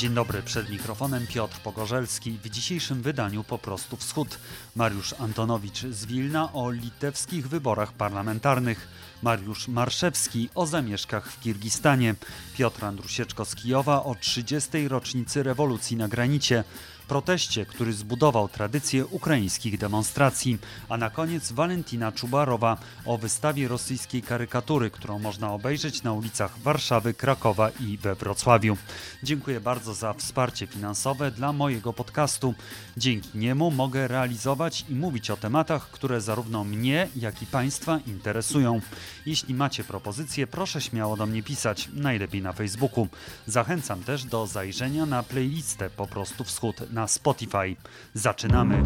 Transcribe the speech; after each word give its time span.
Dzień 0.00 0.14
dobry, 0.14 0.42
przed 0.42 0.70
mikrofonem 0.70 1.26
Piotr 1.26 1.60
Pogorzelski. 1.60 2.38
W 2.44 2.50
dzisiejszym 2.50 3.02
wydaniu 3.02 3.44
Po 3.44 3.58
prostu 3.58 3.96
Wschód. 3.96 4.38
Mariusz 4.76 5.14
Antonowicz 5.18 5.80
z 5.80 6.06
Wilna 6.06 6.52
o 6.52 6.70
litewskich 6.70 7.48
wyborach 7.48 7.92
parlamentarnych. 7.92 8.88
Mariusz 9.22 9.68
Marszewski 9.68 10.48
o 10.54 10.66
zamieszkach 10.66 11.32
w 11.32 11.40
Kirgistanie. 11.40 12.14
Piotr 12.56 12.84
Andrusieczko 12.84 13.44
z 13.44 13.54
Kijowa 13.54 14.04
o 14.04 14.14
30. 14.14 14.88
rocznicy 14.88 15.42
rewolucji 15.42 15.96
na 15.96 16.08
granicie 16.08 16.64
proteście, 17.10 17.66
który 17.66 17.92
zbudował 17.92 18.48
tradycję 18.48 19.06
ukraińskich 19.06 19.78
demonstracji. 19.78 20.58
A 20.88 20.96
na 20.96 21.10
koniec 21.10 21.52
Walentina 21.52 22.12
Czubarowa 22.12 22.76
o 23.04 23.18
wystawie 23.18 23.68
rosyjskiej 23.68 24.22
karykatury, 24.22 24.90
którą 24.90 25.18
można 25.18 25.52
obejrzeć 25.52 26.02
na 26.02 26.12
ulicach 26.12 26.58
Warszawy, 26.58 27.14
Krakowa 27.14 27.70
i 27.70 27.98
we 27.98 28.14
Wrocławiu. 28.14 28.76
Dziękuję 29.22 29.60
bardzo 29.60 29.94
za 29.94 30.12
wsparcie 30.12 30.66
finansowe 30.66 31.30
dla 31.30 31.52
mojego 31.52 31.92
podcastu. 31.92 32.54
Dzięki 32.96 33.38
niemu 33.38 33.70
mogę 33.70 34.08
realizować 34.08 34.84
i 34.88 34.94
mówić 34.94 35.30
o 35.30 35.36
tematach, 35.36 35.90
które 35.90 36.20
zarówno 36.20 36.64
mnie, 36.64 37.08
jak 37.16 37.42
i 37.42 37.46
Państwa 37.46 37.98
interesują. 38.06 38.80
Jeśli 39.26 39.54
macie 39.54 39.84
propozycje, 39.84 40.46
proszę 40.46 40.80
śmiało 40.80 41.16
do 41.16 41.26
mnie 41.26 41.42
pisać, 41.42 41.88
najlepiej 41.94 42.42
na 42.42 42.52
Facebooku. 42.52 43.08
Zachęcam 43.46 44.04
też 44.04 44.24
do 44.24 44.46
zajrzenia 44.46 45.06
na 45.06 45.22
playlistę 45.22 45.90
po 45.90 46.06
prostu 46.06 46.44
Wschód 46.44 46.92
na 46.92 46.99
Spotify. 47.06 47.76
Zaczynamy. 48.14 48.82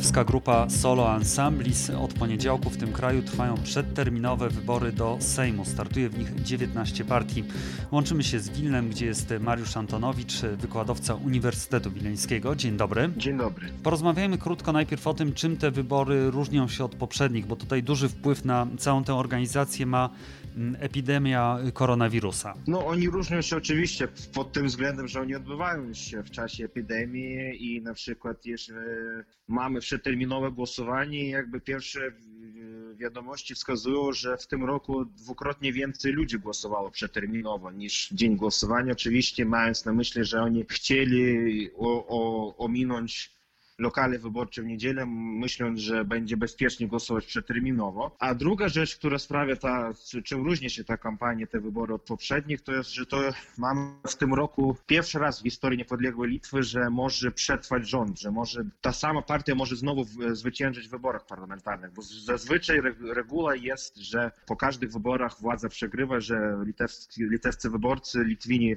Litewska 0.00 0.24
grupa 0.24 0.70
Solo 0.70 1.16
Ensemblis 1.16 1.90
od 1.90 2.14
poniedziałku 2.14 2.70
w 2.70 2.76
tym 2.76 2.92
kraju 2.92 3.22
trwają 3.22 3.54
przedterminowe 3.54 4.48
wybory 4.48 4.92
do 4.92 5.16
Sejmu. 5.20 5.64
Startuje 5.64 6.08
w 6.08 6.18
nich 6.18 6.42
19 6.42 7.04
partii. 7.04 7.44
Łączymy 7.90 8.24
się 8.24 8.40
z 8.40 8.48
Wilnem, 8.48 8.90
gdzie 8.90 9.06
jest 9.06 9.34
Mariusz 9.40 9.76
Antonowicz, 9.76 10.40
wykładowca 10.40 11.14
Uniwersytetu 11.14 11.90
Wileńskiego. 11.90 12.56
Dzień 12.56 12.76
dobry. 12.76 13.10
Dzień 13.16 13.38
dobry. 13.38 13.68
Porozmawiajmy 13.82 14.38
krótko 14.38 14.72
najpierw 14.72 15.06
o 15.06 15.14
tym, 15.14 15.32
czym 15.32 15.56
te 15.56 15.70
wybory 15.70 16.30
różnią 16.30 16.68
się 16.68 16.84
od 16.84 16.94
poprzednich, 16.94 17.46
bo 17.46 17.56
tutaj 17.56 17.82
duży 17.82 18.08
wpływ 18.08 18.44
na 18.44 18.66
całą 18.78 19.04
tę 19.04 19.14
organizację 19.14 19.86
ma 19.86 20.10
epidemia 20.78 21.58
koronawirusa. 21.74 22.54
No 22.66 22.86
oni 22.86 23.08
różnią 23.10 23.42
się 23.42 23.56
oczywiście 23.56 24.08
pod 24.34 24.52
tym 24.52 24.66
względem, 24.66 25.08
że 25.08 25.20
oni 25.20 25.34
odbywają 25.34 25.94
się 25.94 26.22
w 26.22 26.30
czasie 26.30 26.64
epidemii 26.64 27.74
i 27.74 27.82
na 27.82 27.94
przykład 27.94 28.46
jeśli 28.46 28.74
mamy 29.48 29.80
przeterminowe 29.80 30.50
głosowanie, 30.52 31.30
jakby 31.30 31.60
pierwsze 31.60 32.00
wiadomości 32.96 33.54
wskazują, 33.54 34.12
że 34.12 34.36
w 34.36 34.46
tym 34.46 34.64
roku 34.64 35.04
dwukrotnie 35.04 35.72
więcej 35.72 36.12
ludzi 36.12 36.38
głosowało 36.38 36.90
przeterminowo 36.90 37.70
niż 37.70 38.08
dzień 38.12 38.36
głosowania. 38.36 38.92
Oczywiście 38.92 39.44
mając 39.44 39.84
na 39.84 39.92
myśli, 39.92 40.24
że 40.24 40.42
oni 40.42 40.64
chcieli 40.68 41.70
o, 41.76 42.06
o, 42.08 42.56
ominąć 42.56 43.39
lokale 43.80 44.18
wyborcze 44.18 44.62
w 44.62 44.66
niedzielę, 44.66 45.06
myśląc, 45.06 45.80
że 45.80 46.04
będzie 46.04 46.36
bezpiecznie 46.36 46.88
głosować 46.88 47.26
przeterminowo. 47.26 48.16
A 48.18 48.34
druga 48.34 48.68
rzecz, 48.68 48.96
która 48.96 49.18
sprawia 49.18 49.56
ta, 49.56 49.92
czym 50.24 50.44
różni 50.44 50.70
się 50.70 50.84
ta 50.84 50.96
kampania, 50.96 51.46
te 51.46 51.60
wybory 51.60 51.94
od 51.94 52.02
poprzednich, 52.02 52.60
to 52.60 52.72
jest, 52.72 52.90
że 52.90 53.06
to 53.06 53.20
mamy 53.58 53.90
w 54.08 54.16
tym 54.16 54.34
roku 54.34 54.76
pierwszy 54.86 55.18
raz 55.18 55.40
w 55.40 55.42
historii 55.42 55.78
niepodległej 55.78 56.30
Litwy, 56.30 56.62
że 56.62 56.90
może 56.90 57.30
przetrwać 57.30 57.88
rząd, 57.88 58.20
że 58.20 58.30
może 58.30 58.64
ta 58.80 58.92
sama 58.92 59.22
partia 59.22 59.54
może 59.54 59.76
znowu 59.76 60.04
zwyciężyć 60.32 60.88
w 60.88 60.90
wyborach 60.90 61.26
parlamentarnych, 61.26 61.92
bo 61.92 62.02
zazwyczaj 62.02 62.80
reguła 63.14 63.54
jest, 63.54 63.96
że 63.96 64.30
po 64.46 64.56
każdych 64.56 64.92
wyborach 64.92 65.40
władza 65.40 65.68
przegrywa, 65.68 66.20
że 66.20 66.56
litewscy, 66.66 67.24
litewscy 67.24 67.70
wyborcy, 67.70 68.24
Litwini 68.24 68.76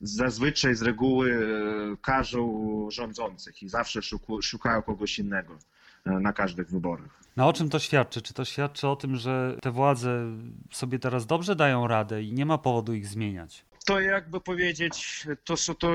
zazwyczaj 0.00 0.74
z 0.74 0.82
reguły 0.82 1.32
e, 1.32 1.96
każą 1.96 2.90
rządzących 2.90 3.62
i 3.62 3.68
zawsze 3.68 4.00
szukają 4.42 4.82
kogoś 4.82 5.18
innego 5.18 5.58
e, 6.04 6.10
na 6.10 6.32
każdych 6.32 6.70
wyborach. 6.70 7.20
No 7.36 7.48
o 7.48 7.52
czym 7.52 7.70
to 7.70 7.78
świadczy? 7.78 8.22
Czy 8.22 8.34
to 8.34 8.44
świadczy 8.44 8.88
o 8.88 8.96
tym, 8.96 9.16
że 9.16 9.56
te 9.62 9.70
władze 9.70 10.26
sobie 10.72 10.98
teraz 10.98 11.26
dobrze 11.26 11.56
dają 11.56 11.86
radę 11.86 12.22
i 12.22 12.32
nie 12.32 12.46
ma 12.46 12.58
powodu 12.58 12.94
ich 12.94 13.06
zmieniać? 13.06 13.64
To 13.86 14.00
jakby 14.00 14.40
powiedzieć, 14.40 15.26
to 15.44 15.56
są, 15.56 15.74
to, 15.74 15.92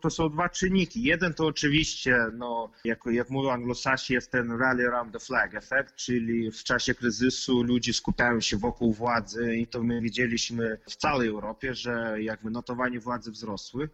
to 0.00 0.10
są 0.10 0.28
dwa 0.28 0.48
czynniki. 0.48 1.02
Jeden 1.02 1.34
to 1.34 1.46
oczywiście, 1.46 2.16
no, 2.32 2.70
jak, 2.84 3.00
jak 3.10 3.30
mówią 3.30 3.50
anglosasi, 3.50 4.12
jest 4.14 4.30
ten 4.30 4.58
rally 4.58 4.86
around 4.88 5.12
the 5.12 5.18
flag 5.18 5.54
efekt, 5.54 5.96
czyli 5.96 6.50
w 6.50 6.64
czasie 6.64 6.94
kryzysu 6.94 7.62
ludzie 7.62 7.92
skupiają 7.92 8.40
się 8.40 8.56
wokół 8.56 8.92
władzy 8.92 9.56
i 9.56 9.66
to 9.66 9.82
my 9.82 10.00
widzieliśmy 10.00 10.78
w 10.88 10.96
całej 10.96 11.28
Europie, 11.28 11.74
że 11.74 12.22
jakby 12.22 12.50
notowanie 12.50 13.00
władzy 13.00 13.30
wzrosły. 13.30 13.88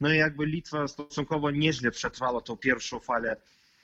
No 0.00 0.12
i 0.14 0.16
jakby 0.16 0.46
Litwa 0.46 0.88
stosunkowo 0.88 1.50
nieźle 1.50 1.90
przetrwała 1.90 2.40
tą 2.40 2.56
pierwszą 2.56 3.00
falę 3.00 3.36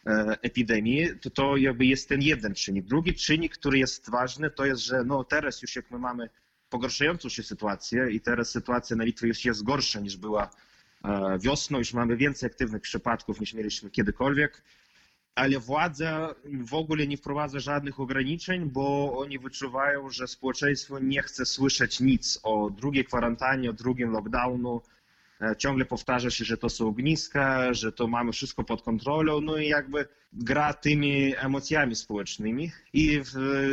e, 0.07 0.37
epidemii, 0.43 1.09
to 1.21 1.31
to 1.31 1.57
jakby 1.57 1.87
jest 1.87 2.09
ten 2.09 2.23
jeden 2.23 2.55
czynnik. 2.55 2.85
Drugi 2.85 3.15
czynnik, 3.15 3.55
który 3.55 3.79
jest 3.79 4.11
ważny, 4.11 4.51
to 4.51 4.65
jest, 4.65 4.83
że 4.83 5.05
no 5.05 5.25
teraz 5.25 5.63
już 5.63 5.77
jak 5.77 5.91
my 5.91 5.99
mamy 5.99 6.29
pogarszającą 6.73 7.29
się 7.29 7.43
sytuację 7.43 8.11
i 8.11 8.21
teraz 8.21 8.51
sytuacja 8.51 8.97
na 8.97 9.05
Litwie 9.05 9.29
jest, 9.29 9.45
jest 9.45 9.63
gorsza 9.63 10.01
niż 10.01 10.17
była 10.17 10.51
e, 11.05 11.39
wiosną, 11.39 11.79
już 11.79 11.93
mamy 11.95 12.17
więcej 12.17 12.47
aktywnych 12.47 12.83
przypadków 12.83 13.41
niż 13.41 13.55
mieliśmy 13.55 13.91
kiedykolwiek, 13.91 14.63
ale 15.35 15.59
władza 15.59 16.35
w 16.45 16.75
ogóle 16.75 17.07
nie 17.07 17.17
wprowadza 17.17 17.61
żadnych 17.61 18.01
ograniczeń, 18.01 18.71
bo 18.71 19.19
oni 19.19 19.39
wyczuwają, 19.39 20.11
że 20.11 20.29
społeczeństwo 20.29 20.99
nie 20.99 21.23
chce 21.23 21.47
słyszeć 21.47 22.01
nic 22.01 22.41
o 22.43 22.71
drugiej 22.71 23.05
kwarantannie, 23.05 23.71
o 23.71 23.73
drugim 23.73 24.11
lockdownu, 24.11 24.83
ciągle 25.59 25.85
powtarza 25.85 26.31
się, 26.31 26.45
że 26.45 26.57
to 26.57 26.69
są 26.69 26.89
ogniska, 26.89 27.75
że 27.75 27.93
to 27.93 28.07
mamy 28.07 28.33
wszystko 28.33 28.65
pod 28.65 28.83
kontrolą, 28.83 29.41
no 29.41 29.57
i 29.57 29.69
jakby 29.69 30.09
gra 30.33 30.75
tymi 30.75 31.35
emocjami 31.37 31.97
społecznymi. 31.97 32.73
I 32.93 33.23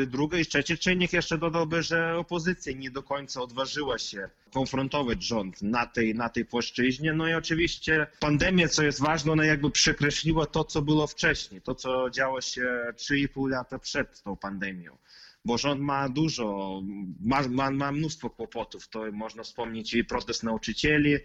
drugi 0.07 0.37
i 0.37 0.45
trzeci 0.45 0.77
czynnik 0.77 1.13
jeszcze 1.13 1.37
dodałby, 1.37 1.83
że 1.83 2.17
opozycja 2.17 2.73
nie 2.73 2.91
do 2.91 3.03
końca 3.03 3.41
odważyła 3.41 3.97
się 3.97 4.29
konfrontować 4.53 5.23
rząd 5.23 5.61
na 5.61 5.85
tej, 5.85 6.15
na 6.15 6.29
tej 6.29 6.45
płaszczyźnie. 6.45 7.13
No 7.13 7.27
i 7.27 7.33
oczywiście 7.33 8.07
pandemia, 8.19 8.67
co 8.67 8.83
jest 8.83 9.01
ważne, 9.01 9.31
ona 9.31 9.45
jakby 9.45 9.71
przekreśliła 9.71 10.45
to, 10.45 10.63
co 10.63 10.81
było 10.81 11.07
wcześniej, 11.07 11.61
to, 11.61 11.75
co 11.75 12.09
działo 12.09 12.41
się 12.41 12.85
3,5 12.95 13.49
lata 13.49 13.79
przed 13.79 14.23
tą 14.23 14.35
pandemią 14.35 14.97
bo 15.45 15.57
rząd 15.57 15.81
ma 15.81 16.09
dużo, 16.09 16.81
ma, 17.21 17.41
ma, 17.47 17.71
ma 17.71 17.91
mnóstwo 17.91 18.29
kłopotów. 18.29 18.87
To 18.87 19.11
można 19.11 19.43
wspomnieć 19.43 19.93
i 19.93 20.03
protest 20.05 20.43
nauczycieli, 20.43 21.17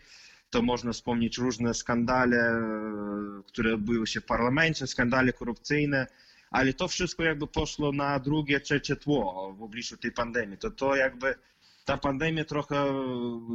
to 0.54 0.62
można 0.62 0.92
wspomnieć 0.92 1.38
różne 1.38 1.75
skandale, 1.75 2.62
które 3.46 3.75
odbyły 3.75 4.06
się 4.06 4.20
w 4.20 4.25
parlamencie, 4.25 4.87
skandale 4.87 5.32
korupcyjne, 5.32 6.06
ale 6.50 6.73
to 6.73 6.88
wszystko 6.88 7.23
jakby 7.23 7.46
poszło 7.46 7.93
na 7.93 8.19
drugie, 8.19 8.61
trzecie 8.61 8.96
tło 8.96 9.55
w 9.58 9.62
obliczu 9.62 9.96
tej 9.96 10.12
pandemii. 10.12 10.58
To 10.58 10.70
to 10.70 10.96
jakby 10.96 11.34
ta 11.84 11.96
pandemia 11.99 12.44
trochę, 12.44 12.84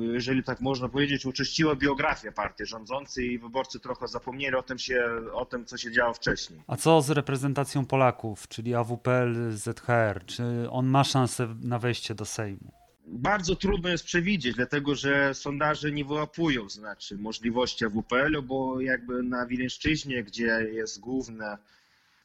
jeżeli 0.02 0.44
tak 0.44 0.62
można 0.62 0.90
powiedzieć, 0.90 1.26
uczyściła 1.26 1.76
biografię 1.76 2.32
partii 2.32 2.66
rządzącej 2.66 3.26
i 3.32 3.40
wyborcy 3.40 3.80
trochę 3.80 4.08
zapomnieli 4.08 4.56
o 4.56 4.64
tym, 4.64 4.80
się, 4.80 5.06
o 5.34 5.46
tym, 5.46 5.66
co 5.66 5.78
się 5.78 5.92
działo 5.92 6.14
wcześniej. 6.14 6.64
A 6.68 6.76
co 6.76 7.02
z 7.02 7.10
reprezentacją 7.10 7.86
Polaków, 7.86 8.48
czyli 8.48 8.76
AWPL, 8.76 9.52
ZHR? 9.52 10.26
Czy 10.26 10.44
on 10.70 10.88
ma 10.88 11.04
szansę 11.04 11.56
na 11.62 11.80
wejście 11.80 12.16
do 12.16 12.26
Sejmu? 12.26 12.79
Bardzo 13.12 13.56
trudno 13.56 13.90
jest 13.90 14.04
przewidzieć, 14.04 14.56
dlatego 14.56 14.96
że 14.96 15.34
sondaże 15.34 15.92
nie 15.92 16.06
wyłapują 16.06 16.70
znaczy 16.70 17.18
możliwości 17.18 17.86
AWPL-u, 17.86 18.44
bo 18.44 18.82
jakby 18.82 19.24
na 19.24 19.46
Wileńszczyźnie, 19.46 20.24
gdzie 20.24 20.68
jest 20.72 21.00
główna 21.00 21.58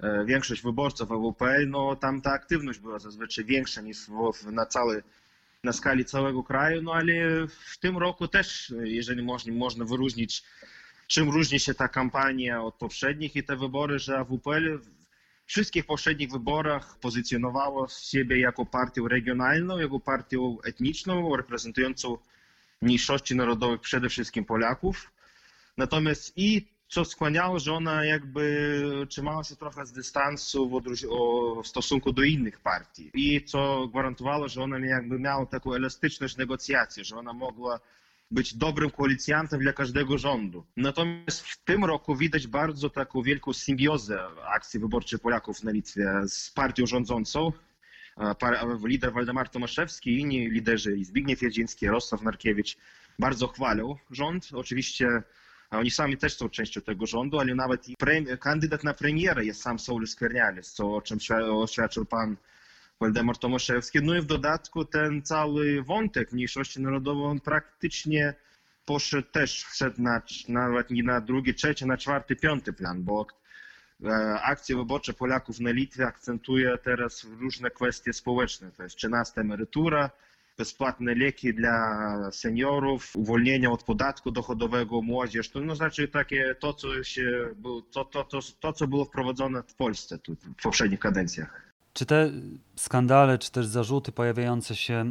e, 0.00 0.24
większość 0.24 0.62
wyborców 0.62 1.12
AWPL, 1.12 1.68
no 1.68 1.96
tam 1.96 2.20
ta 2.20 2.32
aktywność 2.32 2.78
była 2.78 2.98
zazwyczaj 2.98 3.44
większa 3.44 3.80
niż 3.80 3.98
na 4.52 4.66
całej 4.66 5.02
na 5.64 5.72
skali 5.72 6.04
całego 6.04 6.42
kraju, 6.42 6.82
no 6.82 6.94
ale 6.94 7.12
w 7.46 7.78
tym 7.78 7.98
roku 7.98 8.28
też, 8.28 8.74
jeżeli 8.82 9.22
można, 9.22 9.52
można 9.52 9.84
wyróżnić, 9.84 10.42
czym 11.06 11.30
różni 11.30 11.60
się 11.60 11.74
ta 11.74 11.88
kampania 11.88 12.62
od 12.62 12.74
poprzednich 12.74 13.36
i 13.36 13.42
te 13.42 13.56
wybory, 13.56 13.98
że 13.98 14.18
AWPL 14.18 14.78
wszystkich 15.46 15.86
poprzednich 15.86 16.30
wyborach 16.30 16.98
pozycjonowało 16.98 17.88
siebie 17.88 18.40
jako 18.40 18.66
partię 18.66 19.02
regionalną, 19.08 19.78
jako 19.78 20.00
partię 20.00 20.56
etniczną, 20.64 21.36
reprezentującą 21.36 22.18
mniejszości 22.82 23.36
narodowych, 23.36 23.80
przede 23.80 24.08
wszystkim 24.08 24.44
Polaków. 24.44 25.10
Natomiast 25.76 26.32
i 26.36 26.66
co 26.88 27.04
skłaniało, 27.04 27.58
że 27.58 27.72
ona 27.72 28.04
jakby 28.04 29.06
trzymała 29.08 29.44
się 29.44 29.56
trochę 29.56 29.86
z 29.86 29.92
dystansu 29.92 30.68
w, 30.68 30.82
w 31.62 31.66
stosunku 31.66 32.12
do 32.12 32.22
innych 32.22 32.60
partii. 32.60 33.10
I 33.14 33.44
co 33.44 33.88
gwarantowało, 33.88 34.48
że 34.48 34.62
ona 34.62 34.78
jakby 34.78 35.18
miała 35.18 35.46
taką 35.46 35.74
elastyczność 35.74 36.36
negocjacji, 36.36 37.04
że 37.04 37.16
ona 37.16 37.32
mogła 37.32 37.80
być 38.30 38.54
dobrym 38.54 38.90
koalicjantem 38.90 39.60
dla 39.60 39.72
każdego 39.72 40.18
rządu. 40.18 40.64
Natomiast 40.76 41.40
w 41.40 41.64
tym 41.64 41.84
roku 41.84 42.16
widać 42.16 42.46
bardzo 42.46 42.90
taką 42.90 43.22
wielką 43.22 43.52
symbiozę 43.52 44.20
akcji 44.54 44.80
wyborczej 44.80 45.18
Polaków 45.18 45.62
na 45.62 45.70
Litwie 45.70 46.10
z 46.26 46.50
partią 46.50 46.86
rządzącą. 46.86 47.52
Lider 48.84 49.12
Waldemar 49.12 49.48
Tomaszewski 49.48 50.10
i 50.10 50.18
inni 50.20 50.50
liderzy, 50.50 51.04
Zbigniew 51.04 51.42
Jedziński, 51.42 51.88
Rosław 51.88 52.22
Narkiewicz 52.22 52.76
bardzo 53.18 53.48
chwalą 53.48 53.96
rząd. 54.10 54.48
Oczywiście 54.52 55.22
oni 55.70 55.90
sami 55.90 56.16
też 56.16 56.36
są 56.36 56.48
częścią 56.48 56.80
tego 56.80 57.06
rządu, 57.06 57.38
ale 57.38 57.54
nawet 57.54 57.86
kandydat 58.40 58.84
na 58.84 58.94
premiera 58.94 59.42
jest 59.42 59.62
sam 59.62 59.78
Saulius 59.78 60.10
Skwernialis, 60.10 60.72
co 60.72 60.94
o 60.96 61.02
czym 61.02 61.18
świ- 61.18 61.62
oświadczył 61.62 62.04
pan 62.04 62.36
Waldemar 63.00 63.38
Tomaszewski. 63.38 63.98
No 64.02 64.14
i 64.14 64.20
w 64.20 64.26
dodatku 64.26 64.84
ten 64.84 65.22
cały 65.22 65.82
wątek 65.82 66.32
mniejszości 66.32 66.80
narodowej, 66.80 67.24
on 67.24 67.40
praktycznie 67.40 68.34
poszedł 68.84 69.28
też, 69.32 69.64
wszedł 69.64 70.02
na, 70.02 70.22
nawet 70.48 70.90
nie 70.90 71.02
na 71.02 71.20
drugi, 71.20 71.54
trzeci, 71.54 71.86
na 71.86 71.96
czwarty, 71.96 72.36
piąty 72.36 72.72
plan, 72.72 73.02
bo 73.04 73.26
e, 74.04 74.08
akcje 74.42 74.76
wyborcze 74.76 75.12
Polaków 75.12 75.60
na 75.60 75.70
Litwie 75.70 76.06
akcentuje 76.06 76.78
teraz 76.78 77.24
różne 77.40 77.70
kwestie 77.70 78.12
społeczne, 78.12 78.70
to 78.76 78.82
jest 78.82 78.96
13 78.96 79.40
emerytura, 79.40 80.10
bezpłatne 80.58 81.14
leki 81.14 81.54
dla 81.54 82.30
seniorów, 82.32 83.16
uwolnienie 83.16 83.70
od 83.70 83.82
podatku 83.82 84.30
dochodowego 84.30 85.02
młodzież, 85.02 85.48
to 85.50 85.60
no 85.60 85.76
znaczy 85.76 86.08
takie 86.08 86.54
to, 86.60 86.72
co 86.72 87.04
się, 87.04 87.48
było- 87.56 87.82
to, 87.82 88.04
to, 88.04 88.24
to, 88.24 88.38
to, 88.60 88.72
co 88.72 88.86
było 88.86 89.04
wprowadzone 89.04 89.62
w 89.62 89.74
Polsce 89.74 90.18
tu, 90.18 90.34
w 90.58 90.62
poprzednich 90.62 91.00
kadencjach. 91.00 91.73
Czy 91.94 92.06
te 92.06 92.30
skandale, 92.76 93.38
czy 93.38 93.50
też 93.50 93.66
zarzuty 93.66 94.12
pojawiające 94.12 94.76
się 94.76 95.04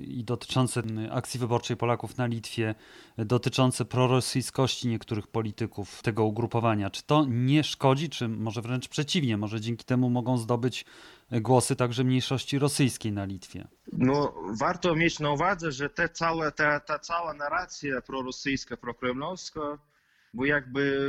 i 0.00 0.24
dotyczące 0.24 0.82
akcji 1.10 1.40
wyborczej 1.40 1.76
Polaków 1.76 2.16
na 2.16 2.26
Litwie, 2.26 2.74
dotyczące 3.18 3.84
prorosyjskości 3.84 4.88
niektórych 4.88 5.26
polityków 5.26 6.02
tego 6.02 6.24
ugrupowania, 6.24 6.90
czy 6.90 7.02
to 7.02 7.24
nie 7.28 7.64
szkodzi, 7.64 8.08
czy 8.08 8.28
może 8.28 8.62
wręcz 8.62 8.88
przeciwnie, 8.88 9.36
może 9.36 9.60
dzięki 9.60 9.84
temu 9.84 10.10
mogą 10.10 10.38
zdobyć 10.38 10.84
głosy 11.32 11.76
także 11.76 12.04
mniejszości 12.04 12.58
rosyjskiej 12.58 13.12
na 13.12 13.24
Litwie? 13.24 13.68
No, 13.92 14.34
warto 14.60 14.94
mieć 14.94 15.20
na 15.20 15.30
uwadze, 15.30 15.72
że 15.72 15.90
te 15.90 16.08
całe, 16.08 16.52
ta, 16.52 16.80
ta 16.80 16.98
cała 16.98 17.34
narracja 17.34 18.02
prorosyjska, 18.02 18.76
prokremlowska, 18.76 19.78
bo 20.34 20.44
jakby 20.44 21.00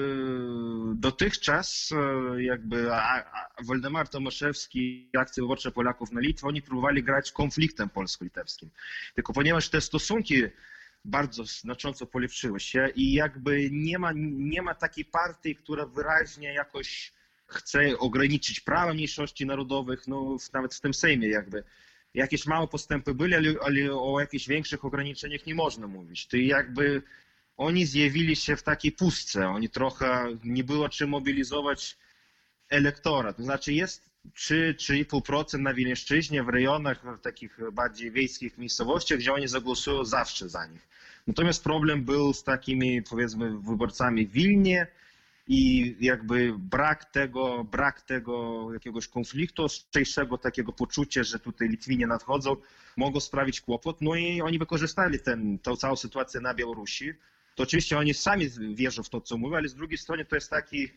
dotychczas 0.96 1.90
e, 1.92 2.44
jakby 2.44 2.90
Waldemar 3.68 4.10
Tomaszewski 4.10 5.10
i 5.14 5.18
akcje 5.18 5.44
wyborcze 5.44 5.72
Polaków 5.72 6.12
na 6.12 6.22
Litwie, 6.22 6.48
oni 6.48 6.62
próbowali 6.62 7.04
grać 7.04 7.32
konfliktem 7.32 7.90
polsko-litewskim. 7.90 8.70
Tylko 9.16 9.34
ponieważ 9.34 9.70
te 9.70 9.82
stosunki 9.82 10.44
bardzo 11.06 11.46
znacząco 11.46 12.06
polepszyły 12.06 12.60
się 12.60 12.90
i 12.96 13.14
jakby 13.14 13.70
nie 13.72 14.00
ma, 14.00 14.12
nie 14.16 14.62
ma 14.62 14.76
takiej 14.76 15.06
partii, 15.06 15.56
która 15.56 15.86
wyraźnie 15.86 16.54
jakoś 16.54 17.14
chce 17.48 17.98
ograniczyć 17.98 18.60
prawa 18.60 18.94
mniejszości 18.94 19.46
narodowych, 19.46 20.08
no 20.08 20.38
nawet 20.54 20.76
w 20.76 20.82
tym 20.82 20.94
Sejmie 20.94 21.28
jakby. 21.28 21.64
Jakieś 22.14 22.46
małe 22.46 22.68
postępy 22.68 23.14
byli, 23.14 23.36
ale, 23.36 23.54
ale 23.66 23.94
o 23.94 24.20
jakichś 24.20 24.48
większych 24.48 24.86
ograniczeniach 24.86 25.46
nie 25.46 25.56
można 25.56 25.88
mówić. 25.88 26.28
To 26.28 26.38
jakby 26.38 27.02
oni 27.60 27.86
zjawili 27.86 28.36
się 28.36 28.56
w 28.56 28.64
takiej 28.64 28.92
pustce. 28.92 29.50
Oni 29.50 29.70
trochę 29.70 30.28
nie 30.44 30.64
było 30.64 30.90
czym 30.90 31.10
mobilizować 31.10 31.98
elektorat. 32.70 33.38
To 33.38 33.44
znaczy 33.44 33.74
jest 33.74 34.10
3-3,5% 34.36 35.60
na 35.60 35.74
Wileńszczyźnie, 35.74 36.44
w 36.44 36.50
rejonach 36.50 37.04
w 37.18 37.22
takich 37.22 37.60
bardziej 37.74 38.12
wiejskich 38.12 38.58
miejscowościach, 38.58 39.20
gdzie 39.20 39.34
oni 39.34 39.48
zagłosują 39.48 40.06
zawsze 40.06 40.50
za 40.50 40.66
nich. 40.66 40.88
Natomiast 41.28 41.64
problem 41.64 42.04
był 42.04 42.34
z 42.34 42.44
takimi, 42.44 43.04
powiedzmy, 43.04 43.60
wyborcami 43.60 44.28
w 44.28 44.32
Wilnie 44.32 44.88
i 45.48 45.96
jakby 46.00 46.54
brak 46.58 47.06
tego, 47.06 47.64
brak 47.64 48.02
tego 48.02 48.68
jakiegoś 48.74 49.08
konfliktu, 49.08 49.64
ostrzejszego 49.64 50.38
takiego 50.38 50.74
poczucia, 50.74 51.24
że 51.24 51.40
tutaj 51.40 51.70
Litwinie 51.70 52.08
nadchodzą, 52.08 52.56
mogło 52.98 53.22
sprawić 53.22 53.62
kłopot. 53.62 54.02
No 54.02 54.16
i 54.16 54.42
oni 54.42 54.60
wykorzystali 54.60 55.20
tą 55.62 55.76
całą 55.76 55.96
sytuację 55.96 56.42
na 56.42 56.54
Białorusi. 56.54 57.14
To 57.60 57.64
oczywiście 57.64 57.98
oni 57.98 58.14
sami 58.14 58.50
wierzą 58.74 59.04
w 59.04 59.10
to, 59.10 59.22
co 59.22 59.38
mówią, 59.38 59.58
ale 59.58 59.68
z 59.68 59.76
drugiej 59.76 59.98
strony 59.98 60.26
to 60.26 60.36
jest 60.36 60.50
taki, 60.50 60.90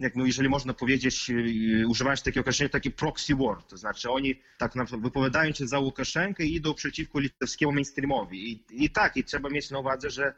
jak 0.00 0.16
no, 0.16 0.26
jeżeli 0.26 0.48
można 0.48 0.74
powiedzieć, 0.74 1.28
yy, 1.28 1.88
używając 1.88 2.22
takiego 2.22 2.40
określenia, 2.40 2.68
taki 2.68 2.90
proxy 2.90 3.34
war, 3.36 3.62
to 3.62 3.76
znaczy 3.76 4.10
oni 4.10 4.40
tak 4.58 4.74
na 4.74 4.84
przykład 4.84 5.02
wypowiadają 5.02 5.52
się 5.52 5.66
za 5.66 5.78
Łukaszenkę 5.78 6.44
i 6.44 6.54
idą 6.54 6.74
przeciwko 6.74 7.20
litewskiemu 7.20 7.72
mainstreamowi. 7.72 8.52
I, 8.52 8.84
I 8.84 8.90
tak, 8.90 9.16
i 9.16 9.24
trzeba 9.24 9.48
mieć 9.50 9.70
na 9.70 9.78
uwadze, 9.78 10.10
że 10.10 10.34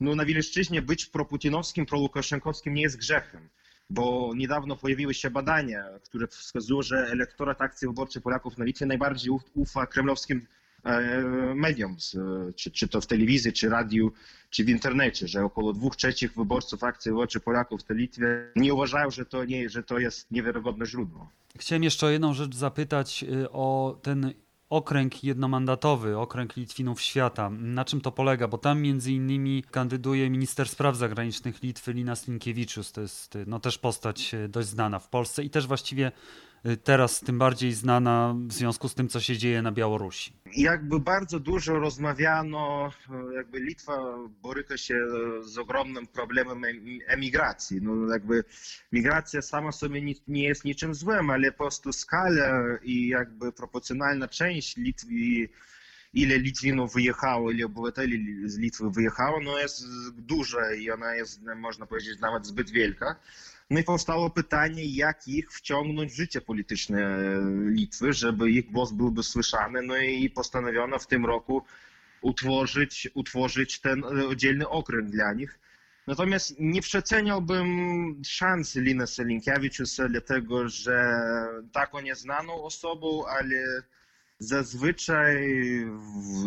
no, 0.00 0.14
na 0.14 0.24
Wileńszczyźnie 0.24 0.82
być 0.82 1.06
proputinowskim, 1.06 1.86
prolukaszenkowskim 1.86 2.74
nie 2.74 2.82
jest 2.82 2.98
grzechem, 2.98 3.48
bo 3.90 4.32
niedawno 4.36 4.76
pojawiły 4.76 5.14
się 5.14 5.30
badania, 5.30 5.84
które 6.04 6.26
wskazują, 6.26 6.82
że 6.82 6.96
elektorat 6.96 7.62
akcji 7.62 7.88
wyborczej 7.88 8.22
Polaków 8.22 8.58
na 8.58 8.64
Litwie 8.64 8.86
najbardziej 8.86 9.32
uf- 9.32 9.50
ufa 9.54 9.86
kremlowskim 9.86 10.46
mediom, 11.54 12.00
z, 12.00 12.16
czy, 12.56 12.70
czy 12.70 12.88
to 12.88 13.00
w 13.00 13.06
telewizji, 13.06 13.52
czy 13.52 13.68
radiu, 13.68 14.12
czy 14.50 14.64
w 14.64 14.68
internecie, 14.68 15.28
że 15.28 15.44
około 15.44 15.72
dwóch 15.72 15.96
trzecich 15.96 16.34
wyborców 16.34 16.84
akcji 16.84 17.10
wyborczej 17.10 17.42
Polaków 17.42 17.88
na 17.88 17.94
Litwie 17.94 18.26
nie 18.56 18.74
uważają, 18.74 19.10
że 19.10 19.24
to, 19.24 19.44
nie, 19.44 19.68
że 19.68 19.82
to 19.82 19.98
jest 19.98 20.30
niewiarygodne 20.30 20.86
źródło. 20.86 21.28
Chciałem 21.58 21.84
jeszcze 21.84 22.06
o 22.06 22.10
jedną 22.10 22.34
rzecz 22.34 22.54
zapytać 22.54 23.24
y, 23.28 23.50
o 23.50 23.98
ten 24.02 24.32
okręg 24.70 25.24
jednomandatowy, 25.24 26.18
okręg 26.18 26.56
Litwinów 26.56 27.00
Świata. 27.00 27.50
Na 27.50 27.84
czym 27.84 28.00
to 28.00 28.12
polega? 28.12 28.48
Bo 28.48 28.58
tam 28.58 28.80
między 28.82 29.12
innymi 29.12 29.64
kandyduje 29.70 30.30
minister 30.30 30.68
spraw 30.68 30.96
zagranicznych 30.96 31.62
Litwy 31.62 31.92
Linas 31.92 32.28
Linkiewičius. 32.28 32.92
To 32.92 33.00
jest 33.00 33.36
y, 33.36 33.44
no, 33.46 33.60
też 33.60 33.78
postać 33.78 34.34
y, 34.34 34.48
dość 34.48 34.68
znana 34.68 34.98
w 34.98 35.08
Polsce 35.08 35.44
i 35.44 35.50
też 35.50 35.66
właściwie 35.66 36.12
teraz 36.84 37.20
tym 37.20 37.38
bardziej 37.38 37.72
znana 37.72 38.34
w 38.48 38.52
związku 38.52 38.88
z 38.88 38.94
tym, 38.94 39.08
co 39.08 39.20
się 39.20 39.36
dzieje 39.36 39.62
na 39.62 39.72
Białorusi. 39.72 40.32
Jakby 40.56 41.00
bardzo 41.00 41.40
dużo 41.40 41.78
rozmawiano, 41.78 42.92
e, 43.10 43.34
jakby 43.34 43.60
Litwa 43.60 44.18
boryka 44.42 44.76
się 44.76 44.94
z 45.40 45.58
ogromnym 45.58 46.06
problemem 46.06 46.64
em- 46.64 46.98
emigracji. 47.06 47.82
No 47.82 48.12
jakby 48.12 48.44
migracja 48.92 49.42
sama 49.42 49.72
sobie 49.72 50.14
nie 50.28 50.44
jest 50.44 50.64
niczym 50.64 50.94
złym, 50.94 51.30
ale 51.30 51.52
po 51.52 51.58
prostu 51.58 51.92
skala 51.92 52.62
i 52.82 53.08
jakby 53.08 53.52
proporcjonalna 53.52 54.28
część 54.28 54.76
Litwy, 54.76 55.06
ile 56.14 56.38
Litwinów 56.38 56.94
wyjechało, 56.94 57.50
ile 57.50 57.66
obywateli 57.66 58.48
z 58.50 58.58
Litwy 58.58 58.90
wyjechało, 58.90 59.40
no 59.40 59.58
jest 59.58 59.84
duża 60.12 60.74
i 60.74 60.90
ona 60.90 61.14
jest, 61.14 61.40
można 61.56 61.86
powiedzieć, 61.86 62.20
nawet 62.20 62.46
zbyt 62.46 62.70
wielka. 62.70 63.16
No 63.70 63.80
i 63.80 63.84
powstało 63.84 64.30
pytanie, 64.30 64.84
jak 64.84 65.28
ich 65.28 65.52
wciągnąć 65.52 66.12
w 66.12 66.16
życie 66.16 66.40
polityczne 66.40 67.18
Litwy, 67.70 68.12
żeby 68.12 68.50
ich 68.50 68.70
głos 68.70 68.92
byłby 68.92 69.22
słyszany. 69.22 69.82
No 69.82 69.96
i 69.96 70.30
postanowiono 70.30 70.98
w 70.98 71.06
tym 71.06 71.26
roku 71.26 71.62
utworzyć, 72.20 73.08
utworzyć 73.14 73.80
ten 73.80 74.04
oddzielny 74.04 74.68
okręg 74.68 75.10
dla 75.10 75.32
nich. 75.32 75.58
Natomiast 76.06 76.56
nie 76.58 76.82
przeceniałbym 76.82 77.66
szans 78.24 78.76
Linasa 78.76 79.22
Linkiewiczusa, 79.22 80.08
dlatego 80.08 80.68
że 80.68 81.20
tak 81.72 81.94
on 81.94 82.06
jest 82.06 82.20
znaną 82.20 82.62
osobą, 82.62 83.26
ale 83.26 83.82
zazwyczaj 84.38 85.54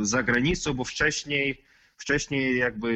za 0.02 0.24
granicą, 0.24 0.74
bo 0.74 0.84
wcześniej, 0.84 1.64
wcześniej 1.98 2.58
jakby 2.58 2.90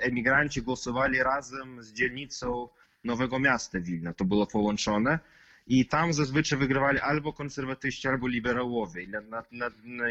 emigranci 0.00 0.62
głosowali 0.62 1.18
razem 1.18 1.82
z 1.82 1.92
dzielnicą 1.92 2.68
Nowego 3.04 3.38
Miasta 3.38 3.80
Wilna, 3.80 4.14
to 4.14 4.24
było 4.24 4.46
połączone. 4.46 5.18
I 5.66 5.86
tam 5.86 6.12
zazwyczaj 6.12 6.58
wygrywali 6.58 6.98
albo 6.98 7.32
konserwatyści, 7.32 8.08
albo 8.08 8.28
liberałowie. 8.28 9.06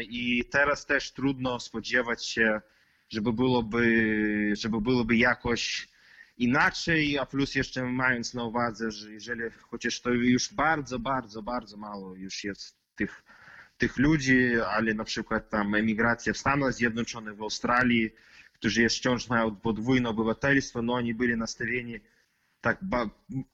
I, 0.00 0.44
teraz 0.50 0.86
też 0.86 1.12
trudno 1.12 1.60
spodziewać 1.60 2.26
się, 2.26 2.60
żeby 3.08 3.32
byłoby, 3.32 4.52
żeby 4.56 4.80
byłoby 4.80 5.16
jakoś 5.16 5.88
inaczej, 6.38 7.18
a 7.18 7.26
plus 7.26 7.54
jeszcze 7.54 7.84
mając 7.84 8.34
na 8.34 8.44
uwadze, 8.44 8.90
że 8.90 9.12
jeżeli, 9.12 9.42
chociaż 9.70 10.00
to 10.00 10.10
już 10.10 10.52
bardzo, 10.54 10.98
bardzo, 10.98 11.42
bardzo 11.42 11.76
mało 11.76 12.14
już 12.14 12.44
jest 12.44 12.76
tych, 12.96 13.24
tych 13.78 13.96
ludzi, 13.98 14.60
ale 14.68 14.94
na 14.94 15.04
przykład 15.04 15.50
tam 15.50 15.74
emigracja 15.74 16.32
w 16.32 16.38
Stanach 16.38 16.72
Zjednoczonych, 16.72 17.36
w 17.36 17.42
Australii, 17.42 18.10
którzy 18.52 18.82
jeszcze 18.82 19.00
wciąż 19.00 19.28
mają 19.28 19.56
podwójne 19.56 20.08
obywatelstwo, 20.08 20.82
no 20.82 20.94
oni 20.94 21.14
byli 21.14 21.36
nastawieni 21.36 22.00
tak 22.64 22.78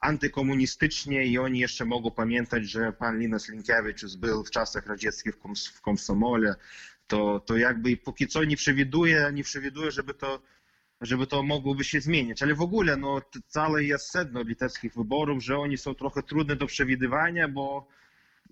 antykomunistycznie 0.00 1.26
i 1.26 1.38
oni 1.38 1.58
jeszcze 1.58 1.84
mogą 1.84 2.10
pamiętać, 2.10 2.70
że 2.70 2.92
pan 2.92 3.18
Linas 3.18 3.48
Linkiewicz 3.48 4.16
był 4.16 4.44
w 4.44 4.50
czasach 4.50 4.86
radzieckich 4.86 5.34
w, 5.34 5.38
koms, 5.38 5.66
w 5.68 5.80
Komsomole, 5.80 6.54
to, 7.06 7.40
to 7.40 7.56
jakby 7.56 7.96
póki 7.96 8.26
co 8.26 8.44
nie 8.44 8.56
przewiduje, 8.56 9.30
nie 9.32 9.42
przewiduje, 9.42 9.90
żeby 9.90 10.14
to 10.14 10.42
żeby 11.00 11.26
to 11.26 11.42
mogłoby 11.42 11.84
się 11.84 12.00
zmienić. 12.00 12.42
Ale 12.42 12.54
w 12.54 12.60
ogóle 12.60 12.96
no, 12.96 13.22
całe 13.46 13.84
jest 13.84 14.10
sedno 14.10 14.42
litewskich 14.42 14.94
wyborów, 14.94 15.44
że 15.44 15.58
oni 15.58 15.78
są 15.78 15.94
trochę 15.94 16.22
trudne 16.22 16.56
do 16.56 16.66
przewidywania, 16.66 17.48
bo 17.48 17.88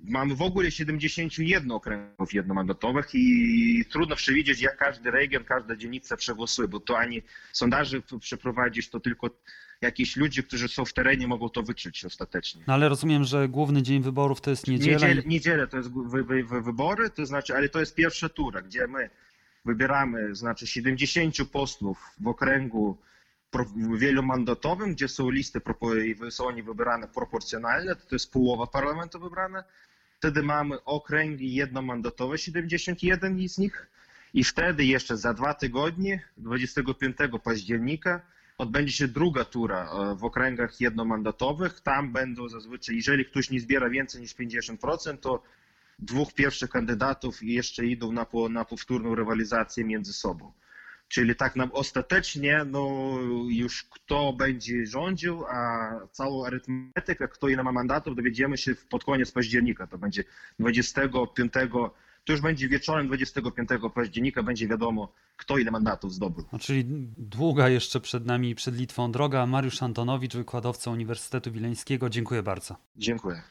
mamy 0.05 0.35
w 0.35 0.43
ogóle 0.43 0.71
71 0.71 1.71
okręgów 1.71 2.35
jednomandatowych 2.35 3.09
i 3.15 3.85
trudno 3.91 4.17
przewidzieć, 4.17 4.61
jak 4.61 4.77
każdy 4.77 5.11
region, 5.11 5.45
każda 5.45 5.77
dzielnica 5.77 6.17
przegłosuje, 6.17 6.69
bo 6.69 6.81
to 6.81 6.99
ani 6.99 7.23
sondaży 7.53 8.03
przeprowadzić, 8.21 8.89
to 8.89 9.01
tylko 9.01 9.31
jakieś 9.81 10.17
ludzie, 10.17 10.43
którzy 10.43 10.69
są 10.69 10.85
w 10.85 10.93
terenie, 10.93 11.27
mogą 11.27 11.49
to 11.49 11.63
wyczuć 11.63 12.05
ostatecznie. 12.05 12.65
No 12.67 12.75
ale 12.75 12.89
rozumiem, 12.89 13.25
że 13.25 13.49
główny 13.49 13.83
dzień 13.83 14.03
wyborów 14.03 14.41
to 14.41 14.51
jest 14.51 14.67
niedziela. 14.67 14.93
Niedzielę, 14.93 15.23
niedzielę 15.27 15.67
to 15.67 15.77
jest 15.77 15.93
wy, 15.93 16.25
wy, 16.25 16.45
wy, 16.45 16.63
wybory, 16.63 17.11
to 17.11 17.27
znaczy, 17.27 17.57
ale 17.57 17.69
to 17.69 17.81
jest 17.81 17.95
pierwsza 17.95 18.29
tura, 18.29 18.63
gdzie 18.63 18.87
my 18.87 19.11
wybieramy, 19.65 20.35
znaczy 20.35 20.67
70 20.67 21.35
posłów 21.53 21.99
w 22.21 22.29
okręgu 22.29 22.99
wielomandatowym, 23.99 24.93
gdzie 24.95 25.09
są 25.09 25.31
listy 25.31 25.61
i 26.07 26.31
są 26.31 26.47
oni 26.47 26.63
wybrane 26.63 27.09
proporcjonalnie, 27.09 27.95
to 27.95 28.15
jest 28.15 28.33
połowa 28.33 28.67
parlamentu 28.67 29.21
wybrana. 29.21 29.65
Wtedy 30.19 30.43
mamy 30.43 30.85
okręgi 30.85 31.55
jednomandatowe, 31.55 32.39
71 32.39 33.49
z 33.49 33.59
nich 33.59 33.87
i 34.35 34.45
wtedy 34.45 34.85
jeszcze 34.85 35.17
za 35.17 35.35
dwa 35.35 35.55
tygodnie, 35.55 36.23
25 36.37 37.17
października, 37.45 38.21
odbędzie 38.59 38.93
się 38.93 39.09
druga 39.09 39.45
tura 39.45 39.91
w 40.15 40.25
okręgach 40.25 40.81
jednomandatowych. 40.81 41.81
Tam 41.81 42.13
będą 42.13 42.49
zazwyczaj, 42.49 42.97
jeżeli 42.97 43.25
ktoś 43.25 43.51
nie 43.51 43.61
zbiera 43.61 43.91
więcej 43.91 44.21
niż 44.21 44.35
50%, 44.35 45.19
to 45.19 45.43
dwóch 45.99 46.35
pierwszych 46.35 46.71
kandydatów 46.71 47.43
jeszcze 47.43 47.87
idą 47.87 48.13
na, 48.13 48.27
na 48.51 48.65
powtórną 48.65 49.15
rywalizację 49.15 49.85
między 49.85 50.13
sobą. 50.13 50.53
Czyli 51.09 51.37
tak 51.37 51.57
nam 51.57 51.71
ostatecznie 51.73 52.65
no, 52.67 53.15
już 53.49 53.85
kto 53.85 54.33
będzie 54.33 54.87
rządził, 54.87 55.45
a 55.47 55.91
całą 56.13 56.47
arytmetykę, 56.47 57.29
kto 57.29 57.49
ile 57.49 57.63
ma 57.63 57.73
mandatów, 57.73 58.17
dowiedziemy 58.17 58.59
się 58.59 58.75
pod 58.75 59.05
koniec 59.05 59.33
października. 59.33 59.87
To 59.87 59.99
będzie 59.99 60.25
25, 60.59 61.53
to 62.25 62.33
już 62.33 62.41
będzie 62.41 62.69
wieczorem 62.69 63.07
25 63.07 63.69
października, 63.95 64.43
będzie 64.43 64.69
wiadomo, 64.69 65.13
kto 65.37 65.59
ile 65.59 65.71
mandatów 65.71 66.13
zdobył. 66.13 66.45
No, 66.53 66.59
czyli 66.59 66.85
długa 67.19 67.69
jeszcze 67.69 68.01
przed 68.01 68.27
nami, 68.27 68.55
przed 68.55 68.77
Litwą 68.77 69.13
droga. 69.13 69.47
Mariusz 69.47 69.83
Antonowicz, 69.83 70.37
wykładowca 70.37 70.91
Uniwersytetu 70.91 71.53
Wileńskiego. 71.53 72.11
Dziękuję 72.11 72.43
bardzo. 72.43 72.77
Dziękuję. 72.97 73.43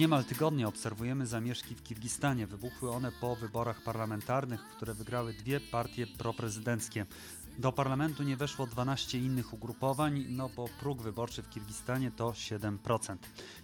Niemal 0.00 0.24
tygodnia 0.24 0.68
obserwujemy 0.68 1.26
zamieszki 1.26 1.74
w 1.74 1.82
Kirgistanie. 1.82 2.46
Wybuchły 2.46 2.90
one 2.90 3.12
po 3.12 3.36
wyborach 3.36 3.82
parlamentarnych, 3.82 4.60
które 4.60 4.94
wygrały 4.94 5.32
dwie 5.32 5.60
partie 5.60 6.06
proprezydenckie. 6.06 7.06
Do 7.58 7.72
parlamentu 7.72 8.22
nie 8.22 8.36
weszło 8.36 8.66
12 8.66 9.18
innych 9.18 9.52
ugrupowań, 9.52 10.24
no 10.28 10.48
bo 10.56 10.68
próg 10.80 11.02
wyborczy 11.02 11.42
w 11.42 11.50
Kirgistanie 11.50 12.10
to 12.10 12.30
7%. 12.30 13.16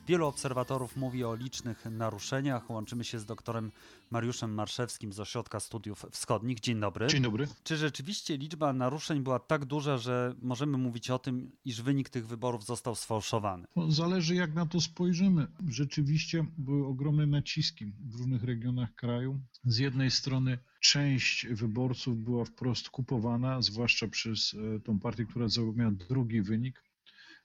Wielu 0.06 0.26
obserwatorów 0.26 0.96
mówi 0.96 1.24
o 1.24 1.34
licznych 1.34 1.84
naruszeniach. 1.90 2.70
Łączymy 2.70 3.04
się 3.04 3.18
z 3.18 3.24
doktorem 3.24 3.72
Mariuszem 4.10 4.54
Marszewskim 4.54 5.12
z 5.12 5.20
Ośrodka 5.20 5.60
Studiów 5.60 6.06
Wschodnich. 6.10 6.60
Dzień 6.60 6.80
dobry. 6.80 7.06
Dzień 7.06 7.22
dobry. 7.22 7.48
Czy 7.64 7.76
rzeczywiście 7.76 8.36
liczba 8.36 8.72
naruszeń 8.72 9.20
była 9.20 9.38
tak 9.38 9.64
duża, 9.64 9.98
że 9.98 10.34
możemy 10.42 10.78
mówić 10.78 11.10
o 11.10 11.18
tym, 11.18 11.52
iż 11.64 11.82
wynik 11.82 12.08
tych 12.08 12.26
wyborów 12.26 12.64
został 12.64 12.94
sfałszowany? 12.94 13.66
Zależy 13.88 14.34
jak 14.34 14.54
na 14.54 14.66
to 14.66 14.80
spojrzymy. 14.80 15.46
Rzeczywiście 15.68 16.46
były 16.58 16.86
ogromne 16.86 17.26
naciski 17.26 17.86
w 17.86 18.18
różnych 18.18 18.44
regionach 18.44 18.94
kraju. 18.94 19.40
Z 19.64 19.78
jednej 19.78 20.10
strony 20.10 20.58
część 20.80 21.46
wyborców 21.46 22.18
była 22.18 22.44
wprost 22.44 22.90
kupowana, 22.90 23.62
zwłaszcza 23.62 24.08
przez 24.08 24.54
e, 24.76 24.80
tą 24.80 24.98
partię, 24.98 25.24
która 25.24 25.48
zajmowała 25.48 25.90
drugi 25.90 26.42
wynik. 26.42 26.82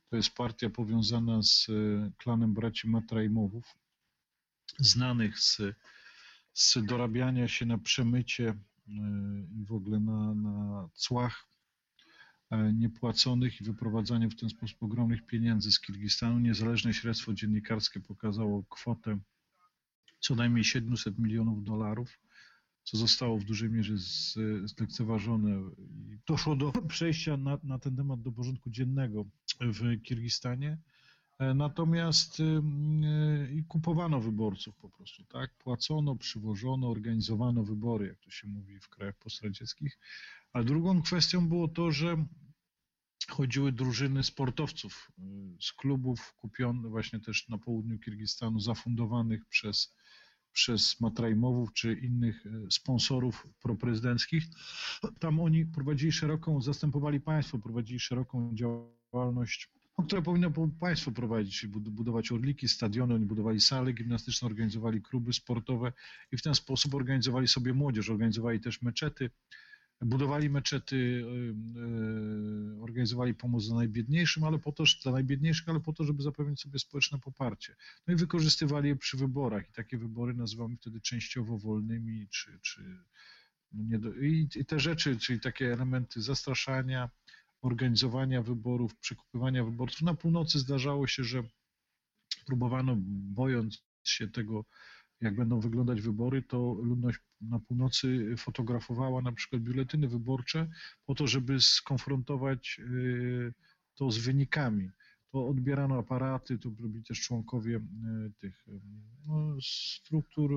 To 0.09 0.15
jest 0.15 0.35
partia 0.35 0.69
powiązana 0.69 1.43
z 1.43 1.67
e, 1.69 2.11
klanem 2.17 2.53
braci 2.53 2.89
Matrajmowów, 2.89 3.65
znanych 4.79 5.39
z, 5.39 5.61
z 6.53 6.77
dorabiania 6.85 7.47
się 7.47 7.65
na 7.65 7.77
przemycie 7.77 8.49
e, 8.49 8.57
i 9.61 9.65
w 9.65 9.71
ogóle 9.71 9.99
na, 9.99 10.33
na 10.35 10.89
cłach 10.93 11.47
niepłaconych 12.73 13.61
i 13.61 13.63
wyprowadzaniu 13.63 14.29
w 14.29 14.35
ten 14.35 14.49
sposób 14.49 14.83
ogromnych 14.83 15.25
pieniędzy 15.25 15.71
z 15.71 15.79
Kirgistanu. 15.79 16.39
Niezależne 16.39 16.93
śledztwo 16.93 17.33
dziennikarskie 17.33 17.99
pokazało 17.99 18.63
kwotę 18.63 19.19
co 20.19 20.35
najmniej 20.35 20.63
700 20.63 21.19
milionów 21.19 21.63
dolarów 21.63 22.19
co 22.83 22.97
zostało 22.97 23.37
w 23.37 23.43
dużej 23.43 23.69
mierze 23.69 23.93
zlekceważone. 24.65 25.61
Doszło 26.27 26.55
do 26.55 26.71
przejścia 26.71 27.37
na, 27.37 27.57
na 27.63 27.79
ten 27.79 27.95
temat 27.95 28.21
do 28.21 28.31
porządku 28.31 28.69
dziennego 28.69 29.25
w 29.61 30.01
Kirgistanie. 30.03 30.77
E, 31.41 31.53
natomiast 31.53 32.41
i 33.55 33.63
kupowano 33.63 34.19
wyborców 34.19 34.75
po 34.75 34.89
prostu, 34.89 35.23
tak? 35.23 35.53
Płacono, 35.57 36.15
przywożono, 36.15 36.89
organizowano 36.89 37.63
wybory, 37.63 38.07
jak 38.07 38.19
to 38.19 38.29
się 38.29 38.47
mówi 38.47 38.79
w 38.79 38.89
krajach 38.89 39.17
postradzieckich. 39.17 39.99
A 40.53 40.63
drugą 40.63 41.01
kwestią 41.01 41.47
było 41.47 41.67
to, 41.67 41.91
że 41.91 42.25
chodziły 43.29 43.71
drużyny 43.71 44.23
sportowców 44.23 45.11
e, 45.19 45.21
z 45.61 45.73
klubów 45.73 46.33
kupionych 46.33 46.91
właśnie 46.91 47.19
też 47.19 47.49
na 47.49 47.57
południu 47.57 47.99
Kirgistanu, 47.99 48.59
zafundowanych 48.59 49.45
przez 49.45 49.95
przez 50.53 50.99
Matrajmowów 50.99 51.73
czy 51.73 51.93
innych 51.93 52.45
e, 52.45 52.71
sponsorów 52.71 53.47
proprezydenckich. 53.61 54.43
Tam 55.19 55.39
oni 55.39 55.65
prowadzili 55.65 56.11
szeroką, 56.11 56.61
zastępowali 56.61 57.19
państwo, 57.19 57.59
prowadzili 57.59 57.99
szeroką 57.99 58.55
działalność, 58.55 59.69
która 60.07 60.21
powinno 60.21 60.51
państwo 60.79 61.11
prowadzić, 61.11 61.65
budować 61.67 62.31
orliki, 62.31 62.67
stadiony, 62.67 63.13
oni 63.13 63.25
budowali 63.25 63.61
sale 63.61 63.93
gimnastyczne, 63.93 64.45
organizowali 64.45 65.01
kluby 65.01 65.33
sportowe 65.33 65.93
i 66.31 66.37
w 66.37 66.41
ten 66.41 66.55
sposób 66.55 66.95
organizowali 66.95 67.47
sobie 67.47 67.73
młodzież, 67.73 68.09
organizowali 68.09 68.59
też 68.59 68.81
meczety 68.81 69.29
budowali 70.01 70.49
meczety, 70.49 70.95
y, 70.95 71.19
y, 72.77 72.81
organizowali 72.81 73.33
pomoc 73.33 73.67
dla 73.67 73.75
najbiedniejszym, 73.75 74.43
ale 74.43 74.59
po 74.59 74.71
to, 74.71 74.83
dla 75.03 75.11
najbiedniejszych, 75.11 75.69
ale 75.69 75.79
po 75.79 75.93
to, 75.93 76.03
żeby 76.03 76.23
zapewnić 76.23 76.61
sobie 76.61 76.79
społeczne 76.79 77.19
poparcie. 77.19 77.75
No 78.07 78.13
i 78.13 78.17
wykorzystywali 78.17 78.89
je 78.89 78.95
przy 78.95 79.17
wyborach 79.17 79.69
i 79.69 79.73
takie 79.73 79.97
wybory 79.97 80.33
nazywamy 80.33 80.77
wtedy 80.77 81.01
częściowo 81.01 81.57
wolnymi, 81.57 82.27
czy, 82.29 82.59
czy 82.61 82.81
no 83.71 83.83
nie 83.83 83.99
do, 83.99 84.13
i, 84.13 84.49
i 84.55 84.65
te 84.65 84.79
rzeczy, 84.79 85.17
czyli 85.17 85.39
takie 85.39 85.73
elementy 85.73 86.21
zastraszania, 86.21 87.09
organizowania 87.61 88.41
wyborów, 88.41 88.95
przekupywania 88.95 89.63
wyborców. 89.63 90.01
Na 90.01 90.13
północy 90.13 90.59
zdarzało 90.59 91.07
się, 91.07 91.23
że 91.23 91.43
próbowano, 92.45 92.95
bojąc 93.33 93.83
się 94.03 94.27
tego, 94.27 94.65
jak 95.21 95.35
będą 95.35 95.59
wyglądać 95.59 96.01
wybory, 96.01 96.41
to 96.41 96.77
ludność 96.83 97.19
na 97.41 97.59
północy 97.59 98.35
fotografowała 98.37 99.21
na 99.21 99.31
przykład 99.31 99.61
biuletyny 99.61 100.07
wyborcze 100.07 100.69
po 101.05 101.15
to, 101.15 101.27
żeby 101.27 101.61
skonfrontować 101.61 102.79
y, 102.79 103.53
to 103.95 104.11
z 104.11 104.17
wynikami. 104.17 104.89
To 105.31 105.47
odbierano 105.47 105.99
aparaty, 105.99 106.59
to 106.59 106.69
byli 106.69 107.03
też 107.03 107.21
członkowie 107.21 107.75
y, 107.77 107.81
tych 108.39 108.67
y, 108.67 108.81
no, 109.27 109.55
struktur 109.61 110.51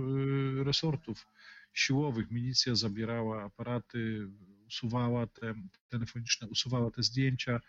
resortów 0.64 1.26
siłowych. 1.72 2.30
Milicja 2.30 2.74
zabierała 2.74 3.44
aparaty, 3.44 4.28
usuwała 4.66 5.26
te 5.26 5.54
telefoniczne, 5.88 6.48
usuwała 6.48 6.90
te 6.90 7.02
zdjęcia. 7.02 7.60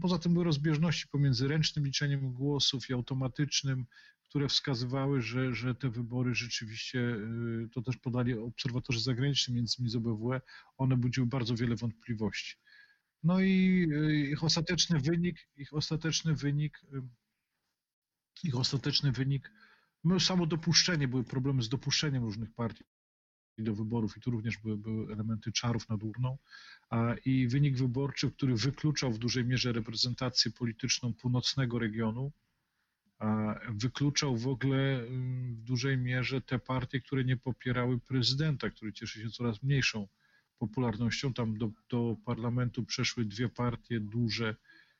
Poza 0.00 0.18
tym 0.18 0.32
były 0.32 0.44
rozbieżności 0.44 1.08
pomiędzy 1.08 1.48
ręcznym 1.48 1.84
liczeniem 1.84 2.32
głosów 2.32 2.90
i 2.90 2.92
automatycznym 2.92 3.86
które 4.28 4.48
wskazywały, 4.48 5.22
że, 5.22 5.54
że 5.54 5.74
te 5.74 5.90
wybory 5.90 6.34
rzeczywiście, 6.34 6.98
y, 6.98 7.68
to 7.72 7.82
też 7.82 7.96
podali 7.96 8.34
obserwatorzy 8.34 9.00
zagraniczni, 9.00 9.54
między 9.54 9.76
innymi 9.78 9.90
z 9.90 9.96
OBWE, 9.96 10.40
one 10.76 10.96
budziły 10.96 11.26
bardzo 11.26 11.54
wiele 11.54 11.76
wątpliwości. 11.76 12.56
No 13.22 13.40
i 13.40 13.86
y, 13.92 14.28
ich 14.30 14.44
ostateczny 14.44 15.00
wynik, 15.00 15.48
ich 15.56 15.74
ostateczny 15.74 16.34
wynik, 16.34 16.80
ich 18.44 18.56
ostateczny 18.56 19.12
wynik 19.12 19.52
no, 20.04 20.20
samo 20.20 20.46
dopuszczenie, 20.46 21.08
były 21.08 21.24
problemy 21.24 21.62
z 21.62 21.68
dopuszczeniem 21.68 22.24
różnych 22.24 22.54
partii 22.54 22.84
do 23.62 23.74
wyborów 23.74 24.16
i 24.16 24.20
tu 24.20 24.30
również 24.30 24.58
były, 24.58 24.76
były 24.76 25.12
elementy 25.12 25.52
czarów 25.52 25.88
nad 25.88 26.02
urną 26.02 26.38
i 27.24 27.48
wynik 27.48 27.76
wyborczy, 27.76 28.30
który 28.30 28.54
wykluczał 28.54 29.12
w 29.12 29.18
dużej 29.18 29.44
mierze 29.44 29.72
reprezentację 29.72 30.50
polityczną 30.50 31.14
północnego 31.14 31.78
regionu, 31.78 32.32
wykluczał 33.68 34.36
w 34.36 34.48
ogóle 34.48 34.78
mm, 34.78 35.56
w 35.56 35.62
dużej 35.62 35.98
mierze 35.98 36.40
te 36.40 36.58
partie, 36.58 37.00
które 37.00 37.24
nie 37.24 37.36
popierały 37.36 38.00
prezydenta, 38.00 38.70
który 38.70 38.92
cieszy 38.92 39.20
się 39.20 39.30
coraz 39.30 39.62
mniejszą 39.62 40.08
popularnością. 40.58 41.32
Tam 41.32 41.58
do, 41.58 41.70
do 41.90 42.16
parlamentu 42.24 42.84
przeszły 42.84 43.24
dwie 43.24 43.48
partie 43.48 44.00
duże 44.00 44.56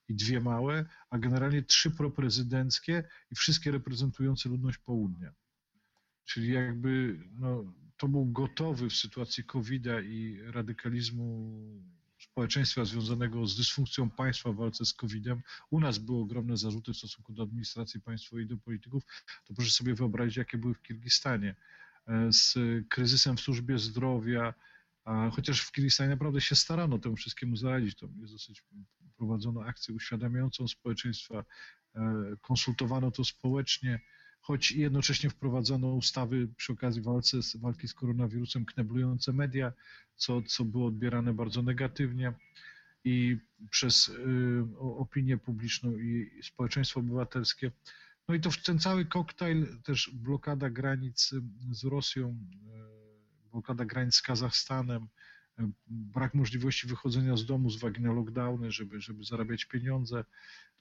i 0.08 0.14
dwie 0.14 0.40
małe, 0.40 0.84
a 1.10 1.18
generalnie 1.18 1.62
trzy 1.62 1.90
proprezydenckie 1.90 3.04
i 3.30 3.34
wszystkie 3.34 3.70
reprezentujące 3.70 4.48
ludność 4.48 4.78
południa. 4.78 5.32
Czyli 6.28 6.52
jakby 6.52 7.18
no, 7.40 7.72
to 7.96 8.08
był 8.08 8.26
gotowy 8.26 8.90
w 8.90 8.96
sytuacji 8.96 9.44
COVID-a 9.44 10.00
i 10.00 10.40
radykalizmu 10.42 11.60
społeczeństwa 12.18 12.84
związanego 12.84 13.46
z 13.46 13.56
dysfunkcją 13.56 14.10
państwa 14.10 14.52
w 14.52 14.56
walce 14.56 14.86
z 14.86 14.92
COVID-em. 14.92 15.42
U 15.70 15.80
nas 15.80 15.98
były 15.98 16.22
ogromne 16.22 16.56
zarzuty 16.56 16.92
w 16.92 16.96
stosunku 16.96 17.32
do 17.32 17.42
administracji 17.42 18.00
państwowej 18.00 18.44
i 18.44 18.48
do 18.48 18.56
polityków. 18.56 19.02
To 19.44 19.54
proszę 19.54 19.70
sobie 19.70 19.94
wyobrazić, 19.94 20.36
jakie 20.36 20.58
były 20.58 20.74
w 20.74 20.82
Kirgistanie. 20.82 21.56
E, 22.08 22.32
z 22.32 22.54
kryzysem 22.88 23.36
w 23.36 23.40
służbie 23.40 23.78
zdrowia, 23.78 24.54
a 25.04 25.30
chociaż 25.30 25.60
w 25.60 25.72
Kirgistanie 25.72 26.10
naprawdę 26.10 26.40
się 26.40 26.54
starano 26.54 26.98
temu 26.98 27.16
wszystkiemu 27.16 27.56
zaradzić. 27.56 27.94
To 27.94 28.08
jest 28.20 28.32
dosyć 28.32 28.64
prowadzono 29.16 29.64
akcję 29.64 29.94
uświadamiającą 29.94 30.68
społeczeństwa, 30.68 31.44
e, 31.94 32.36
konsultowano 32.40 33.10
to 33.10 33.24
społecznie 33.24 34.00
choć 34.40 34.72
jednocześnie 34.72 35.30
wprowadzono 35.30 35.94
ustawy 35.94 36.48
przy 36.56 36.72
okazji 36.72 37.02
walce, 37.02 37.36
walki 37.54 37.88
z 37.88 37.94
koronawirusem 37.94 38.64
kneblujące 38.64 39.32
media, 39.32 39.72
co, 40.16 40.42
co 40.42 40.64
było 40.64 40.86
odbierane 40.86 41.34
bardzo 41.34 41.62
negatywnie 41.62 42.32
i 43.04 43.36
przez 43.70 44.08
y, 44.08 44.14
opinię 44.80 45.38
publiczną 45.38 45.92
i 45.92 46.30
społeczeństwo 46.42 47.00
obywatelskie. 47.00 47.72
No 48.28 48.34
i 48.34 48.40
to 48.40 48.50
ten 48.64 48.78
cały 48.78 49.04
koktajl, 49.04 49.82
też 49.82 50.10
blokada 50.14 50.70
granic 50.70 51.34
z 51.70 51.84
Rosją, 51.84 52.28
y, 52.28 53.50
blokada 53.50 53.84
granic 53.84 54.14
z 54.14 54.22
Kazachstanem, 54.22 55.08
brak 55.86 56.34
możliwości 56.34 56.86
wychodzenia 56.86 57.36
z 57.36 57.46
domu 57.46 57.70
z 57.70 57.76
uwagi 57.76 58.00
na 58.02 58.12
lockdowny, 58.12 58.72
żeby, 58.72 59.00
żeby 59.00 59.24
zarabiać 59.24 59.64
pieniądze, 59.64 60.24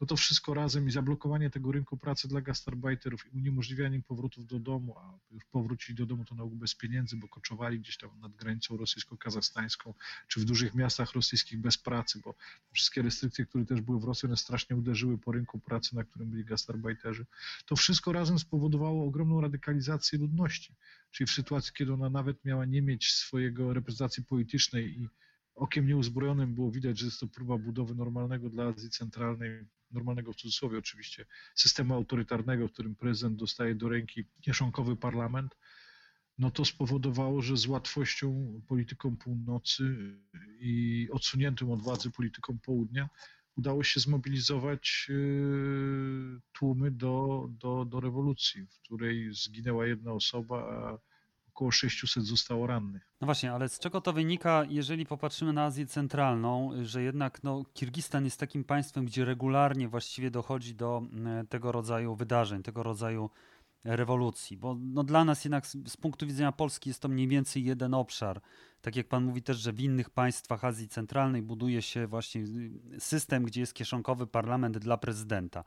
no 0.02 0.08
to 0.08 0.16
wszystko 0.16 0.54
razem 0.54 0.88
i 0.88 0.92
zablokowanie 0.92 1.50
tego 1.50 1.72
rynku 1.72 1.98
pracy 1.98 2.28
dla 2.28 2.42
gastarbeiterów 2.42 3.26
i 3.26 3.38
uniemożliwianie 3.38 4.02
powrotów 4.02 4.48
do 4.48 4.60
domu, 4.60 4.96
a 4.98 5.20
już 5.32 5.46
powrócili 5.46 5.98
do 5.98 6.06
domu 6.06 6.26
to 6.26 6.36
na 6.36 6.44
ogół 6.44 6.58
bez 6.58 6.76
pieniędzy, 6.76 7.18
bo 7.18 7.28
koczowali 7.28 7.80
gdzieś 7.80 7.98
tam 7.98 8.20
nad 8.20 8.36
granicą 8.36 8.78
rosyjsko-kazachstańską, 8.78 9.94
czy 10.28 10.40
w 10.40 10.46
dużych 10.46 10.76
miastach 10.76 11.14
rosyjskich 11.14 11.60
bez 11.60 11.78
pracy, 11.78 12.22
bo 12.26 12.36
wszystkie 12.72 13.02
restrykcje, 13.02 13.46
które 13.46 13.66
też 13.66 13.82
były 13.82 14.00
w 14.00 14.04
Rosji, 14.04 14.28
one 14.28 14.38
strasznie 14.38 14.76
uderzyły 14.76 15.18
po 15.18 15.32
rynku 15.32 15.60
pracy, 15.60 15.96
na 15.96 16.04
którym 16.04 16.30
byli 16.30 16.46
gastarbeiterzy. 16.46 17.26
To 17.66 17.76
wszystko 17.76 18.12
razem 18.12 18.40
spowodowało 18.40 19.06
ogromną 19.06 19.42
radykalizację 19.42 20.20
ludności, 20.20 20.76
czyli 21.12 21.28
w 21.28 21.32
sytuacji, 21.32 21.74
kiedy 21.74 21.94
ona 21.94 22.10
nawet 22.10 22.46
miała 22.46 22.66
nie 22.66 22.82
mieć 22.82 23.12
swojego 23.12 23.74
reprezentacji 23.74 24.24
politycznej 24.24 24.67
i 24.74 25.08
okiem 25.56 25.88
nieuzbrojonym 25.88 26.56
było 26.56 26.72
widać, 26.72 27.00
że 27.00 27.06
jest 27.06 27.20
to 27.20 27.28
próba 27.28 27.58
budowy 27.58 27.96
normalnego 27.96 28.50
dla 28.50 28.64
Azji 28.68 28.90
Centralnej 28.90 29.66
normalnego 29.92 30.34
w 30.34 30.36
cudzysłowie 30.36 30.78
oczywiście, 30.78 31.26
systemu 31.56 31.94
autorytarnego, 31.94 32.68
w 32.68 32.72
którym 32.72 32.96
prezydent 32.96 33.40
dostaje 33.40 33.76
do 33.76 33.90
ręki 33.90 34.26
kieszonkowy 34.42 34.96
parlament, 34.96 35.56
no 36.38 36.52
to 36.52 36.66
spowodowało, 36.66 37.42
że 37.42 37.58
z 37.58 37.68
łatwością 37.68 38.62
polityką 38.68 39.18
północy 39.18 39.84
i 40.60 41.08
odsuniętym 41.12 41.72
od 41.72 41.82
władzy 41.82 42.12
polityką 42.12 42.60
południa 42.60 43.10
udało 43.56 43.84
się 43.84 44.00
zmobilizować 44.00 45.08
yy, 45.10 46.40
tłumy 46.52 46.92
do, 46.92 47.48
do, 47.52 47.86
do 47.86 48.00
rewolucji, 48.00 48.68
w 48.68 48.80
której 48.80 49.34
zginęła 49.34 49.88
jedna 49.88 50.12
osoba, 50.14 50.58
a 50.58 50.98
około 51.58 51.72
600 51.72 52.24
zostało 52.24 52.68
rannych. 52.68 53.10
No 53.22 53.26
właśnie, 53.26 53.52
ale 53.52 53.70
z 53.70 53.80
czego 53.80 54.02
to 54.02 54.14
wynika, 54.14 54.64
jeżeli 54.70 55.06
popatrzymy 55.06 55.54
na 55.54 55.64
Azję 55.64 55.88
Centralną, 55.88 56.72
że 56.82 57.04
jednak 57.04 57.44
no, 57.44 57.64
Kirgistan 57.74 58.26
jest 58.26 58.40
takim 58.40 58.64
państwem, 58.64 59.06
gdzie 59.06 59.26
regularnie 59.26 59.88
właściwie 59.88 60.32
dochodzi 60.32 60.76
do 60.76 61.04
e, 61.26 61.46
tego 61.50 61.72
rodzaju 61.72 62.16
wydarzeń, 62.16 62.64
tego 62.64 62.84
rodzaju 62.84 63.30
rewolucji, 63.84 64.58
bo 64.58 64.78
no, 64.80 65.04
dla 65.04 65.26
nas 65.26 65.46
jednak 65.46 65.68
z, 65.68 65.78
z 65.88 65.98
punktu 65.98 66.28
widzenia 66.28 66.52
Polski 66.52 66.90
jest 66.90 67.00
to 67.00 67.08
mniej 67.08 67.28
więcej 67.28 67.64
jeden 67.64 67.94
obszar. 67.94 68.42
Tak 68.82 68.96
jak 68.96 69.08
pan 69.08 69.24
mówi 69.24 69.42
też, 69.42 69.58
że 69.58 69.74
w 69.74 69.80
innych 69.80 70.10
państwach 70.10 70.66
Azji 70.66 70.88
Centralnej 70.88 71.42
buduje 71.42 71.82
się 71.82 72.08
właśnie 72.08 72.42
y, 72.42 73.00
system, 73.00 73.44
gdzie 73.44 73.62
jest 73.62 73.74
kieszonkowy 73.74 74.28
parlament 74.28 74.78
dla 74.78 74.98
prezydenta. 74.98 75.64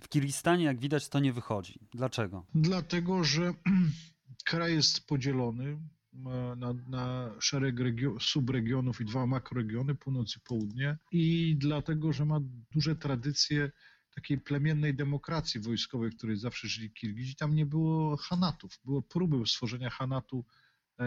W 0.00 0.08
Kirgistanie, 0.08 0.64
jak 0.64 0.80
widać, 0.80 1.08
to 1.08 1.18
nie 1.18 1.32
wychodzi. 1.32 1.78
Dlaczego? 1.92 2.44
Dlatego, 2.54 3.24
że 3.24 3.52
kraj 4.48 4.74
jest 4.74 5.06
podzielony 5.06 5.78
na, 6.56 6.72
na 6.88 7.34
szereg 7.40 7.76
subregionów 8.20 9.00
i 9.00 9.04
dwa 9.04 9.26
makroregiony, 9.26 9.94
północ 9.94 10.36
i 10.36 10.40
południe, 10.40 10.98
i 11.12 11.56
dlatego, 11.58 12.12
że 12.12 12.24
ma 12.24 12.40
duże 12.74 12.96
tradycje 12.96 13.70
takiej 14.14 14.40
plemiennej 14.40 14.94
demokracji 14.94 15.60
wojskowej, 15.60 16.10
w 16.10 16.16
której 16.16 16.36
zawsze 16.36 16.68
żyli 16.68 16.90
Kirgizi. 16.90 17.36
Tam 17.36 17.54
nie 17.54 17.66
było 17.66 18.16
hanatów, 18.16 18.80
było 18.84 19.02
próby 19.02 19.46
stworzenia 19.46 19.90
hanatu 19.90 20.44
e, 21.00 21.04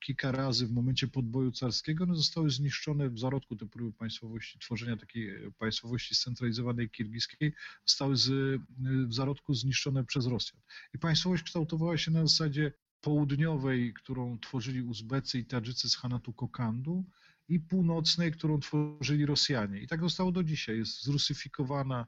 kilka 0.00 0.32
razy 0.32 0.66
w 0.66 0.72
momencie 0.72 1.08
podboju 1.08 1.52
carskiego, 1.52 2.04
one 2.04 2.14
zostały 2.14 2.50
zniszczone 2.50 3.10
w 3.10 3.18
zarodku 3.18 3.56
te 3.56 3.66
próby 3.66 3.92
państwowości, 3.92 4.58
tworzenia 4.58 4.96
takiej 4.96 5.52
państwowości 5.58 6.14
scentralizowanej 6.14 6.90
kirgiskiej, 6.90 7.52
zostały 7.86 8.16
z, 8.16 8.60
w 9.08 9.14
zarodku 9.14 9.54
zniszczone 9.54 10.04
przez 10.04 10.26
Rosjan. 10.26 10.60
I 10.94 10.98
państwowość 10.98 11.42
kształtowała 11.42 11.98
się 11.98 12.10
na 12.10 12.26
zasadzie 12.26 12.72
południowej, 13.00 13.94
którą 13.94 14.38
tworzyli 14.38 14.82
Uzbecy 14.82 15.38
i 15.38 15.44
Tadżycy 15.44 15.88
z 15.88 15.96
Hanatu 15.96 16.32
Kokandu 16.32 17.04
i 17.48 17.60
północnej, 17.60 18.32
którą 18.32 18.60
tworzyli 18.60 19.26
Rosjanie. 19.26 19.80
I 19.80 19.86
tak 19.86 20.00
zostało 20.00 20.32
do 20.32 20.44
dzisiaj. 20.44 20.78
Jest 20.78 21.04
zrusyfikowana 21.04 22.06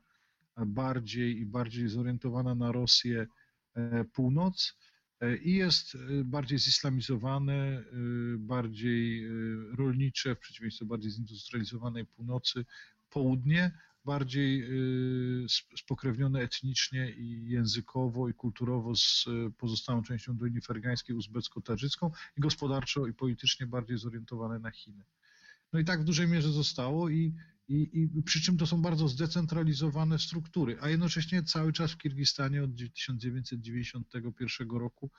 bardziej 0.66 1.40
i 1.40 1.46
bardziej 1.46 1.88
zorientowana 1.88 2.54
na 2.54 2.72
Rosję 2.72 3.26
e, 3.74 4.04
północ 4.04 4.74
E, 4.74 4.89
i 5.42 5.54
jest 5.54 5.94
e, 5.94 6.24
bardziej 6.24 6.58
zislamizowane, 6.58 7.54
e, 7.54 7.82
bardziej 8.38 9.28
rolnicze, 9.78 10.34
w 10.34 10.38
przeciwieństwie 10.38 10.84
do 10.84 10.88
bardziej 10.88 11.10
zindustrializowanej 11.10 12.06
północy, 12.06 12.64
południe, 13.10 13.78
bardziej 14.04 14.68
spokrewnione 15.76 16.40
etnicznie 16.40 17.10
i 17.10 17.48
językowo 17.48 18.28
i 18.28 18.34
kulturowo 18.34 18.96
z 18.96 19.24
pozostałą 19.58 20.02
częścią 20.02 20.36
Doliny 20.36 20.60
Fergańskiej, 20.60 21.16
uzbecko-tadżycką 21.16 22.10
i 22.38 22.40
gospodarczo 22.40 23.06
i 23.06 23.14
politycznie 23.14 23.66
bardziej 23.66 23.98
zorientowane 23.98 24.58
na 24.58 24.70
Chiny. 24.70 25.04
No 25.72 25.80
i 25.80 25.84
tak 25.84 26.00
w 26.00 26.04
dużej 26.04 26.28
mierze 26.28 26.52
zostało 26.52 27.08
i 27.08 27.34
i, 27.70 28.08
I, 28.18 28.22
przy 28.22 28.40
czym 28.40 28.56
to 28.56 28.66
są 28.66 28.82
bardzo 28.82 29.08
zdecentralizowane 29.08 30.18
struktury, 30.18 30.78
a 30.80 30.88
jednocześnie 30.88 31.42
cały 31.42 31.72
czas 31.72 31.92
w 31.92 31.98
Kirgistanie 31.98 32.64
od 32.64 32.70
1991 32.76 34.70
roku 34.70 35.10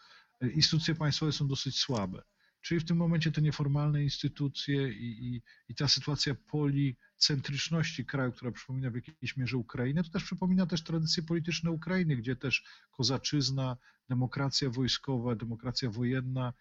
e, 0.41 0.49
instytucje 0.49 0.95
państwowe 0.95 1.31
są 1.31 1.47
dosyć 1.47 1.77
słabe. 1.79 2.21
Czyli 2.61 2.79
w 2.79 2.85
tym 2.85 2.97
momencie 2.97 3.31
te 3.31 3.41
nieformalne 3.41 4.03
instytucje 4.03 4.93
i, 4.93 5.35
i, 5.35 5.41
i 5.69 5.75
ta 5.75 5.87
sytuacja 5.87 6.35
policentryczności 6.35 8.05
kraju, 8.05 8.31
która 8.31 8.51
przypomina 8.51 8.89
w 8.91 8.95
jakiejś 8.95 9.37
mierze 9.37 9.57
Ukrainę, 9.57 10.03
to 10.03 10.09
też 10.09 10.23
przypomina 10.23 10.65
też 10.65 10.83
tradycje 10.83 11.23
polityczne 11.23 11.71
Ukrainy, 11.71 12.15
gdzie 12.15 12.35
też 12.35 12.63
kozaczyzna, 12.91 13.77
demokracja 14.09 14.69
wojskowa, 14.69 15.35
demokracja 15.35 15.89
wojenna, 15.89 16.53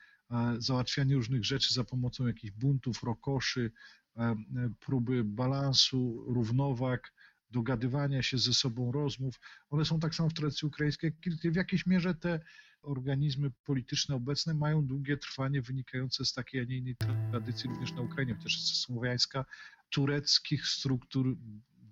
załatwianie 0.59 1.15
różnych 1.15 1.45
rzeczy 1.45 1.75
za 1.75 1.85
pomocą 1.85 2.27
jakichś 2.27 2.53
buntów, 2.53 3.03
rokoszy, 3.03 3.71
E, 4.17 4.37
próby 4.81 5.25
balansu, 5.25 6.25
równowag, 6.27 7.13
dogadywania 7.51 8.23
się 8.23 8.39
ze 8.39 8.55
sobą, 8.55 8.93
rozmów, 8.93 9.41
one 9.71 9.85
są 9.85 10.01
tak 10.01 10.15
samo 10.15 10.29
w 10.31 10.35
tradycji 10.35 10.69
ukraińskiej, 10.69 11.13
w 11.45 11.57
jakiejś 11.57 11.87
mierze 11.87 12.15
te 12.15 12.41
organizmy 12.83 13.51
polityczne 13.65 14.15
obecne 14.15 14.55
mają 14.55 14.87
długie 14.87 15.17
trwanie 15.17 15.63
wynikające 15.63 16.25
z 16.25 16.33
takiej, 16.33 16.61
a 16.61 16.65
nie 16.65 16.77
innej 16.77 16.97
tradycji 17.31 17.71
również 17.71 17.93
na 17.93 18.01
Ukrainie, 18.01 18.35
chociaż 18.35 18.61
słowiańska, 18.63 19.45
tureckich 19.91 20.67
struktur 20.67 21.37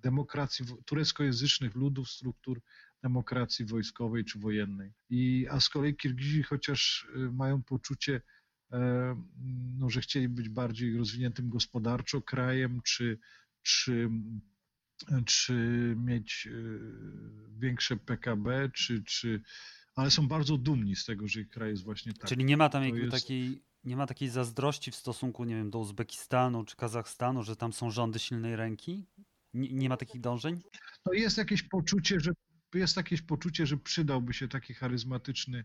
demokracji, 0.02 0.64
tureckojęzycznych 0.84 1.74
ludów, 1.74 2.10
struktur 2.10 2.60
demokracji 3.02 3.64
wojskowej 3.64 4.24
czy 4.24 4.38
wojennej. 4.38 4.92
I, 5.10 5.46
a 5.50 5.60
z 5.60 5.68
kolei 5.68 5.96
Kirgizi, 5.96 6.42
chociaż 6.42 7.08
y, 7.16 7.32
mają 7.32 7.62
poczucie 7.62 8.20
E, 8.72 9.22
no, 9.78 9.90
że 9.90 10.00
chcieli 10.00 10.28
być 10.28 10.48
bardziej 10.48 10.98
rozwiniętym 10.98 11.48
gospodarczo 11.48 12.22
krajem, 12.22 12.80
czy, 12.84 13.18
czy, 13.62 14.10
czy 15.26 15.54
mieć 15.98 16.48
e, 16.50 16.52
większe 17.58 17.96
PKB, 17.96 18.70
czy, 18.74 19.02
czy 19.04 19.42
ale 19.94 20.10
są 20.10 20.28
bardzo 20.28 20.58
dumni 20.58 20.96
z 20.96 21.04
tego, 21.04 21.28
że 21.28 21.40
ich 21.40 21.48
kraj 21.48 21.70
jest 21.70 21.84
właśnie 21.84 22.12
taki. 22.12 22.26
Czyli 22.26 22.44
nie 22.44 22.56
ma 22.56 22.68
tam 22.68 22.84
jakby 22.84 23.00
jest- 23.00 23.12
takiej, 23.12 23.62
nie 23.84 23.96
ma 23.96 24.06
takiej 24.06 24.28
zazdrości 24.28 24.90
w 24.90 24.96
stosunku, 24.96 25.44
nie 25.44 25.54
wiem, 25.54 25.70
do 25.70 25.78
Uzbekistanu 25.78 26.64
czy 26.64 26.76
Kazachstanu, 26.76 27.42
że 27.42 27.56
tam 27.56 27.72
są 27.72 27.90
rządy 27.90 28.18
silnej 28.18 28.56
ręki? 28.56 29.06
Nie, 29.54 29.72
nie 29.72 29.88
ma 29.88 29.96
takich 29.96 30.20
dążeń? 30.20 30.60
No 31.06 31.12
jest 31.12 31.38
jakieś 31.38 31.62
poczucie, 31.62 32.20
że 32.20 32.32
jest 32.74 32.96
jakieś 32.96 33.22
poczucie, 33.22 33.66
że 33.66 33.76
przydałby 33.76 34.34
się 34.34 34.48
taki 34.48 34.74
charyzmatyczny, 34.74 35.64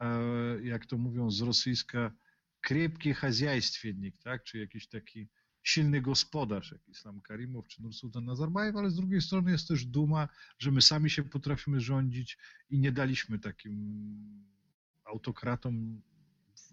e, 0.00 0.08
jak 0.62 0.86
to 0.86 0.98
mówią 0.98 1.30
z 1.30 1.40
rosyjska, 1.40 2.12
krepki 2.60 3.14
chazjajstwiennik, 3.14 4.18
tak? 4.18 4.44
Czy 4.44 4.58
jakiś 4.58 4.88
taki 4.88 5.28
silny 5.62 6.00
gospodarz, 6.00 6.72
jak 6.72 6.88
Islam 6.88 7.20
Karimow 7.20 7.66
czy 7.66 7.82
Nursultan 7.82 8.24
Nazarbajew, 8.24 8.76
ale 8.76 8.90
z 8.90 8.96
drugiej 8.96 9.20
strony 9.20 9.50
jest 9.50 9.68
też 9.68 9.84
duma, 9.84 10.28
że 10.58 10.70
my 10.70 10.82
sami 10.82 11.10
się 11.10 11.22
potrafimy 11.22 11.80
rządzić 11.80 12.38
i 12.70 12.78
nie 12.78 12.92
daliśmy 12.92 13.38
takim 13.38 13.98
autokratom 15.04 16.02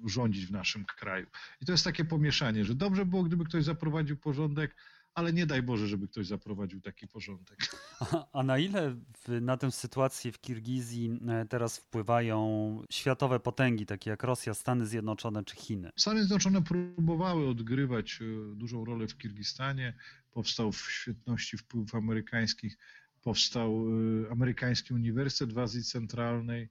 rządzić 0.05 0.45
w 0.45 0.51
naszym 0.51 0.85
kraju. 0.85 1.27
I 1.61 1.65
to 1.65 1.71
jest 1.71 1.83
takie 1.83 2.05
pomieszanie, 2.05 2.65
że 2.65 2.75
dobrze 2.75 3.05
było, 3.05 3.23
gdyby 3.23 3.45
ktoś 3.45 3.63
zaprowadził 3.63 4.17
porządek, 4.17 4.75
ale 5.15 5.33
nie 5.33 5.45
daj 5.45 5.63
Boże, 5.63 5.87
żeby 5.87 6.07
ktoś 6.07 6.27
zaprowadził 6.27 6.81
taki 6.81 7.07
porządek. 7.07 7.57
A, 7.99 8.27
a 8.31 8.43
na 8.43 8.57
ile 8.57 8.95
w, 9.17 9.41
na 9.41 9.57
tę 9.57 9.71
sytuację 9.71 10.31
w 10.31 10.41
Kirgizji 10.41 11.19
e, 11.27 11.45
teraz 11.45 11.77
wpływają 11.77 12.81
światowe 12.91 13.39
potęgi, 13.39 13.85
takie 13.85 14.09
jak 14.09 14.23
Rosja, 14.23 14.53
Stany 14.53 14.85
Zjednoczone 14.85 15.43
czy 15.43 15.55
Chiny? 15.55 15.91
Stany 15.95 16.19
Zjednoczone 16.19 16.61
próbowały 16.61 17.47
odgrywać 17.47 18.19
e, 18.21 18.55
dużą 18.55 18.85
rolę 18.85 19.07
w 19.07 19.17
Kirgistanie. 19.17 19.93
Powstał 20.31 20.71
w 20.71 20.91
świetności 20.91 21.57
wpływów 21.57 21.95
amerykańskich, 21.95 22.77
powstał 23.21 23.85
e, 23.87 24.31
amerykański 24.31 24.93
Uniwersytet 24.93 25.53
w 25.53 25.59
Azji 25.59 25.83
Centralnej, 25.83 26.69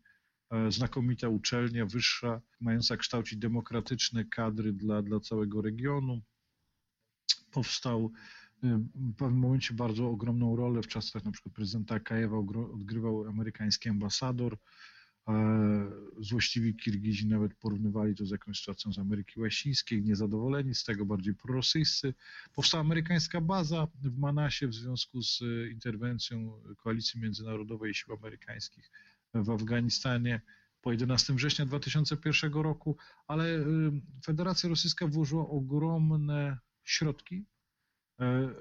znakomita 0.68 1.28
uczelnia 1.28 1.87
wyższa, 1.87 2.40
mająca 2.61 2.96
kształcić 2.96 3.38
demokratyczne 3.38 4.24
kadry 4.24 4.72
dla, 4.72 5.02
dla 5.02 5.20
całego 5.20 5.62
regionu. 5.62 6.22
Powstał 7.50 8.12
e, 8.64 8.84
w 8.94 9.14
pewnym 9.16 9.40
momencie 9.40 9.74
bardzo 9.74 10.08
ogromną 10.08 10.56
rolę 10.56 10.82
w 10.82 10.88
czasach 10.88 11.24
na 11.24 11.30
przykład 11.30 11.54
prezydenta 11.54 11.94
Akajewa 11.94 12.37
ogro- 12.37 12.74
odgrywał 12.74 13.28
amerykański 13.28 13.88
ambasador. 13.88 14.58
E, 15.28 15.90
Złośliwi 16.20 16.76
Kirgizi 16.76 17.28
nawet 17.28 17.54
porównywali 17.54 18.14
to 18.14 18.26
z 18.26 18.30
jakąś 18.30 18.58
sytuacją 18.58 18.92
z 18.92 18.98
Ameryki 18.98 19.40
Łacińskiej, 19.40 20.02
niezadowoleni 20.02 20.74
z 20.74 20.84
tego, 20.84 21.06
bardziej 21.06 21.34
prorosyjscy. 21.34 22.14
Powstała 22.54 22.80
amerykańska 22.80 23.40
baza 23.40 23.88
w 24.02 24.18
Manasie 24.18 24.68
w 24.68 24.74
związku 24.74 25.22
z 25.22 25.40
e, 25.42 25.70
interwencją 25.70 26.62
Koalicji 26.76 27.20
Międzynarodowej 27.20 27.90
i 27.90 27.94
Sił 27.94 28.14
Amerykańskich 28.14 28.90
w 29.34 29.50
Afganistanie 29.50 30.40
po 30.80 30.92
11 30.92 31.32
września 31.32 31.66
2001 31.66 32.52
roku, 32.52 32.96
ale 33.26 33.44
e, 33.44 33.64
Federacja 34.24 34.68
Rosyjska 34.68 35.06
włożyła 35.06 35.48
ogromne 35.48 36.58
środki, 36.85 37.44
e, 38.20 38.55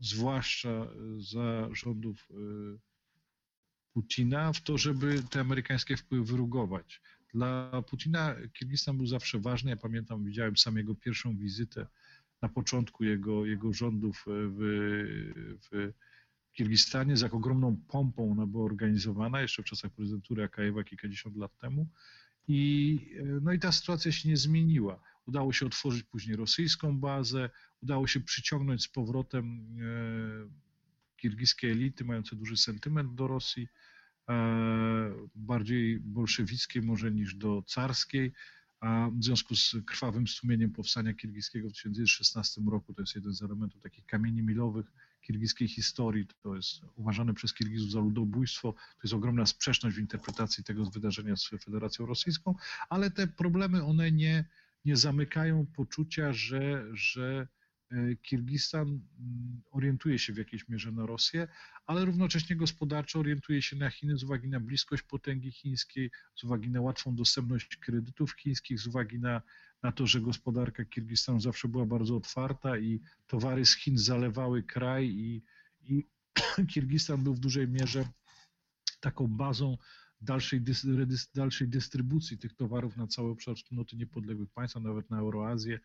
zwłaszcza 0.00 0.86
za 1.18 1.68
rządów 1.74 2.28
e, 2.30 2.34
Putina 3.92 4.52
w 4.52 4.60
to, 4.60 4.78
żeby 4.78 5.22
te 5.30 5.40
amerykańskie 5.40 5.96
wpływy 5.96 6.24
wyrugować. 6.24 7.00
Dla 7.34 7.82
Putina 7.90 8.36
Kirgistan 8.52 8.96
był 8.96 9.06
zawsze 9.06 9.38
ważny. 9.38 9.70
Ja 9.70 9.76
pamiętam, 9.76 10.24
widziałem 10.24 10.56
sam 10.56 10.76
jego 10.76 10.94
pierwszą 10.94 11.36
wizytę 11.36 11.86
na 12.42 12.48
początku 12.48 13.04
jego, 13.04 13.46
jego 13.46 13.72
rządów 13.72 14.24
w, 14.26 14.54
w 15.70 15.92
Kirgistanie. 16.52 17.16
Z 17.16 17.20
jak 17.20 17.34
ogromną 17.34 17.76
pompą 17.88 18.32
ona 18.32 18.46
była 18.46 18.64
organizowana, 18.64 19.40
jeszcze 19.40 19.62
w 19.62 19.66
czasach 19.66 19.90
prezydentury 19.90 20.44
Akajewa 20.44 20.84
kilkadziesiąt 20.84 21.36
lat 21.36 21.58
temu. 21.58 21.88
I, 22.48 22.98
no 23.42 23.52
i 23.52 23.58
ta 23.58 23.72
sytuacja 23.72 24.12
się 24.12 24.28
nie 24.28 24.36
zmieniła. 24.36 25.00
Udało 25.28 25.52
się 25.52 25.66
otworzyć 25.66 26.02
później 26.02 26.36
rosyjską 26.36 27.00
bazę, 27.00 27.50
udało 27.82 28.06
się 28.06 28.20
przyciągnąć 28.20 28.82
z 28.82 28.88
powrotem 28.88 29.44
e, 29.80 31.16
kirgiskie 31.16 31.70
elity 31.70 32.04
mające 32.04 32.36
duży 32.36 32.56
sentyment 32.56 33.14
do 33.14 33.26
Rosji, 33.26 33.68
e, 34.28 35.28
bardziej 35.34 36.00
bolszewickiej 36.00 36.82
może 36.82 37.12
niż 37.12 37.34
do 37.34 37.62
carskiej, 37.66 38.32
a 38.80 39.10
w 39.12 39.24
związku 39.24 39.56
z 39.56 39.76
krwawym 39.86 40.28
strumieniem 40.28 40.72
powstania 40.72 41.14
kirgiskiego 41.14 41.68
w 41.68 41.72
1916 41.72 42.60
roku, 42.70 42.94
to 42.94 43.02
jest 43.02 43.14
jeden 43.14 43.32
z 43.32 43.42
elementów 43.42 43.82
takich 43.82 44.06
kamieni 44.06 44.42
milowych 44.42 44.86
kirgiskiej 45.20 45.68
historii, 45.68 46.26
to 46.42 46.56
jest 46.56 46.80
uważane 46.96 47.34
przez 47.34 47.54
Kirgizów 47.54 47.90
za 47.90 48.00
ludobójstwo, 48.00 48.72
to 48.72 49.00
jest 49.04 49.14
ogromna 49.14 49.46
sprzeczność 49.46 49.96
w 49.96 50.00
interpretacji 50.00 50.64
tego 50.64 50.84
wydarzenia 50.84 51.36
z 51.36 51.48
Federacją 51.48 52.06
Rosyjską, 52.06 52.54
ale 52.88 53.10
te 53.10 53.26
problemy, 53.26 53.84
one 53.84 54.12
nie, 54.12 54.44
nie 54.88 54.96
zamykają 54.96 55.66
poczucia, 55.66 56.32
że, 56.32 56.84
że 56.92 57.48
e, 57.90 58.16
Kirgistan 58.16 58.88
mm, 58.88 59.62
orientuje 59.70 60.18
się 60.18 60.32
w 60.32 60.36
jakiejś 60.36 60.68
mierze 60.68 60.92
na 60.92 61.06
Rosję, 61.06 61.48
ale 61.86 62.04
równocześnie 62.04 62.56
gospodarczo 62.56 63.18
orientuje 63.18 63.62
się 63.62 63.76
na 63.76 63.90
Chiny 63.90 64.18
z 64.18 64.24
uwagi 64.24 64.48
na 64.48 64.60
bliskość 64.60 65.02
potęgi 65.02 65.52
chińskiej, 65.52 66.10
z 66.34 66.44
uwagi 66.44 66.70
na 66.70 66.80
łatwą 66.80 67.14
dostępność 67.14 67.76
kredytów 67.76 68.32
chińskich, 68.32 68.80
z 68.80 68.86
uwagi 68.86 69.18
na, 69.18 69.42
na 69.82 69.92
to, 69.92 70.06
że 70.06 70.20
gospodarka 70.20 70.84
Kirgistanu 70.84 71.40
zawsze 71.40 71.68
była 71.68 71.86
bardzo 71.86 72.16
otwarta 72.16 72.78
i 72.78 73.00
towary 73.26 73.66
z 73.66 73.76
Chin 73.76 73.98
zalewały 73.98 74.62
kraj 74.62 75.06
i, 75.06 75.42
i 75.80 76.06
Kirgistan 76.72 77.24
był 77.24 77.34
w 77.34 77.40
dużej 77.40 77.68
mierze 77.68 78.04
taką 79.00 79.26
bazą 79.26 79.76
dalszej, 80.20 80.60
dys, 80.60 80.86
dalszej 81.34 81.68
dystrybucji 81.68 82.38
tych 82.38 82.54
towarów 82.54 82.96
na 82.96 83.06
cały 83.06 83.30
obszar 83.30 83.56
wspólnoty 83.56 83.96
niepodległych 83.96 84.50
państw, 84.50 84.76
a 84.76 84.80
nawet 84.80 85.10
na 85.10 85.18
Euroazję, 85.18 85.80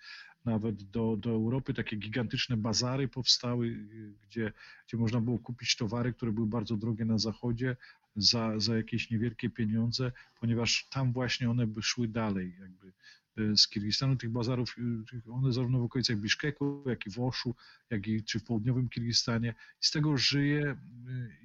nawet 0.45 0.83
do, 0.83 1.17
do 1.17 1.29
Europy. 1.29 1.73
Takie 1.73 1.97
gigantyczne 1.97 2.57
bazary 2.57 3.07
powstały, 3.07 3.87
gdzie, 4.27 4.53
gdzie 4.87 4.97
można 4.97 5.21
było 5.21 5.39
kupić 5.39 5.75
towary, 5.75 6.13
które 6.13 6.31
były 6.31 6.47
bardzo 6.47 6.77
drogie 6.77 7.05
na 7.05 7.17
zachodzie 7.17 7.75
za, 8.15 8.59
za 8.59 8.77
jakieś 8.77 9.11
niewielkie 9.11 9.49
pieniądze, 9.49 10.11
ponieważ 10.39 10.87
tam 10.89 11.13
właśnie 11.13 11.49
one 11.49 11.67
by 11.67 11.81
szły 11.81 12.07
dalej, 12.07 12.55
jakby 12.59 12.93
z 13.55 13.67
Kirgistanu. 13.67 14.15
Tych 14.15 14.29
bazarów, 14.29 14.75
y, 15.27 15.31
one 15.31 15.53
zarówno 15.53 15.79
w 15.79 15.83
okolicach 15.83 16.17
Biszkeku, 16.17 16.83
jak 16.85 17.05
i 17.05 17.09
w 17.09 17.19
Oszu, 17.19 17.55
jak 17.89 18.07
i 18.07 18.23
czy 18.23 18.39
w 18.39 18.43
południowym 18.43 18.89
Kirgistanie. 18.89 19.55
Z 19.79 19.91
tego 19.91 20.17
żyje 20.17 20.71
y, 20.71 20.77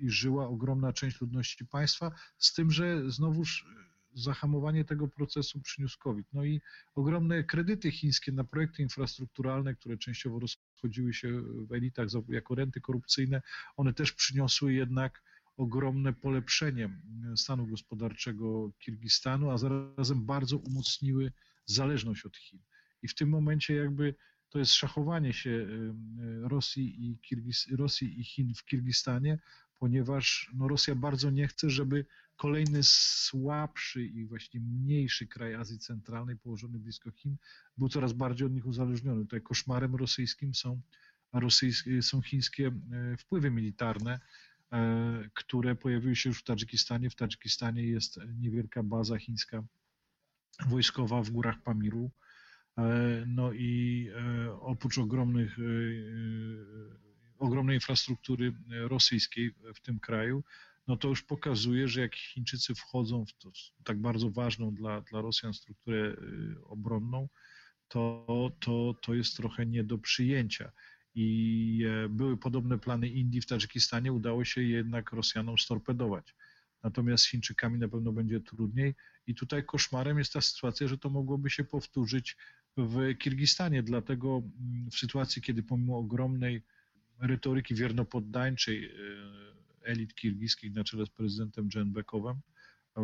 i 0.01 0.11
żyła 0.11 0.49
ogromna 0.49 0.93
część 0.93 1.21
ludności 1.21 1.67
państwa, 1.67 2.13
z 2.39 2.55
tym, 2.55 2.71
że 2.71 3.11
znowuż 3.11 3.67
zahamowanie 4.15 4.85
tego 4.85 5.09
procesu 5.09 5.61
przyniósł 5.61 5.99
COVID. 5.99 6.27
No 6.33 6.45
i 6.45 6.61
ogromne 6.95 7.45
kredyty 7.45 7.91
chińskie 7.91 8.33
na 8.33 8.45
projekty 8.45 8.83
infrastrukturalne, 8.83 9.75
które 9.75 9.99
częściowo 9.99 10.39
rozchodziły 10.39 11.15
się 11.15 11.43
w 11.43 11.73
elitach 11.73 12.09
jako 12.29 12.55
renty 12.55 12.81
korupcyjne, 12.81 13.43
one 13.77 13.93
też 13.93 14.13
przyniosły 14.13 14.73
jednak 14.73 15.23
ogromne 15.57 16.13
polepszenie 16.13 17.01
stanu 17.37 17.67
gospodarczego 17.67 18.71
Kirgistanu, 18.79 19.51
a 19.51 19.59
zarazem 19.59 20.27
bardzo 20.27 20.57
umocniły 20.57 21.33
zależność 21.71 22.27
od 22.27 22.37
Chin. 22.37 22.61
I 23.03 23.09
w 23.09 23.15
tym 23.15 23.29
momencie 23.29 23.75
jakby 23.75 24.15
to 24.51 24.59
jest 24.59 24.73
szachowanie 24.73 25.33
się 25.33 25.51
y, 25.51 25.63
y, 25.65 26.49
Rosji 26.49 27.11
i, 27.11 27.19
Kirgis, 27.19 27.67
Rosji 27.71 28.21
i 28.21 28.25
Chin 28.25 28.55
w 28.55 28.65
Kirgistanie, 28.65 29.39
ponieważ 29.79 30.51
no, 30.55 30.69
Rosja 30.69 30.95
bardzo 30.95 31.31
nie 31.31 31.49
chce, 31.49 31.71
żeby 31.71 32.05
kolejny 32.37 32.81
słabszy 32.83 34.05
i 34.05 34.27
właśnie 34.27 34.61
mniejszy 34.61 35.27
kraj 35.27 35.55
Azji 35.55 35.79
Centralnej 35.79 36.37
położony 36.37 36.79
blisko 36.79 37.11
Chin 37.11 37.37
był 37.79 37.89
coraz 37.89 38.13
bardziej 38.13 38.47
od 38.47 38.53
nich 38.53 38.67
uzależniony. 38.67 39.23
Tutaj 39.23 39.43
koszmarem 39.43 39.95
rosyjskim 39.95 40.55
są, 40.55 40.81
rosyjskie, 41.33 42.03
są 42.03 42.23
chińskie 42.23 42.67
e, 42.67 43.17
wpływy 43.17 43.51
militarne, 43.51 44.21
e, 44.73 45.31
które 45.35 45.75
pojawiły 45.75 46.17
się 46.17 46.31
już 46.31 46.39
w 46.39 46.45
Tadżykistanie. 46.45 47.11
W 47.11 47.15
Tadżykistanie 47.15 47.83
jest 47.83 48.21
niewielka 48.39 48.83
baza 48.83 49.19
chińska 49.19 49.65
wojskowa 50.67 51.23
w 51.23 51.31
górach 51.31 51.63
Pamiru. 51.63 52.11
E, 52.79 53.25
No 53.27 53.53
i 53.53 54.09
e, 54.15 54.53
oprócz 54.61 54.99
ogromnych, 54.99 55.59
e, 55.59 55.63
ogromnej 57.39 57.77
infrastruktury 57.77 58.53
rosyjskiej 58.69 59.55
w 59.75 59.81
tym 59.81 60.01
kraju, 60.01 60.45
no 60.89 60.97
to 60.97 61.09
już 61.09 61.23
pokazuje, 61.23 61.89
że 61.89 62.01
jak 62.01 62.17
Chińczycy 62.17 62.75
wchodzą 62.75 63.27
w 63.27 63.33
to, 63.33 63.51
tak 63.85 64.01
bardzo 64.01 64.31
ważną 64.31 64.75
dla, 64.75 65.01
dla 65.01 65.21
Rosjan 65.21 65.55
strukturę 65.55 66.17
obronną, 66.65 67.29
to, 67.89 68.27
to, 68.61 68.95
to 69.03 69.15
jest 69.15 69.37
trochę 69.37 69.67
nie 69.67 69.85
do 69.85 69.99
przyjęcia. 69.99 70.73
I 71.15 71.85
były 72.11 72.37
podobne 72.37 72.79
plany 72.79 73.09
Indii 73.09 73.41
w 73.41 73.47
Tadżykistanie, 73.47 74.13
udało 74.13 74.45
się 74.45 74.63
je 74.63 74.69
jednak 74.69 75.13
Rosjanom 75.13 75.59
storpedować. 75.59 76.35
Natomiast 76.83 77.25
z 77.25 77.31
Chińczykami 77.31 77.79
na 77.79 77.89
pewno 77.89 78.13
będzie 78.13 78.41
trudniej. 78.41 78.95
I 79.29 79.35
tutaj 79.35 79.65
koszmarem 79.65 80.19
jest 80.19 80.33
ta 80.33 80.41
sytuacja, 80.41 80.89
że 80.89 80.99
to 80.99 81.11
mogłoby 81.11 81.51
się 81.51 81.65
powtórzyć 81.65 82.37
w 82.77 83.19
Kirgistanie. 83.19 83.83
Dlatego 83.83 84.43
mm, 84.61 84.91
w 84.91 84.95
sytuacji, 84.95 85.43
kiedy 85.43 85.63
pomimo 85.63 85.99
ogromnej 85.99 86.63
retoryki 87.21 87.75
wiernopoddańczej 87.75 88.85
e, 88.85 88.91
elit 89.83 90.15
kirgiskich 90.15 90.75
na 90.75 90.85
czele 90.85 91.07
z 91.07 91.11
prezydentem 91.11 91.69
Dżenbekowem, 91.69 92.41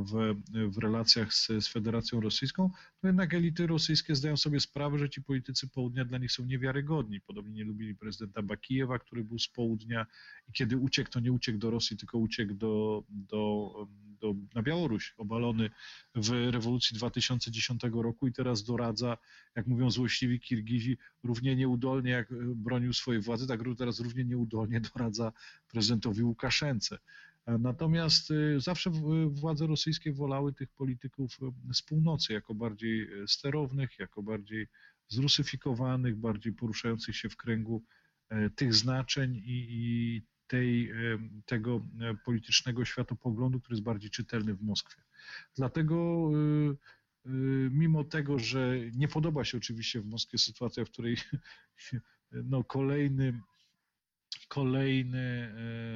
w, 0.02 0.34
w 0.68 0.78
relacjach 0.78 1.34
z, 1.34 1.46
z 1.46 1.68
Federacją 1.68 2.20
Rosyjską, 2.20 2.70
to 3.00 3.06
jednak 3.06 3.34
elity 3.34 3.66
rosyjskie 3.66 4.14
zdają 4.14 4.36
sobie 4.36 4.60
sprawę, 4.60 4.98
że 4.98 5.10
ci 5.10 5.22
politycy 5.22 5.68
południa 5.68 6.04
dla 6.04 6.18
nich 6.18 6.32
są 6.32 6.44
niewiarygodni. 6.44 7.20
Podobnie 7.20 7.54
nie 7.54 7.64
lubili 7.64 7.94
prezydenta 7.94 8.42
Bakijewa, 8.42 8.98
który 8.98 9.24
był 9.24 9.38
z 9.38 9.48
południa 9.48 10.06
i 10.48 10.52
kiedy 10.52 10.76
uciekł, 10.76 11.10
to 11.10 11.20
nie 11.20 11.32
uciekł 11.32 11.58
do 11.58 11.70
Rosji, 11.70 11.96
tylko 11.96 12.18
uciekł 12.18 12.54
do, 12.54 13.04
do, 13.08 13.74
do, 14.20 14.34
na 14.54 14.62
Białoruś, 14.62 15.14
obalony 15.18 15.70
w 16.14 16.30
rewolucji 16.50 16.96
2010 16.96 17.82
roku 17.92 18.26
i 18.26 18.32
teraz 18.32 18.62
doradza, 18.62 19.18
jak 19.56 19.66
mówią 19.66 19.90
złośliwi 19.90 20.40
Kirgizi, 20.40 20.98
równie 21.24 21.56
nieudolnie 21.56 22.10
jak 22.10 22.28
bronił 22.54 22.92
swojej 22.92 23.22
władzy, 23.22 23.46
tak 23.46 23.60
teraz 23.78 24.00
równie 24.00 24.24
nieudolnie 24.24 24.80
doradza 24.80 25.32
prezydentowi 25.68 26.22
Łukaszence. 26.22 26.98
Natomiast 27.46 28.30
y, 28.30 28.60
zawsze 28.60 28.90
władze 29.28 29.66
rosyjskie 29.66 30.12
wolały 30.12 30.52
tych 30.52 30.72
polityków 30.72 31.38
y, 31.70 31.74
z 31.74 31.82
północy 31.82 32.32
jako 32.32 32.54
bardziej 32.54 33.22
y, 33.22 33.28
sterownych, 33.28 33.98
jako 33.98 34.22
bardziej 34.22 34.66
zrusyfikowanych, 35.08 36.16
bardziej 36.16 36.52
poruszających 36.52 37.16
się 37.16 37.28
w 37.28 37.36
kręgu 37.36 37.84
tych 38.56 38.74
znaczeń 38.74 39.36
i, 39.36 39.66
i 39.70 40.22
tej, 40.46 40.92
tego 41.46 41.86
politycznego 42.24 42.84
światopoglądu, 42.84 43.60
który 43.60 43.74
jest 43.74 43.84
bardziej 43.84 44.10
czytelny 44.10 44.54
w 44.54 44.62
Moskwie. 44.62 45.02
Dlatego 45.56 46.30
mimo 47.70 48.04
tego, 48.04 48.38
że 48.38 48.76
nie 48.94 49.08
podoba 49.08 49.44
się 49.44 49.58
oczywiście 49.58 50.00
w 50.00 50.06
Moskwie 50.06 50.38
sytuacja, 50.38 50.84
w 50.84 50.90
której 50.90 51.16
no, 52.32 52.64
kolejny 52.64 53.40
kolejny 54.54 55.52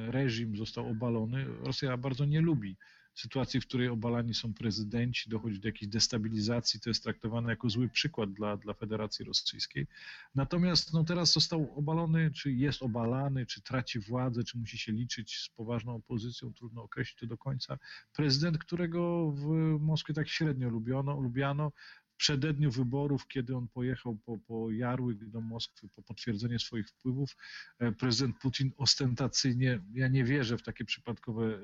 e, 0.07 0.11
reżim 0.11 0.57
został 0.57 0.89
obalony. 0.89 1.45
Rosja 1.63 1.97
bardzo 1.97 2.25
nie 2.25 2.41
lubi 2.41 2.75
sytuacji, 3.19 3.61
w 3.61 3.67
której 3.67 3.87
obalani 3.87 4.33
są 4.33 4.53
prezydenci, 4.53 5.29
dochodzi 5.29 5.59
do 5.59 5.67
jakiejś 5.67 5.91
destabilizacji, 5.91 6.79
to 6.79 6.89
jest 6.89 7.03
traktowane 7.03 7.49
jako 7.49 7.69
zły 7.69 7.89
przykład 7.89 8.33
dla, 8.33 8.57
dla 8.57 8.73
Federacji 8.73 9.25
Rosyjskiej. 9.25 9.87
Natomiast 10.35 10.93
no, 10.93 11.03
teraz 11.03 11.33
został 11.33 11.73
obalony, 11.75 12.31
czy 12.31 12.51
jest 12.51 12.83
obalany, 12.83 13.45
czy 13.45 13.61
traci 13.61 13.99
władzę, 13.99 14.43
czy 14.43 14.57
musi 14.57 14.77
się 14.77 14.91
liczyć 14.91 15.37
z 15.37 15.49
poważną 15.49 15.95
opozycją, 15.95 16.53
trudno 16.53 16.83
określić 16.83 17.19
to 17.19 17.27
do 17.27 17.37
końca. 17.37 17.77
Prezydent, 18.13 18.57
którego 18.57 19.31
w 19.31 19.45
Moskwie 19.79 20.13
tak 20.13 20.29
średnio 20.29 20.69
lubiono, 20.69 21.19
lubiano, 21.19 21.71
przededniu 22.19 22.71
wyborów, 22.71 23.27
kiedy 23.27 23.55
on 23.55 23.67
pojechał 23.67 24.15
po, 24.15 24.37
po 24.37 24.71
Jarłyk 24.71 25.25
do 25.25 25.41
Moskwy 25.41 25.89
po 25.89 26.01
potwierdzenie 26.01 26.59
swoich 26.59 26.87
wpływów, 26.87 27.35
e, 27.79 27.91
prezydent 27.91 28.37
Putin 28.37 28.71
ostentacyjnie, 28.77 29.81
ja 29.93 30.07
nie 30.07 30.23
wierzę 30.23 30.57
w 30.57 30.63
takie 30.63 30.85
przypadkowe 30.85 31.45
e, 31.45 31.59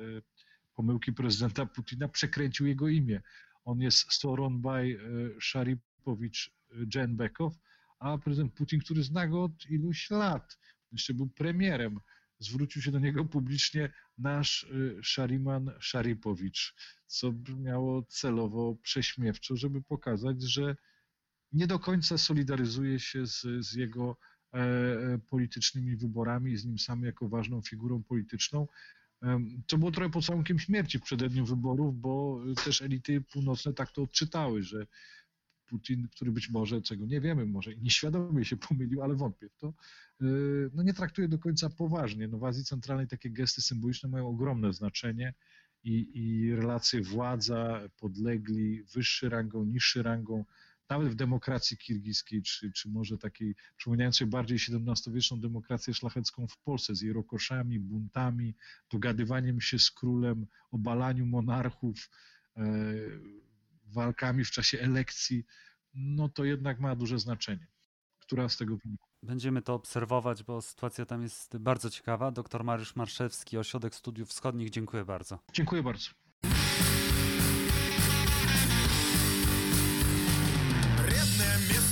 pomyłki 0.76 1.14
prezydenta 1.14 1.66
Putina, 1.66 2.08
przekręcił 2.08 2.68
jego 2.68 2.88
imię. 2.88 3.22
On 3.64 3.82
jest 3.82 4.14
Soronbaj 4.14 4.92
e, 4.92 5.00
Szaripowicz 5.40 6.52
Dżenbekow, 6.88 7.54
a 8.00 8.18
prezydent 8.18 8.54
Putin, 8.54 8.80
który 8.80 9.04
zna 9.04 9.28
go 9.28 9.44
od 9.44 9.70
iluś 9.70 10.10
lat, 10.10 10.58
jeszcze 10.92 11.14
był 11.14 11.28
premierem, 11.28 12.00
zwrócił 12.40 12.82
się 12.82 12.92
do 12.92 13.00
niego 13.00 13.26
publicznie 13.26 13.90
nasz 14.18 14.64
y, 14.64 15.00
Szariman 15.04 15.72
Szaripowicz, 15.80 16.76
co 17.08 17.32
brzmiało 17.32 18.04
celowo 18.04 18.76
prześmiewczo, 18.82 19.56
żeby 19.56 19.82
pokazać, 19.82 20.42
że 20.42 20.76
nie 21.52 21.68
do 21.68 21.80
końca 21.80 22.18
solidaryzuje 22.18 23.00
się 23.00 23.28
z, 23.28 23.42
z 23.60 23.74
jego 23.74 24.18
e, 24.54 24.58
e 24.58 25.20
politycznymi 25.30 25.96
wyborami 25.96 26.52
i 26.52 26.58
z 26.58 26.66
nim 26.66 26.80
samym 26.80 27.06
jako 27.06 27.30
ważną 27.30 27.62
figurą 27.62 28.04
polityczną. 28.04 28.68
To 29.68 29.78
było 29.78 29.92
trochę 29.92 30.12
pocałunkiem 30.12 30.60
śmierci 30.60 31.00
w 31.00 31.02
przededniu 31.02 31.46
wyborów, 31.46 32.00
bo 32.00 32.42
też 32.66 32.82
elity 32.82 33.22
północne 33.22 33.74
tak 33.74 33.92
to 33.92 34.02
odczytały, 34.02 34.64
że 34.64 34.88
Putin, 35.66 36.08
który 36.12 36.32
być 36.32 36.50
może, 36.50 36.82
czego 36.82 37.06
nie 37.06 37.22
wiemy, 37.22 37.46
może 37.46 37.74
i 37.74 37.82
nieświadomie 37.82 38.46
się 38.46 38.58
pomylił, 38.58 39.04
ale 39.04 39.16
wątpię 39.16 39.50
w 39.50 39.58
to, 39.58 39.74
y, 40.22 40.70
no 40.74 40.84
nie 40.84 40.94
traktuje 40.94 41.28
do 41.28 41.40
końca 41.40 41.70
poważnie. 41.70 42.28
No 42.28 42.38
w 42.38 42.44
Azji 42.44 42.64
Centralnej 42.64 43.08
takie 43.08 43.30
gesty 43.30 43.62
symboliczne 43.62 44.10
mają 44.10 44.28
ogromne 44.28 44.74
znaczenie 44.74 45.34
i, 45.84 46.12
i 46.14 46.56
relacje 46.56 47.02
władza, 47.02 47.82
podlegli, 48.00 48.84
wyższy 48.84 49.30
rangą, 49.30 49.66
niższy 49.66 50.04
rangą, 50.04 50.46
nawet 50.90 51.10
w 51.10 51.16
demokracji 51.16 51.78
kirgiskiej, 51.78 52.42
czy, 52.42 52.72
czy 52.72 52.90
może 52.90 53.18
takiej 53.18 53.56
przypominającej 53.78 54.28
bardziej 54.28 54.58
XVII-wieczną 54.58 55.40
demokrację 55.40 55.94
szlachecką 55.94 56.48
w 56.48 56.58
Polsce, 56.58 56.96
z 56.96 57.02
jej 57.02 57.14
rokoszami, 57.14 57.80
buntami, 57.80 58.56
dogadywaniem 58.92 59.62
się 59.62 59.80
z 59.80 59.92
królem, 59.92 60.48
obalaniu 60.72 61.26
monarchów, 61.26 62.10
e, 62.58 62.64
walkami 63.95 64.45
w 64.45 64.51
czasie 64.51 64.81
elekcji, 64.81 65.45
no 65.95 66.29
to 66.29 66.45
jednak 66.45 66.81
ma 66.81 66.97
duże 66.97 67.19
znaczenie. 67.19 67.67
Która 68.19 68.49
z 68.49 68.57
tego 68.57 68.77
wynika? 68.77 69.05
Będziemy 69.23 69.63
to 69.63 69.75
obserwować, 69.75 70.43
bo 70.43 70.63
sytuacja 70.63 71.07
tam 71.07 71.23
jest 71.23 71.59
bardzo 71.59 71.91
ciekawa. 71.91 72.31
Doktor 72.31 72.65
Mariusz 72.65 72.97
Marszewski, 72.97 73.59
Ośrodek 73.59 73.95
Studiów 73.95 74.29
Wschodnich, 74.29 74.71
dziękuję 74.71 75.05
bardzo. 75.05 75.39
Dziękuję 75.53 75.83
bardzo. 75.83 76.11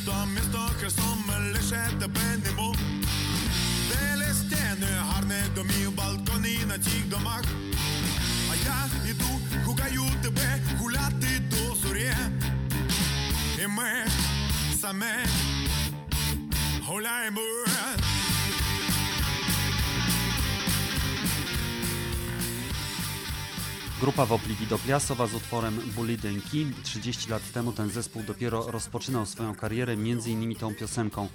місто, 0.08 0.26
місто 0.34 0.58
Херсон 0.80 1.18
лише 1.52 1.90
тебе 2.00 2.36
не 2.44 2.50
був. 2.50 2.76
Де 3.88 4.34
стіни 4.34 4.86
гарних 4.86 5.54
домів, 5.54 5.94
балкони 5.94 6.58
на 6.66 6.78
тих 6.78 7.08
домах. 7.08 7.44
А 8.50 8.54
я 8.56 9.10
іду, 9.10 9.40
гукаю 9.64 10.04
тебе 10.22 10.60
гуляти 10.78 11.08
до 11.16 11.18
зорі. 11.18 11.31
І 13.64 13.66
ми 13.66 14.06
саме 14.80 15.26
гуляємо. 16.86 17.40
Grupa 24.00 24.24
Wobli 24.26 24.54
Widopliasowa 24.54 25.26
z 25.26 25.34
utworem 25.34 25.80
Bully 25.96 26.16
Dęki. 26.16 26.66
30 26.82 27.30
lat 27.30 27.42
temu 27.52 27.72
ten 27.72 27.90
zespół 27.90 28.22
dopiero 28.22 28.70
rozpoczynał 28.70 29.26
swoją 29.26 29.54
karierę, 29.54 29.96
między 29.96 30.30
innymi 30.30 30.56
tą 30.56 30.74
piosenką 30.74 31.28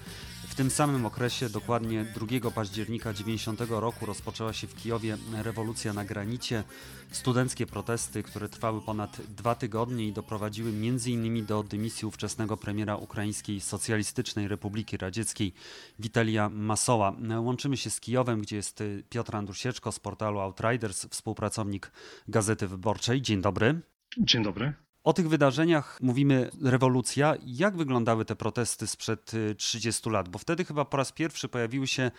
tym 0.58 0.70
samym 0.70 1.06
okresie, 1.06 1.48
dokładnie 1.48 2.04
2 2.04 2.50
października 2.50 3.12
90 3.12 3.60
roku, 3.68 4.06
rozpoczęła 4.06 4.52
się 4.52 4.66
w 4.66 4.74
Kijowie 4.74 5.16
rewolucja 5.42 5.92
na 5.92 6.04
granicie. 6.04 6.64
Studenckie 7.10 7.66
protesty, 7.66 8.22
które 8.22 8.48
trwały 8.48 8.82
ponad 8.82 9.20
dwa 9.28 9.54
tygodnie 9.54 10.08
i 10.08 10.12
doprowadziły 10.12 10.70
m.in. 10.70 11.46
do 11.46 11.62
dymisji 11.62 12.06
ówczesnego 12.06 12.56
premiera 12.56 12.96
Ukraińskiej 12.96 13.60
Socjalistycznej 13.60 14.48
Republiki 14.48 14.96
Radzieckiej 14.96 15.52
Witalia 15.98 16.48
Masoła. 16.48 17.16
Łączymy 17.40 17.76
się 17.76 17.90
z 17.90 18.00
Kijowem, 18.00 18.40
gdzie 18.40 18.56
jest 18.56 18.82
Piotr 19.10 19.36
Andrusieczko 19.36 19.92
z 19.92 20.00
portalu 20.00 20.40
Outriders, 20.40 21.06
współpracownik 21.06 21.92
Gazety 22.28 22.68
Wyborczej. 22.68 23.22
Dzień 23.22 23.40
dobry. 23.42 23.80
Dzień 24.18 24.42
dobry. 24.42 24.87
O 25.04 25.12
tych 25.12 25.28
wydarzeniach 25.28 25.98
mówimy 26.02 26.50
rewolucja. 26.62 27.34
Jak 27.46 27.76
wyglądały 27.76 28.24
te 28.24 28.36
protesty 28.36 28.86
sprzed 28.86 29.32
30 29.56 30.08
y, 30.08 30.12
lat? 30.12 30.28
Bo 30.28 30.38
wtedy 30.38 30.64
chyba 30.64 30.84
po 30.84 30.96
raz 30.96 31.12
pierwszy 31.12 31.48
pojawiły 31.48 31.86
się 31.86 32.10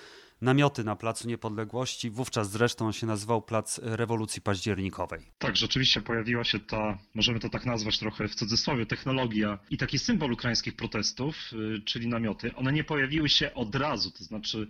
namioty 0.41 0.83
na 0.83 0.95
Placu 0.95 1.27
Niepodległości. 1.27 2.09
Wówczas 2.09 2.51
zresztą 2.51 2.91
się 2.91 3.07
nazywał 3.07 3.41
Plac 3.41 3.79
Rewolucji 3.83 4.41
Październikowej. 4.41 5.31
Tak, 5.37 5.57
rzeczywiście 5.57 6.01
pojawiła 6.01 6.43
się 6.43 6.59
ta, 6.59 6.97
możemy 7.15 7.39
to 7.39 7.49
tak 7.49 7.65
nazwać 7.65 7.99
trochę 7.99 8.27
w 8.27 8.35
cudzysłowie, 8.35 8.85
technologia 8.85 9.59
i 9.69 9.77
taki 9.77 9.99
symbol 9.99 10.31
ukraińskich 10.31 10.75
protestów, 10.75 11.35
y, 11.53 11.81
czyli 11.85 12.07
namioty. 12.07 12.55
One 12.55 12.73
nie 12.73 12.83
pojawiły 12.83 13.29
się 13.29 13.53
od 13.53 13.75
razu, 13.75 14.11
to 14.11 14.23
znaczy 14.23 14.67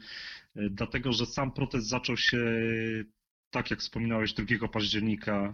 y, 0.58 0.70
dlatego, 0.70 1.14
że 1.14 1.26
sam 1.26 1.52
protest 1.52 1.88
zaczął 1.88 2.18
się, 2.18 2.40
tak 3.52 3.72
jak 3.72 3.80
wspominałeś, 3.80 4.34
2 4.34 4.68
października 4.68 5.54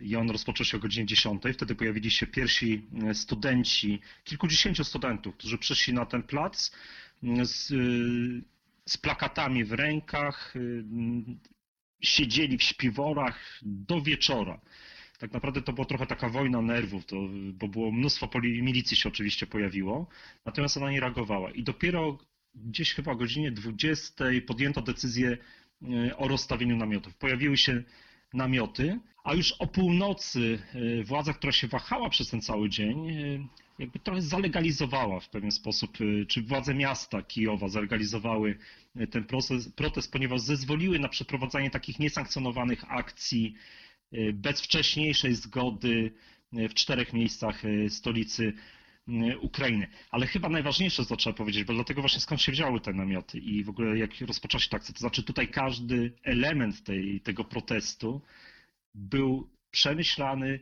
i 0.00 0.16
on 0.16 0.30
rozpoczął 0.30 0.66
się 0.66 0.76
o 0.76 0.80
godzinie 0.80 1.06
10. 1.06 1.42
Wtedy 1.54 1.74
pojawili 1.74 2.10
się 2.10 2.26
pierwsi 2.26 2.86
e, 3.06 3.14
studenci, 3.14 4.00
kilkudziesięciu 4.24 4.84
studentów, 4.84 5.36
którzy 5.36 5.58
przyszli 5.58 5.94
na 5.94 6.06
ten 6.06 6.22
plac 6.22 6.72
e, 7.22 7.44
z, 7.44 7.66
z 8.86 8.96
plakatami 8.96 9.64
w 9.64 9.72
rękach, 9.72 10.54
e, 10.56 10.60
siedzieli 12.00 12.58
w 12.58 12.62
śpiworach 12.62 13.60
do 13.62 14.00
wieczora. 14.00 14.60
Tak 15.18 15.32
naprawdę 15.32 15.62
to 15.62 15.72
była 15.72 15.86
trochę 15.86 16.06
taka 16.06 16.28
wojna 16.28 16.62
nerwów, 16.62 17.06
to, 17.06 17.16
bo 17.52 17.68
było 17.68 17.92
mnóstwo 17.92 18.30
milicji 18.42 18.96
się 18.96 19.08
oczywiście 19.08 19.46
pojawiło, 19.46 20.08
natomiast 20.44 20.76
ona 20.76 20.90
nie 20.90 21.00
reagowała. 21.00 21.50
I 21.50 21.62
dopiero 21.62 22.18
gdzieś 22.54 22.94
chyba 22.94 23.12
o 23.12 23.16
godzinie 23.16 23.52
20 23.52 24.24
podjęto 24.46 24.82
decyzję 24.82 25.38
o 26.16 26.28
rozstawieniu 26.28 26.76
namiotów. 26.76 27.14
Pojawiły 27.14 27.56
się 27.56 27.82
namioty, 28.34 28.98
a 29.28 29.34
już 29.34 29.52
o 29.52 29.66
północy 29.66 30.58
e, 31.00 31.04
władza, 31.04 31.32
która 31.32 31.52
się 31.52 31.66
wahała 31.66 32.10
przez 32.10 32.30
ten 32.30 32.40
cały 32.40 32.68
dzień, 32.68 33.10
e, 33.10 33.46
jakby 33.78 33.98
trochę 33.98 34.22
zalegalizowała 34.22 35.20
w 35.20 35.28
pewien 35.28 35.50
sposób, 35.50 35.98
e, 36.00 36.26
czy 36.26 36.42
władze 36.42 36.74
miasta 36.74 37.22
Kijowa 37.22 37.68
zalegalizowały 37.68 38.58
ten 39.10 39.24
proces, 39.24 39.68
protest, 39.68 40.12
ponieważ 40.12 40.40
zezwoliły 40.40 40.98
na 40.98 41.08
przeprowadzanie 41.08 41.70
takich 41.70 41.98
niesankcjonowanych 41.98 42.84
akcji 42.88 43.54
bez 44.32 44.60
wcześniejszej 44.60 45.34
zgody 45.34 46.12
w 46.52 46.74
czterech 46.74 47.12
miejscach 47.12 47.62
stolicy 47.88 48.52
Ukrainy. 49.40 49.86
Ale 50.10 50.26
chyba 50.26 50.48
najważniejsze, 50.48 51.04
co 51.04 51.16
trzeba 51.16 51.36
powiedzieć, 51.36 51.64
bo 51.64 51.74
dlatego 51.74 52.00
właśnie 52.00 52.20
skąd 52.20 52.42
się 52.42 52.52
wzięły 52.52 52.80
te 52.80 52.92
namioty 52.92 53.38
i 53.38 53.64
w 53.64 53.68
ogóle 53.68 53.98
jak 53.98 54.10
rozpoczęła 54.20 54.60
się 54.60 54.68
ta 54.70 54.76
akcja, 54.76 54.94
to 54.94 55.00
znaczy 55.00 55.22
tutaj 55.22 55.48
każdy 55.48 56.12
element 56.22 56.84
tej, 56.84 57.20
tego 57.20 57.44
protestu 57.44 58.22
był 58.98 59.48
przemyślany 59.70 60.60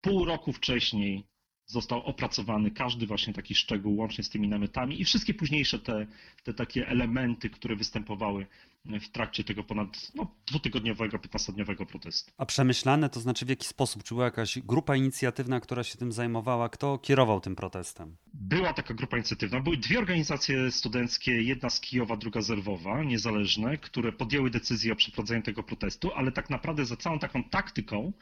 pół 0.00 0.24
roku 0.24 0.52
wcześniej 0.52 1.24
został 1.68 2.02
opracowany 2.02 2.70
każdy 2.70 3.06
właśnie 3.06 3.34
taki 3.34 3.54
szczegół, 3.54 3.96
łącznie 3.96 4.24
z 4.24 4.30
tymi 4.30 4.48
namiotami 4.48 5.00
i 5.00 5.04
wszystkie 5.04 5.34
późniejsze 5.34 5.78
te, 5.78 6.06
te 6.44 6.54
takie 6.54 6.88
elementy, 6.88 7.50
które 7.50 7.76
występowały 7.76 8.46
w 9.00 9.08
trakcie 9.08 9.44
tego 9.44 9.64
ponad 9.64 10.12
no, 10.14 10.34
dwutygodniowego, 10.46 11.18
15-dniowego 11.18 11.86
protestu. 11.86 12.32
A 12.36 12.46
przemyślane 12.46 13.10
to 13.10 13.20
znaczy 13.20 13.46
w 13.46 13.48
jaki 13.48 13.66
sposób? 13.66 14.02
Czy 14.02 14.14
była 14.14 14.24
jakaś 14.24 14.58
grupa 14.58 14.96
inicjatywna, 14.96 15.60
która 15.60 15.84
się 15.84 15.98
tym 15.98 16.12
zajmowała? 16.12 16.68
Kto 16.68 16.98
kierował 16.98 17.40
tym 17.40 17.56
protestem? 17.56 18.16
Była 18.34 18.72
taka 18.72 18.94
grupa 18.94 19.16
inicjatywna. 19.16 19.60
Były 19.60 19.76
dwie 19.76 19.98
organizacje 19.98 20.70
studenckie, 20.70 21.42
jedna 21.42 21.70
z 21.70 21.80
Kijowa, 21.80 22.16
druga 22.16 22.40
z 22.40 22.50
Lwowa, 22.50 23.04
niezależne, 23.04 23.78
które 23.78 24.12
podjęły 24.12 24.50
decyzję 24.50 24.92
o 24.92 24.96
przeprowadzeniu 24.96 25.42
tego 25.42 25.62
protestu, 25.62 26.10
ale 26.14 26.32
tak 26.32 26.50
naprawdę 26.50 26.86
za 26.86 26.96
całą 26.96 27.18
taką 27.18 27.44
taktyką 27.44 28.12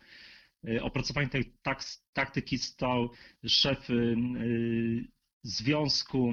opracowanie 0.83 1.29
tej 1.29 1.53
taktyki 2.13 2.59
stał 2.59 3.11
szef 3.47 3.91
e, 3.91 3.95
Związku 5.43 6.33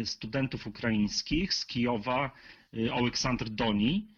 e, 0.00 0.06
Studentów 0.06 0.66
Ukraińskich 0.66 1.54
z 1.54 1.66
Kijowa, 1.66 2.30
Aleksandr 2.92 3.48
Doni, 3.48 4.08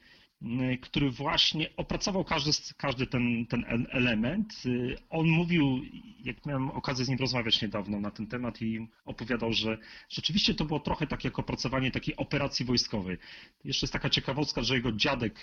który 0.82 1.10
właśnie 1.10 1.76
opracował 1.76 2.24
każdy, 2.24 2.50
każdy 2.76 3.06
ten, 3.06 3.46
ten 3.46 3.86
element. 3.90 4.62
On 5.10 5.28
mówił, 5.28 5.80
jak 6.24 6.46
miałem 6.46 6.70
okazję 6.70 7.04
z 7.04 7.08
nim 7.08 7.18
rozmawiać 7.18 7.62
niedawno 7.62 8.00
na 8.00 8.10
ten 8.10 8.26
temat 8.26 8.62
i 8.62 8.88
opowiadał, 9.04 9.52
że 9.52 9.78
rzeczywiście 10.08 10.54
to 10.54 10.64
było 10.64 10.80
trochę 10.80 11.06
tak 11.06 11.24
jak 11.24 11.38
opracowanie 11.38 11.90
takiej 11.90 12.16
operacji 12.16 12.66
wojskowej. 12.66 13.16
Jeszcze 13.64 13.84
jest 13.86 13.92
taka 13.92 14.10
ciekawostka, 14.10 14.62
że 14.62 14.74
jego 14.74 14.92
dziadek 14.92 15.42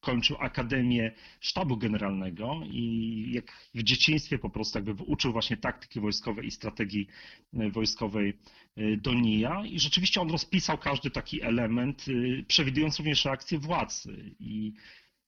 kończył 0.00 0.36
Akademię 0.40 1.12
Sztabu 1.40 1.76
Generalnego 1.76 2.60
i 2.70 3.32
jak 3.32 3.52
w 3.74 3.82
dzieciństwie 3.82 4.38
po 4.38 4.50
prostu 4.50 4.78
jakby 4.78 4.92
uczył 5.02 5.32
właśnie 5.32 5.56
taktyki 5.56 6.00
wojskowej 6.00 6.46
i 6.46 6.50
strategii 6.50 7.06
e, 7.54 7.70
wojskowej 7.70 8.38
e, 8.76 8.96
do 8.96 9.14
NIA 9.14 9.66
i 9.66 9.78
rzeczywiście 9.78 10.20
on 10.20 10.30
rozpisał 10.30 10.78
każdy 10.78 11.10
taki 11.10 11.42
element, 11.42 12.04
e, 12.08 12.42
przewidując 12.42 12.98
również 12.98 13.24
reakcję 13.24 13.58
władz 13.58 14.08
i 14.40 14.72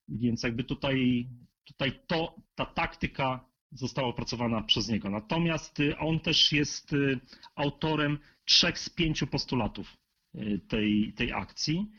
więc 0.09 0.42
jakby 0.42 0.64
tutaj, 0.64 1.28
tutaj 1.64 1.92
to, 2.07 2.35
ta 2.54 2.66
taktyka 2.66 3.48
została 3.72 4.09
opracowana 4.09 4.62
przez 4.62 4.88
niego. 4.88 5.11
Natomiast 5.11 5.78
on 5.98 6.20
też 6.20 6.52
jest 6.52 6.90
autorem 7.54 8.18
trzech 8.44 8.78
z 8.78 8.90
pięciu 8.90 9.26
postulatów 9.26 9.96
tej, 10.68 11.12
tej 11.12 11.33
akcji. 11.33 11.90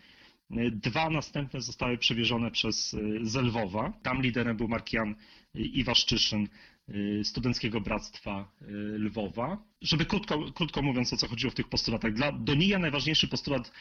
Dwa 0.72 1.10
następne 1.10 1.62
zostały 1.62 1.98
przewiezione 1.98 2.52
przez 2.52 2.94
e, 2.94 2.98
Zelwowa. 3.26 3.94
Tam 4.04 4.22
liderem 4.22 4.58
był 4.58 4.68
Markian 4.68 5.16
Iwaszczyszyn 5.56 6.48
e, 6.90 7.24
Studenckiego 7.24 7.82
Bractwa 7.82 8.52
e, 8.62 8.66
Lwowa. 8.98 9.64
Żeby 9.82 10.06
krótko, 10.06 10.52
krótko 10.52 10.82
mówiąc 10.82 11.14
o 11.14 11.18
co 11.18 11.28
chodziło 11.28 11.52
w 11.52 11.56
tych 11.56 11.68
postulatach. 11.70 12.14
Dla 12.14 12.32
Donija 12.32 12.80
najważniejszy 12.80 13.28
postulat 13.28 13.72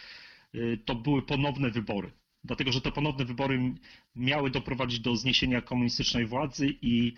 to 0.85 0.95
były 0.95 1.23
ponowne 1.23 1.71
wybory. 1.71 2.11
Dlatego, 2.45 2.73
że 2.73 2.81
te 2.81 2.93
ponowne 2.93 3.25
wybory 3.25 3.75
miały 4.17 4.51
doprowadzić 4.51 5.01
do 5.01 5.17
zniesienia 5.17 5.61
komunistycznej 5.63 6.27
władzy 6.27 6.75
i 6.83 7.15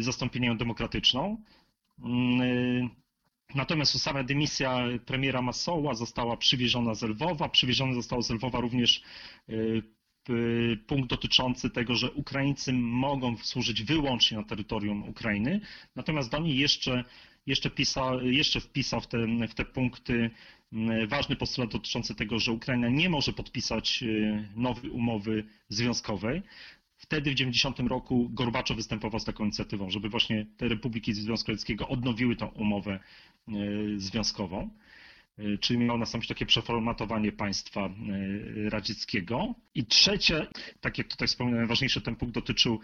zastąpienia 0.00 0.48
ją 0.48 0.56
demokratyczną. 0.56 1.42
Natomiast 3.54 3.98
sama 4.00 4.22
dymisja 4.22 4.78
premiera 5.06 5.42
Masoła 5.42 5.94
została 5.94 6.36
przywieziona 6.36 6.94
z 6.94 7.02
Lwowa. 7.02 7.48
Przywieziony 7.48 7.94
został 7.94 8.22
z 8.22 8.30
Lwowa 8.30 8.60
również 8.60 9.02
y, 9.48 9.82
punkt 10.86 11.10
dotyczący 11.10 11.70
tego, 11.70 11.94
że 11.94 12.10
Ukraińcy 12.10 12.72
mogą 12.72 13.36
służyć 13.36 13.82
wyłącznie 13.82 14.36
na 14.36 14.44
terytorium 14.44 15.08
Ukrainy. 15.08 15.60
Natomiast 15.96 16.30
Doni 16.30 16.56
jeszcze, 16.56 17.04
jeszcze, 17.46 17.70
pisał, 17.70 18.20
jeszcze 18.22 18.60
wpisał 18.60 19.00
w 19.00 19.06
te, 19.06 19.26
w 19.48 19.54
te 19.54 19.64
punkty 19.64 20.30
ważny 21.08 21.36
postulat 21.36 21.70
dotyczący 21.70 22.14
tego, 22.14 22.38
że 22.38 22.52
Ukraina 22.52 22.88
nie 22.88 23.08
może 23.10 23.32
podpisać 23.32 24.02
y, 24.02 24.48
nowej 24.56 24.90
umowy 24.90 25.44
związkowej. 25.68 26.42
Wtedy 26.98 27.30
w 27.30 27.34
90 27.34 27.78
roku 27.80 28.28
Gorbaczow 28.30 28.76
występował 28.76 29.20
z 29.20 29.24
taką 29.24 29.44
inicjatywą, 29.44 29.90
żeby 29.90 30.08
właśnie 30.08 30.46
te 30.56 30.68
republiki 30.68 31.14
Związku 31.14 31.50
Radzieckiego 31.50 31.88
odnowiły 31.88 32.36
tą 32.36 32.46
umowę 32.46 33.00
e, 33.48 33.52
związkową. 33.96 34.70
E, 35.38 35.58
czyli 35.58 35.78
miało 35.78 35.98
nastąpić 35.98 36.28
takie 36.28 36.46
przeformatowanie 36.46 37.32
państwa 37.32 37.80
e, 37.86 37.90
radzieckiego. 38.70 39.54
I 39.74 39.86
trzecie, 39.86 40.46
tak 40.80 40.98
jak 40.98 41.08
tutaj 41.08 41.28
wspomniałem, 41.28 41.66
ważniejszy 41.66 42.00
ten 42.00 42.16
punkt 42.16 42.34
dotyczył 42.34 42.80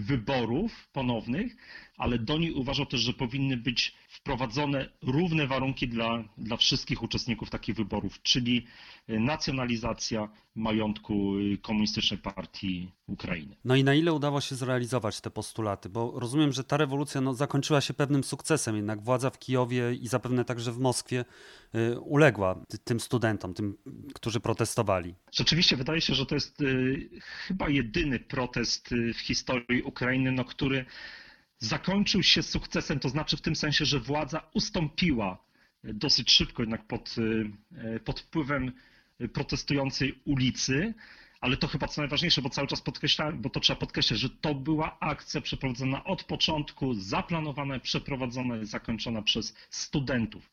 wyborów 0.00 0.88
ponownych, 0.92 1.56
ale 1.96 2.18
Doni 2.18 2.52
uważał 2.52 2.86
też, 2.86 3.00
że 3.00 3.12
powinny 3.12 3.56
być 3.56 3.94
wprowadzone 4.08 4.88
równe 5.02 5.46
warunki 5.46 5.88
dla, 5.88 6.24
dla 6.38 6.56
wszystkich 6.56 7.02
uczestników 7.02 7.50
takich 7.50 7.74
wyborów, 7.76 8.22
czyli 8.22 8.66
nacjonalizacja 9.08 10.28
majątku 10.54 11.32
Komunistycznej 11.62 12.20
Partii 12.20 12.92
Ukrainy. 13.06 13.56
No 13.64 13.76
i 13.76 13.84
na 13.84 13.94
ile 13.94 14.12
udało 14.12 14.40
się 14.40 14.54
zrealizować 14.54 15.20
te 15.20 15.30
postulaty? 15.30 15.88
Bo 15.88 16.20
rozumiem, 16.20 16.52
że 16.52 16.64
ta 16.64 16.76
rewolucja 16.76 17.20
no, 17.20 17.34
zakończyła 17.34 17.80
się 17.80 17.94
pewnym 17.94 18.24
sukcesem, 18.24 18.76
jednak 18.76 19.02
władza 19.02 19.30
w 19.30 19.38
Kijowie 19.38 19.94
i 19.94 20.08
zapewne 20.08 20.44
także 20.44 20.72
w 20.72 20.78
Moskwie 20.78 21.24
uległa 22.00 22.64
tym 22.84 23.00
studentom, 23.00 23.54
tym, 23.54 23.76
którzy 24.14 24.40
protestowali. 24.40 25.14
Rzeczywiście 25.32 25.76
wydaje 25.76 26.00
się, 26.00 26.14
że 26.14 26.26
to 26.26 26.34
jest 26.34 26.58
chyba 27.46 27.68
jedyny 27.68 28.18
protest 28.20 28.94
w 29.14 29.18
historii 29.18 29.47
Ukrainy, 29.84 30.32
no, 30.32 30.44
który 30.44 30.84
zakończył 31.58 32.22
się 32.22 32.42
sukcesem, 32.42 33.00
to 33.00 33.08
znaczy 33.08 33.36
w 33.36 33.40
tym 33.40 33.56
sensie, 33.56 33.84
że 33.84 34.00
władza 34.00 34.50
ustąpiła 34.54 35.38
dosyć 35.84 36.30
szybko 36.30 36.62
jednak 36.62 36.86
pod, 36.86 37.14
e, 37.72 38.00
pod 38.00 38.20
wpływem 38.20 38.72
protestującej 39.32 40.18
ulicy, 40.24 40.94
ale 41.40 41.56
to 41.56 41.66
chyba 41.66 41.88
co 41.88 42.00
najważniejsze, 42.00 42.42
bo 42.42 42.50
cały 42.50 42.68
czas 42.68 42.80
podkreślałem, 42.80 43.42
bo 43.42 43.50
to 43.50 43.60
trzeba 43.60 43.80
podkreślać, 43.80 44.20
że 44.20 44.30
to 44.30 44.54
była 44.54 45.00
akcja 45.00 45.40
przeprowadzona 45.40 46.04
od 46.04 46.24
początku, 46.24 46.94
zaplanowana, 46.94 47.80
przeprowadzona 47.80 48.64
zakończona 48.64 49.22
przez 49.22 49.54
studentów. 49.70 50.50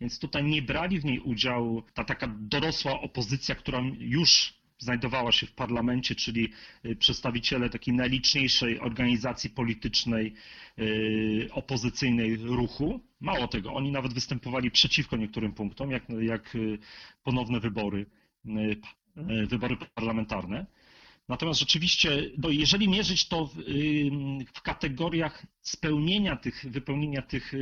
Więc 0.00 0.18
tutaj 0.18 0.44
nie 0.44 0.62
brali 0.62 1.00
w 1.00 1.04
niej 1.04 1.20
udziału 1.20 1.82
ta 1.94 2.04
taka 2.04 2.26
dorosła 2.38 3.00
opozycja, 3.00 3.54
która 3.54 3.80
już 3.98 4.54
znajdowała 4.78 5.32
się 5.32 5.46
w 5.46 5.52
parlamencie, 5.52 6.14
czyli 6.14 6.48
y, 6.84 6.96
przedstawiciele 6.96 7.70
takiej 7.70 7.94
najliczniejszej 7.94 8.80
organizacji 8.80 9.50
politycznej 9.50 10.34
y, 10.78 11.48
opozycyjnej 11.52 12.36
ruchu. 12.36 13.00
Mało 13.20 13.48
tego, 13.48 13.72
oni 13.74 13.92
nawet 13.92 14.14
występowali 14.14 14.70
przeciwko 14.70 15.16
niektórym 15.16 15.52
punktom, 15.52 15.90
jak, 15.90 16.02
jak 16.20 16.54
y, 16.54 16.78
ponowne 17.22 17.60
wybory, 17.60 18.06
wybory 19.48 19.76
parlamentarne. 19.94 20.66
Natomiast 21.28 21.60
rzeczywiście, 21.60 22.30
no 22.38 22.48
jeżeli 22.50 22.88
mierzyć 22.88 23.28
to 23.28 23.46
w, 23.46 23.54
w, 24.54 24.62
kategoriach 24.62 25.46
spełnienia 25.60 26.36
tych, 26.36 26.64
wypełnienia 26.70 27.22
tych 27.22 27.52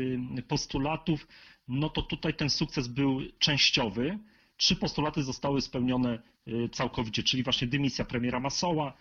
postulatów, 0.49 1.27
no 1.69 1.89
to 1.91 2.03
tutaj 2.03 2.35
ten 2.35 2.51
sukces 2.51 2.89
był 2.89 3.21
częściowy 3.39 4.19
trzy 4.63 4.77
postulaty 4.77 5.23
zostały 5.23 5.61
spełnione 5.61 6.19
y, 6.49 6.69
całkowicie, 6.69 7.23
czyli 7.23 7.43
właśnie 7.43 7.69
dymisja 7.69 8.05
premiera 8.05 8.41
Masoła, 8.41 8.93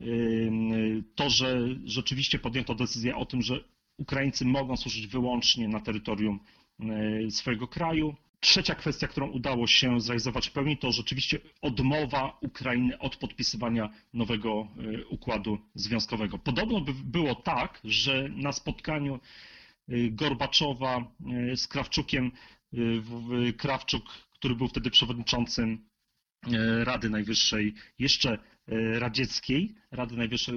y, 0.00 1.04
to, 1.14 1.30
że 1.30 1.68
rzeczywiście 1.84 2.38
podjęto 2.38 2.74
decyzję 2.74 3.16
o 3.16 3.26
tym, 3.26 3.42
że 3.42 3.64
Ukraińcy 3.98 4.44
mogą 4.44 4.76
służyć 4.76 5.06
wyłącznie 5.06 5.68
na 5.68 5.80
terytorium 5.80 6.40
y, 7.26 7.30
swojego 7.30 7.68
kraju. 7.68 8.14
Trzecia 8.40 8.74
kwestia, 8.74 9.08
którą 9.08 9.30
udało 9.30 9.66
się 9.66 10.00
zrealizować 10.00 10.48
w 10.48 10.52
pełni, 10.52 10.76
to 10.76 10.92
rzeczywiście 10.92 11.38
odmowa 11.62 12.38
Ukrainy 12.40 12.98
od 12.98 13.16
podpisywania 13.16 13.90
nowego 14.14 14.68
układu 15.10 15.58
związkowego. 15.74 16.38
Podobno 16.38 16.80
by 16.80 16.92
było 16.94 17.34
tak, 17.34 17.80
że 17.84 18.28
na 18.28 18.52
spotkaniu 18.52 19.20
Gorbaczowa 20.10 21.04
z 21.56 21.68
Krawczukiem 21.68 22.32
Krawczuk 23.58 24.04
który 24.40 24.54
był 24.54 24.68
wtedy 24.68 24.90
przewodniczącym 24.90 25.78
e, 26.52 26.84
Rady 26.84 27.10
Najwyższej, 27.10 27.74
jeszcze 27.98 28.32
e, 28.32 28.38
radzieckiej, 28.98 29.74
Rady 29.90 30.16
Najwyższej, 30.16 30.54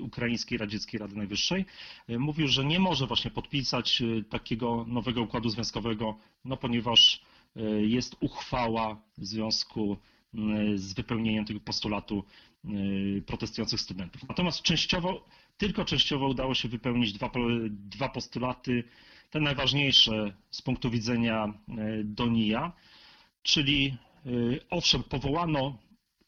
Ukraińskiej 0.00 0.58
Radzieckiej 0.58 1.00
Rady 1.00 1.16
Najwyższej, 1.16 1.64
e, 2.08 2.18
mówił, 2.18 2.48
że 2.48 2.64
nie 2.64 2.78
może 2.78 3.06
właśnie 3.06 3.30
podpisać 3.30 4.02
takiego 4.30 4.84
nowego 4.88 5.22
układu 5.22 5.50
związkowego, 5.50 6.18
no 6.44 6.56
ponieważ 6.56 7.20
jest 7.80 8.16
uchwała 8.20 9.02
w 9.18 9.24
związku 9.24 9.96
z 10.74 10.92
wypełnieniem 10.92 11.44
tego 11.44 11.60
postulatu 11.60 12.24
protestujących 13.26 13.80
studentów. 13.80 14.28
Natomiast 14.28 14.62
częściowo, 14.62 15.28
tylko 15.56 15.84
częściowo 15.84 16.28
udało 16.28 16.54
się 16.54 16.68
wypełnić 16.68 17.12
dwa, 17.12 17.30
dwa 17.70 18.08
postulaty, 18.08 18.84
te 19.30 19.40
najważniejsze 19.40 20.34
z 20.50 20.62
punktu 20.62 20.90
widzenia 20.90 21.54
Donija, 22.04 22.72
czyli 23.42 23.96
owszem, 24.70 25.02
powołano 25.02 25.78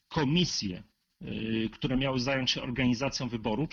komisje 0.07 0.83
Y, 1.25 1.69
które 1.71 1.97
miały 1.97 2.19
zająć 2.19 2.51
się 2.51 2.61
organizacją 2.61 3.27
wyboru, 3.29 3.67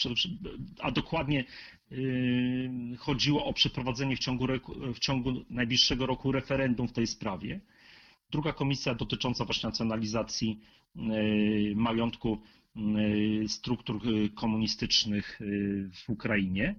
a 0.80 0.90
dokładnie 0.90 1.44
y, 1.92 2.70
chodziło 2.98 3.44
o 3.44 3.52
przeprowadzenie 3.52 4.16
w 4.16 4.18
ciągu, 4.18 4.46
w 4.94 4.98
ciągu 4.98 5.32
najbliższego 5.50 6.06
roku 6.06 6.32
referendum 6.32 6.88
w 6.88 6.92
tej 6.92 7.06
sprawie. 7.06 7.60
Druga 8.30 8.52
komisja 8.52 8.94
dotycząca 8.94 9.44
właśnie 9.44 9.66
nacjonalizacji 9.68 10.60
y, 10.96 11.72
majątku 11.76 12.38
struktur 13.46 14.00
komunistycznych 14.34 15.40
w 16.04 16.08
Ukrainie. 16.10 16.74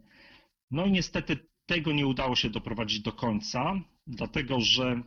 No 0.71 0.85
i 0.85 0.91
niestety 0.91 1.37
tego 1.65 1.91
nie 1.91 2.07
udało 2.07 2.35
się 2.35 2.49
doprowadzić 2.49 2.99
do 2.99 3.11
końca, 3.11 3.81
dlatego 4.07 4.59
że 4.61 5.01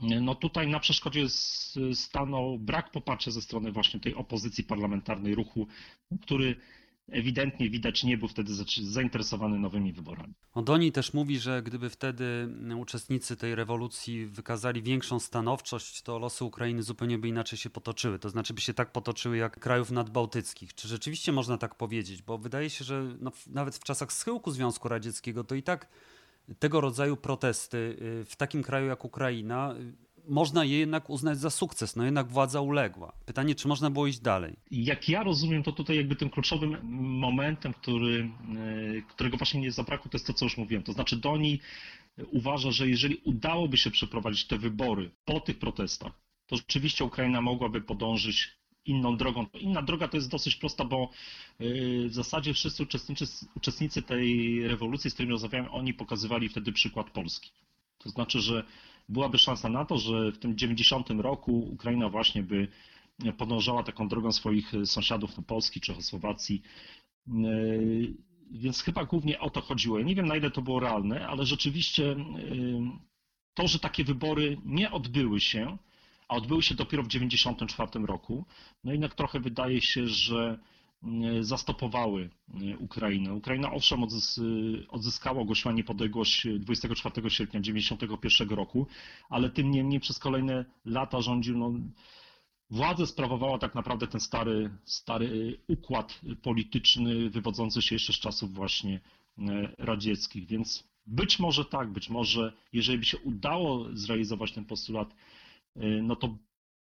no 0.00 0.34
tutaj 0.34 0.68
na 0.68 0.80
przeszkodzie 0.80 1.26
stanął 1.94 2.58
brak 2.58 2.90
poparcia 2.90 3.30
ze 3.30 3.42
strony 3.42 3.72
właśnie 3.72 4.00
tej 4.00 4.14
opozycji 4.14 4.64
parlamentarnej 4.64 5.34
ruchu, 5.34 5.66
który 6.22 6.56
ewidentnie 7.08 7.70
widać 7.70 8.04
nie 8.04 8.18
był 8.18 8.28
wtedy 8.28 8.52
zainteresowany 8.82 9.58
nowymi 9.58 9.92
wyborami. 9.92 10.34
Odoni 10.54 10.92
też 10.92 11.14
mówi, 11.14 11.38
że 11.38 11.62
gdyby 11.62 11.90
wtedy 11.90 12.48
uczestnicy 12.78 13.36
tej 13.36 13.54
rewolucji 13.54 14.26
wykazali 14.26 14.82
większą 14.82 15.20
stanowczość, 15.20 16.02
to 16.02 16.18
losy 16.18 16.44
Ukrainy 16.44 16.82
zupełnie 16.82 17.18
by 17.18 17.28
inaczej 17.28 17.58
się 17.58 17.70
potoczyły. 17.70 18.18
To 18.18 18.30
znaczy 18.30 18.54
by 18.54 18.60
się 18.60 18.74
tak 18.74 18.92
potoczyły 18.92 19.36
jak 19.36 19.60
krajów 19.60 19.90
nadbałtyckich. 19.90 20.74
Czy 20.74 20.88
rzeczywiście 20.88 21.32
można 21.32 21.58
tak 21.58 21.74
powiedzieć? 21.74 22.22
Bo 22.22 22.38
wydaje 22.38 22.70
się, 22.70 22.84
że 22.84 23.16
no, 23.20 23.32
nawet 23.46 23.76
w 23.76 23.84
czasach 23.84 24.12
schyłku 24.12 24.50
Związku 24.50 24.88
Radzieckiego 24.88 25.44
to 25.44 25.54
i 25.54 25.62
tak 25.62 25.88
tego 26.58 26.80
rodzaju 26.80 27.16
protesty 27.16 27.96
y, 28.20 28.24
w 28.24 28.36
takim 28.36 28.62
kraju 28.62 28.86
jak 28.86 29.04
Ukraina, 29.04 29.74
y, 29.74 30.06
można 30.28 30.64
je 30.64 30.78
jednak 30.78 31.10
uznać 31.10 31.38
za 31.38 31.50
sukces, 31.50 31.96
no 31.96 32.04
jednak 32.04 32.28
władza 32.28 32.60
uległa. 32.60 33.12
Pytanie, 33.26 33.54
czy 33.54 33.68
można 33.68 33.90
było 33.90 34.06
iść 34.06 34.18
dalej? 34.18 34.56
Jak 34.70 35.08
ja 35.08 35.22
rozumiem, 35.22 35.62
to 35.62 35.72
tutaj 35.72 35.96
jakby 35.96 36.16
tym 36.16 36.30
kluczowym 36.30 36.76
momentem, 37.18 37.74
który, 37.74 38.30
y, 38.96 39.02
którego 39.08 39.36
właśnie 39.36 39.60
nie 39.60 39.72
zabrakło, 39.72 40.10
to 40.10 40.16
jest 40.16 40.26
to, 40.26 40.32
co 40.32 40.44
już 40.44 40.56
mówiłem. 40.56 40.82
To 40.82 40.92
znaczy 40.92 41.16
Doni 41.16 41.60
uważa, 42.30 42.70
że 42.70 42.88
jeżeli 42.88 43.16
udałoby 43.24 43.76
się 43.76 43.90
przeprowadzić 43.90 44.46
te 44.46 44.58
wybory 44.58 45.10
po 45.24 45.40
tych 45.40 45.58
protestach, 45.58 46.12
to 46.46 46.56
rzeczywiście 46.56 47.04
Ukraina 47.04 47.40
mogłaby 47.40 47.80
podążyć 47.80 48.56
inną 48.86 49.16
drogą. 49.16 49.46
Inna 49.54 49.82
droga 49.82 50.08
to 50.08 50.16
jest 50.16 50.30
dosyć 50.30 50.56
prosta, 50.56 50.84
bo 50.84 51.10
y, 51.60 52.06
w 52.08 52.14
zasadzie 52.14 52.54
wszyscy 52.54 52.82
uczestnicy, 52.82 53.26
uczestnicy 53.56 54.02
tej 54.02 54.62
rewolucji, 54.68 55.10
z 55.10 55.14
którymi 55.14 55.32
rozmawiałem, 55.32 55.68
oni 55.72 55.94
pokazywali 55.94 56.48
wtedy 56.48 56.72
przykład 56.72 57.10
Polski. 57.10 57.50
To 57.98 58.08
znaczy, 58.10 58.40
że 58.40 58.64
byłaby 59.08 59.38
szansa 59.38 59.68
na 59.68 59.84
to, 59.84 59.98
że 59.98 60.32
w 60.32 60.38
tym 60.38 60.56
90 60.56 61.10
roku 61.10 61.58
Ukraina 61.72 62.08
właśnie 62.08 62.42
by 62.42 62.68
podążała 63.38 63.82
taką 63.82 64.08
drogą 64.08 64.32
swoich 64.32 64.72
sąsiadów, 64.84 65.36
no 65.36 65.42
Polski, 65.42 65.80
Czechosłowacji. 65.80 66.62
Y, 67.28 68.14
więc 68.50 68.82
chyba 68.82 69.04
głównie 69.04 69.40
o 69.40 69.50
to 69.50 69.60
chodziło. 69.60 69.98
Ja 69.98 70.04
nie 70.04 70.14
wiem, 70.14 70.26
na 70.26 70.36
ile 70.36 70.50
to 70.50 70.62
było 70.62 70.80
realne, 70.80 71.28
ale 71.28 71.46
rzeczywiście 71.46 72.12
y, 72.12 72.16
to, 73.54 73.68
że 73.68 73.78
takie 73.78 74.04
wybory 74.04 74.58
nie 74.64 74.90
odbyły 74.90 75.40
się, 75.40 75.76
a 76.28 76.34
odbyły 76.36 76.62
się 76.62 76.74
dopiero 76.74 77.02
w 77.02 77.06
1994 77.06 78.06
roku. 78.06 78.44
No 78.84 78.92
jednak 78.92 79.14
trochę 79.14 79.40
wydaje 79.40 79.80
się, 79.80 80.08
że 80.08 80.58
mm, 81.02 81.44
zastopowały 81.44 82.30
mm, 82.54 82.82
Ukrainę. 82.82 83.34
Ukraina 83.34 83.72
owszem 83.72 84.00
odzyskała, 84.88 85.40
ogłosiła 85.40 85.74
niepodległość 85.74 86.46
24 86.58 87.30
sierpnia 87.30 87.60
1991 87.60 88.48
roku, 88.48 88.86
ale 89.28 89.50
tym 89.50 89.70
niemniej 89.70 90.00
przez 90.00 90.18
kolejne 90.18 90.64
lata 90.84 91.20
rządził, 91.20 91.58
no, 91.58 91.72
władzę 92.70 93.06
sprawowała 93.06 93.58
tak 93.58 93.74
naprawdę 93.74 94.06
ten 94.06 94.20
stary, 94.20 94.70
stary 94.84 95.60
układ 95.68 96.20
polityczny 96.42 97.30
wywodzący 97.30 97.82
się 97.82 97.94
jeszcze 97.94 98.12
z 98.12 98.16
czasów 98.16 98.54
właśnie 98.54 99.00
radzieckich, 99.78 100.46
więc 100.46 100.84
być 101.06 101.38
może 101.38 101.64
tak, 101.64 101.92
być 101.92 102.10
może 102.10 102.52
jeżeli 102.72 102.98
by 102.98 103.04
się 103.04 103.18
udało 103.18 103.86
zrealizować 103.92 104.52
ten 104.52 104.64
postulat 104.64 105.14
no 106.02 106.16
to 106.16 106.38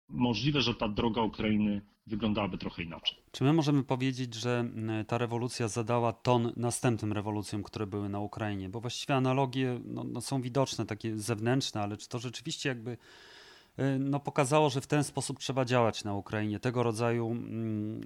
możliwe, 0.09 0.61
że 0.61 0.75
ta 0.75 0.89
droga 0.89 1.23
Ukrainy 1.23 1.83
wyglądałaby 2.07 2.59
trochę 2.59 2.83
inaczej. 2.83 3.19
Czy 3.31 3.45
my 3.45 3.53
możemy 3.53 3.85
powiedzieć, 3.85 4.35
że 4.35 4.65
y, 5.01 5.05
ta 5.05 5.19
rewolucja 5.19 5.69
zadała 5.69 6.13
ton 6.13 6.53
następnym 6.57 7.13
rewolucjom, 7.13 7.63
które 7.63 7.87
były 7.87 8.09
na 8.09 8.21
Ukrainie? 8.21 8.69
Bo 8.69 8.81
właściwie 8.81 9.15
analogie 9.15 9.81
no, 9.85 10.05
no 10.05 10.21
są 10.21 10.43
widoczne, 10.43 10.87
takie 10.87 11.19
zewnętrzne, 11.19 11.81
ale 11.83 11.97
czy 11.97 12.09
to 12.09 12.19
rzeczywiście 12.19 12.69
jakby 12.69 12.91
y, 12.91 12.97
no, 13.99 14.21
pokazało, 14.21 14.71
że 14.71 14.81
w 14.81 14.87
ten 14.87 15.05
sposób 15.05 15.39
trzeba 15.39 15.65
działać 15.65 16.05
na 16.05 16.15
Ukrainie? 16.15 16.61
Tego 16.61 16.83
rodzaju 16.83 17.31
mm, 17.31 18.01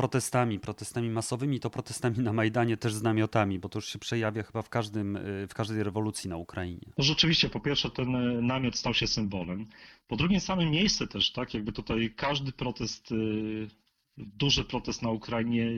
protestami, 0.00 0.58
protestami 0.58 1.10
masowymi, 1.10 1.60
to 1.60 1.70
protestami 1.70 2.18
na 2.18 2.32
Majdanie 2.32 2.76
też 2.76 2.94
z 2.94 3.02
namiotami, 3.02 3.58
bo 3.58 3.68
to 3.68 3.78
już 3.78 3.88
się 3.92 3.98
przejawia 3.98 4.42
chyba 4.42 4.62
w, 4.62 4.68
każdym, 4.68 5.16
y, 5.16 5.46
w 5.48 5.54
każdej 5.54 5.82
rewolucji 5.82 6.30
na 6.30 6.36
Ukrainie. 6.36 6.86
No 6.98 7.04
rzeczywiście, 7.04 7.50
po 7.50 7.60
pierwsze 7.60 7.90
ten 7.90 8.14
y, 8.14 8.42
namiot 8.42 8.76
stał 8.76 8.94
się 8.94 9.06
symbolem, 9.06 9.66
po 10.08 10.16
drugie 10.16 10.40
same 10.40 10.66
miejsce 10.66 11.06
też, 11.06 11.32
tak, 11.32 11.54
jakby 11.54 11.72
tutaj 11.72 12.12
każdy 12.16 12.52
protest, 12.52 13.12
y, 13.12 13.68
duży 14.16 14.64
protest 14.64 15.02
na 15.02 15.10
Ukrainie 15.10 15.70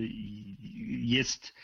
jest 0.89 1.55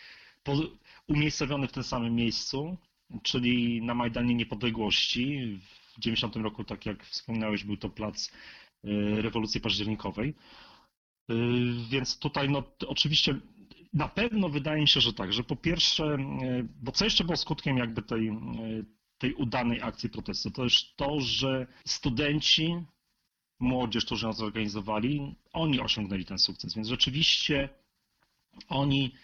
umiejscowiony 1.07 1.69
w 1.69 1.73
tym 1.73 1.83
samym 1.83 2.15
miejscu, 2.15 2.77
czyli 3.23 3.83
na 3.83 3.95
Majdanie 3.95 4.35
Niepodległości. 4.35 5.59
W 5.97 6.01
90 6.01 6.37
roku, 6.37 6.65
tak 6.65 6.87
jak 6.87 7.05
wspomniałeś, 7.05 7.65
był 7.65 7.77
to 7.77 7.89
plac 7.89 8.31
rewolucji 9.23 9.61
październikowej. 9.61 10.35
Y, 11.31 11.35
więc 11.91 12.19
tutaj 12.19 12.51
no, 12.51 12.63
oczywiście 12.87 13.41
na 13.93 14.09
pewno 14.09 14.49
wydaje 14.49 14.81
mi 14.81 14.89
się, 14.89 15.01
że 15.01 15.13
tak, 15.13 15.33
że 15.33 15.45
po 15.45 15.57
pierwsze, 15.57 16.15
y, 16.15 16.69
bo 16.83 16.93
co 16.93 17.05
jeszcze 17.05 17.25
było 17.25 17.37
skutkiem 17.37 17.79
jakby 17.79 18.03
tej, 18.03 18.29
y, 18.29 18.33
tej 19.19 19.35
udanej 19.35 19.83
akcji 19.83 20.11
protestu, 20.11 20.51
to 20.51 20.65
jest 20.65 20.97
to, 20.97 21.21
że 21.21 21.67
studenci, 21.85 22.75
młodzież, 23.61 24.05
którzy 24.05 24.27
ją 24.27 24.33
zorganizowali, 24.33 25.35
oni 25.53 25.81
osiągnęli 25.81 26.25
ten 26.25 26.39
sukces, 26.39 26.75
więc 26.75 26.89
rzeczywiście 26.89 27.69
oni 28.69 29.15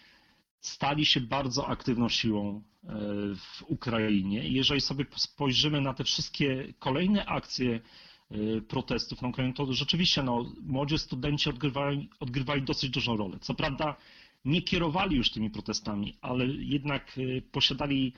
stali 0.59 1.05
się 1.05 1.21
bardzo 1.21 1.67
aktywną 1.67 2.09
siłą 2.09 2.63
w 3.35 3.63
Ukrainie. 3.67 4.47
Jeżeli 4.49 4.81
sobie 4.81 5.05
spojrzymy 5.15 5.81
na 5.81 5.93
te 5.93 6.03
wszystkie 6.03 6.73
kolejne 6.79 7.25
akcje 7.25 7.79
protestów 8.67 9.21
na 9.21 9.27
Ukrainie, 9.27 9.53
to 9.53 9.73
rzeczywiście 9.73 10.23
no, 10.23 10.45
młodzi 10.61 10.97
studenci 10.97 11.49
odgrywali, 11.49 12.09
odgrywali 12.19 12.61
dosyć 12.61 12.89
dużą 12.89 13.17
rolę. 13.17 13.37
Co 13.41 13.53
prawda 13.53 13.95
nie 14.45 14.61
kierowali 14.61 15.15
już 15.15 15.31
tymi 15.31 15.49
protestami, 15.49 16.17
ale 16.21 16.45
jednak 16.47 17.17
y, 17.17 17.41
posiadali 17.51 18.13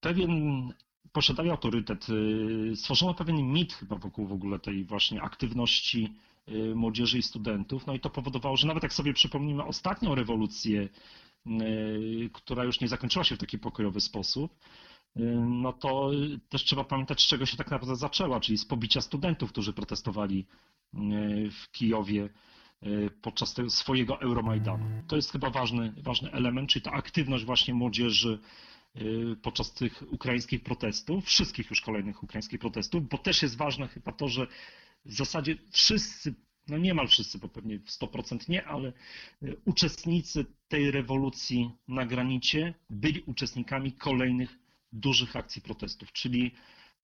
pewien 0.00 0.72
posiadali 1.12 1.50
autorytet, 1.50 2.06
y, 2.08 2.76
stworzono 2.76 3.14
pewien 3.14 3.52
mit 3.52 3.72
chyba 3.72 3.96
wokół 3.96 4.26
w 4.26 4.32
ogóle 4.32 4.58
tej 4.58 4.84
właśnie 4.84 5.22
aktywności 5.22 6.12
młodzieży 6.74 7.18
i 7.18 7.22
studentów. 7.22 7.86
No 7.86 7.94
i 7.94 8.00
to 8.00 8.10
powodowało, 8.10 8.56
że 8.56 8.66
nawet 8.66 8.82
jak 8.82 8.92
sobie 8.92 9.12
przypomnimy 9.12 9.64
ostatnią 9.64 10.14
rewolucję, 10.14 10.88
która 12.32 12.64
już 12.64 12.80
nie 12.80 12.88
zakończyła 12.88 13.24
się 13.24 13.36
w 13.36 13.38
taki 13.38 13.58
pokojowy 13.58 14.00
sposób, 14.00 14.54
no 15.46 15.72
to 15.72 16.10
też 16.48 16.64
trzeba 16.64 16.84
pamiętać, 16.84 17.22
z 17.22 17.26
czego 17.26 17.46
się 17.46 17.56
tak 17.56 17.70
naprawdę 17.70 17.96
zaczęła, 17.96 18.40
czyli 18.40 18.58
z 18.58 18.64
pobicia 18.64 19.00
studentów, 19.00 19.52
którzy 19.52 19.72
protestowali 19.72 20.46
e, 20.94 20.98
w 21.50 21.70
Kijowie 21.72 22.28
e, 22.82 22.88
podczas 23.22 23.54
tego 23.54 23.70
swojego 23.70 24.20
Euromajdanu. 24.20 24.86
To 25.08 25.16
jest 25.16 25.32
chyba 25.32 25.50
ważny, 25.50 25.92
ważny 25.96 26.32
element, 26.32 26.70
czyli 26.70 26.82
ta 26.82 26.92
aktywność 26.92 27.44
właśnie 27.44 27.74
młodzieży 27.74 28.38
podczas 29.42 29.72
tych 29.74 30.02
ukraińskich 30.10 30.62
protestów, 30.62 31.24
wszystkich 31.24 31.70
już 31.70 31.80
kolejnych 31.80 32.22
ukraińskich 32.22 32.60
protestów, 32.60 33.08
bo 33.08 33.18
też 33.18 33.42
jest 33.42 33.56
ważne 33.56 33.88
chyba 33.88 34.12
to, 34.12 34.28
że 34.28 34.46
w 35.04 35.12
zasadzie 35.12 35.56
wszyscy, 35.70 36.34
no 36.68 36.78
niemal 36.78 37.08
wszyscy, 37.08 37.38
bo 37.38 37.48
pewnie 37.48 37.78
100% 37.78 38.48
nie, 38.48 38.64
ale 38.64 38.92
uczestnicy 39.64 40.46
tej 40.68 40.90
rewolucji 40.90 41.70
na 41.88 42.06
granicie 42.06 42.74
byli 42.90 43.22
uczestnikami 43.22 43.92
kolejnych 43.92 44.58
dużych 44.92 45.36
akcji 45.36 45.62
protestów, 45.62 46.12
czyli 46.12 46.50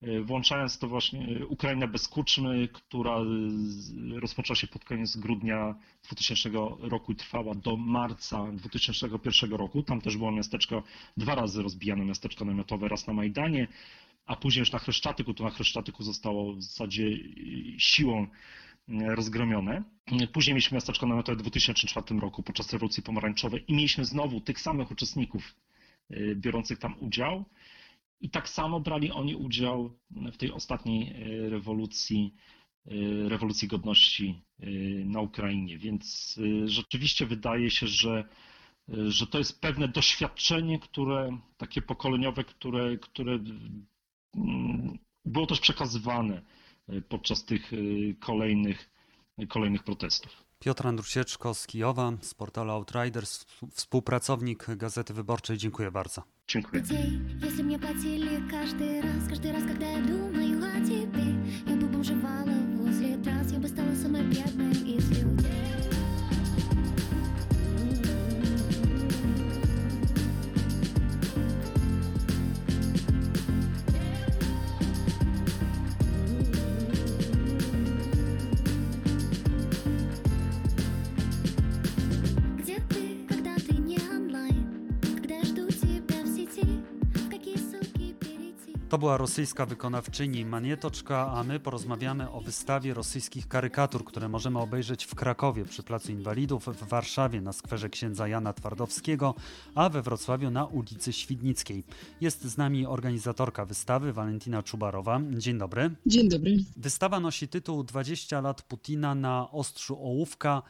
e, 0.03 0.21
włączając 0.21 0.79
to 0.79 0.89
właśnie 0.89 1.37
e, 1.41 1.47
Ukraina 1.47 1.87
bez 1.87 2.09
kuczmy, 2.09 2.69
która 2.69 3.17
rozpoczęła 4.21 4.57
się 4.57 4.67
pod 4.67 4.85
koniec 4.85 5.17
grudnia 5.17 5.75
2000 6.05 6.51
roku 6.81 7.13
i 7.13 7.17
trwała 7.17 7.55
do 7.55 7.77
marca 7.77 8.53
2001 8.53 9.53
roku. 9.53 9.83
Tam 9.83 10.01
też 10.01 10.17
było 10.17 10.33
miasteczko, 10.33 10.83
dwa 11.17 11.35
razy 11.35 11.63
rozbijane 11.63 12.05
miasteczko 12.05 12.45
namiotowe, 12.45 12.89
raz 12.89 13.07
na 13.07 13.13
Majdanie, 13.13 13.69
a 14.27 14.37
później 14.37 14.61
już 14.61 14.73
na 14.73 14.79
Chreszczatyku, 14.79 15.35
to 15.35 15.45
na 15.45 15.51
Chreszczatyku 15.51 16.03
zostało 16.03 16.53
w 16.53 16.63
zasadzie 16.63 17.19
siłą 17.79 18.27
rozgromione. 18.89 19.83
Później 20.33 20.55
mieliśmy 20.55 20.75
miasteczko 20.75 21.07
namiotowe 21.07 21.37
w 21.37 21.43
2004 21.43 22.21
roku 22.21 22.43
podczas 22.43 22.73
rewolucji 22.73 23.03
pomarańczowej 23.03 23.65
i 23.69 23.75
mieliśmy 23.75 24.05
znowu 24.05 24.41
tych 24.41 24.61
samych 24.61 24.91
uczestników 24.91 25.55
biorących 26.35 26.79
tam 26.79 26.95
udział. 27.01 27.45
I 28.21 28.31
tak 28.31 28.49
samo 28.49 28.81
brali 28.81 29.11
oni 29.11 29.37
udział 29.37 29.99
w 30.11 30.37
tej 30.37 30.53
ostatniej 30.53 31.15
rewolucji, 31.49 32.35
rewolucji 33.29 33.69
godności 33.69 34.43
na 35.05 35.21
Ukrainie. 35.21 35.79
Więc 35.79 36.39
rzeczywiście 36.65 37.27
wydaje 37.27 37.71
się, 37.71 37.87
że 37.87 38.29
że 38.89 39.27
to 39.27 39.39
jest 39.39 39.61
pewne 39.61 39.89
doświadczenie, 39.89 40.79
które 40.79 41.39
takie 41.57 41.83
pokoleniowe, 41.83 42.45
które, 42.45 42.97
które 42.97 43.39
było 45.25 45.47
też 45.47 45.61
przekazywane 45.61 46.43
podczas 47.09 47.45
tych 47.45 47.73
kolejnych, 48.21 48.91
kolejnych 49.49 49.83
protestów. 49.83 50.45
Piotr 50.62 50.88
Andrusieczko 50.88 51.54
z 51.54 51.68
Kijowa, 51.68 52.12
z 52.22 52.34
portalu 52.34 52.72
Outriders, 52.72 53.46
współpracownik 53.72 54.66
Gazety 54.76 55.14
Wyborczej. 55.14 55.58
Dziękuję 55.58 55.92
bardzo. 55.92 56.24
Dziękuję. 56.48 56.84
Если 57.44 57.64
мне 57.64 57.80
платили 57.80 58.42
каждый 58.52 59.02
раз, 59.02 59.28
каждый 59.30 59.52
раз, 59.52 59.64
когда 59.64 59.86
я 59.86 60.00
думаю 60.00 60.64
о 60.64 60.80
тебе, 60.86 61.26
я 61.68 61.76
бы 61.76 61.88
бомжевала 61.88 62.56
возле 62.78 63.18
трасс, 63.18 63.52
я 63.52 63.60
бы 63.60 63.68
стала 63.68 63.96
самой 63.96 64.24
бедной 64.24 64.98
из 64.98 65.10
людей. 65.10 65.81
To 88.93 88.99
była 88.99 89.17
rosyjska 89.17 89.67
wykonawczyni 89.67 90.45
Manietoczka, 90.45 91.33
a 91.33 91.45
my 91.45 91.61
porozmawiamy 91.61 92.31
o 92.31 92.41
wystawie 92.41 92.95
rosyjskich 92.95 93.49
karykatur, 93.49 94.05
które 94.05 94.29
możemy 94.29 94.59
obejrzeć 94.59 95.05
w 95.05 95.15
Krakowie 95.15 95.65
przy 95.65 95.83
Placu 95.83 96.13
Inwalidów, 96.13 96.67
w 96.67 96.89
Warszawie 96.89 97.41
na 97.41 97.53
skwerze 97.53 97.89
księdza 97.89 98.29
Jana 98.29 98.53
Twardowskiego, 98.53 99.35
a 99.75 99.89
we 99.89 100.03
Wrocławiu 100.03 100.51
na 100.51 100.67
ulicy 100.67 101.13
Świdnickiej. 101.13 101.85
Jest 102.21 102.45
z 102.45 102.57
nami 102.57 102.87
organizatorka 102.87 103.65
wystawy 103.65 104.13
Walentina 104.13 104.63
Czubarowa. 104.63 105.21
Dzień 105.31 105.59
dobry. 105.59 105.91
Dzień 106.07 106.29
dobry. 106.29 106.57
Wystawa 106.77 107.21
nosi 107.21 107.49
tytuł 107.49 107.85
20 107.85 108.41
lat 108.41 108.63
Putina 108.63 109.15
na 109.15 109.51
ostrzu 109.51 109.95
ołówka. 109.95 110.63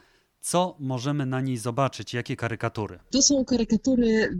Co 0.43 0.77
możemy 0.79 1.25
na 1.25 1.41
niej 1.41 1.57
zobaczyć? 1.57 2.13
Jakie 2.13 2.35
karykatury? 2.35 2.99
To 3.11 3.21
są 3.21 3.45
karykatury 3.45 4.39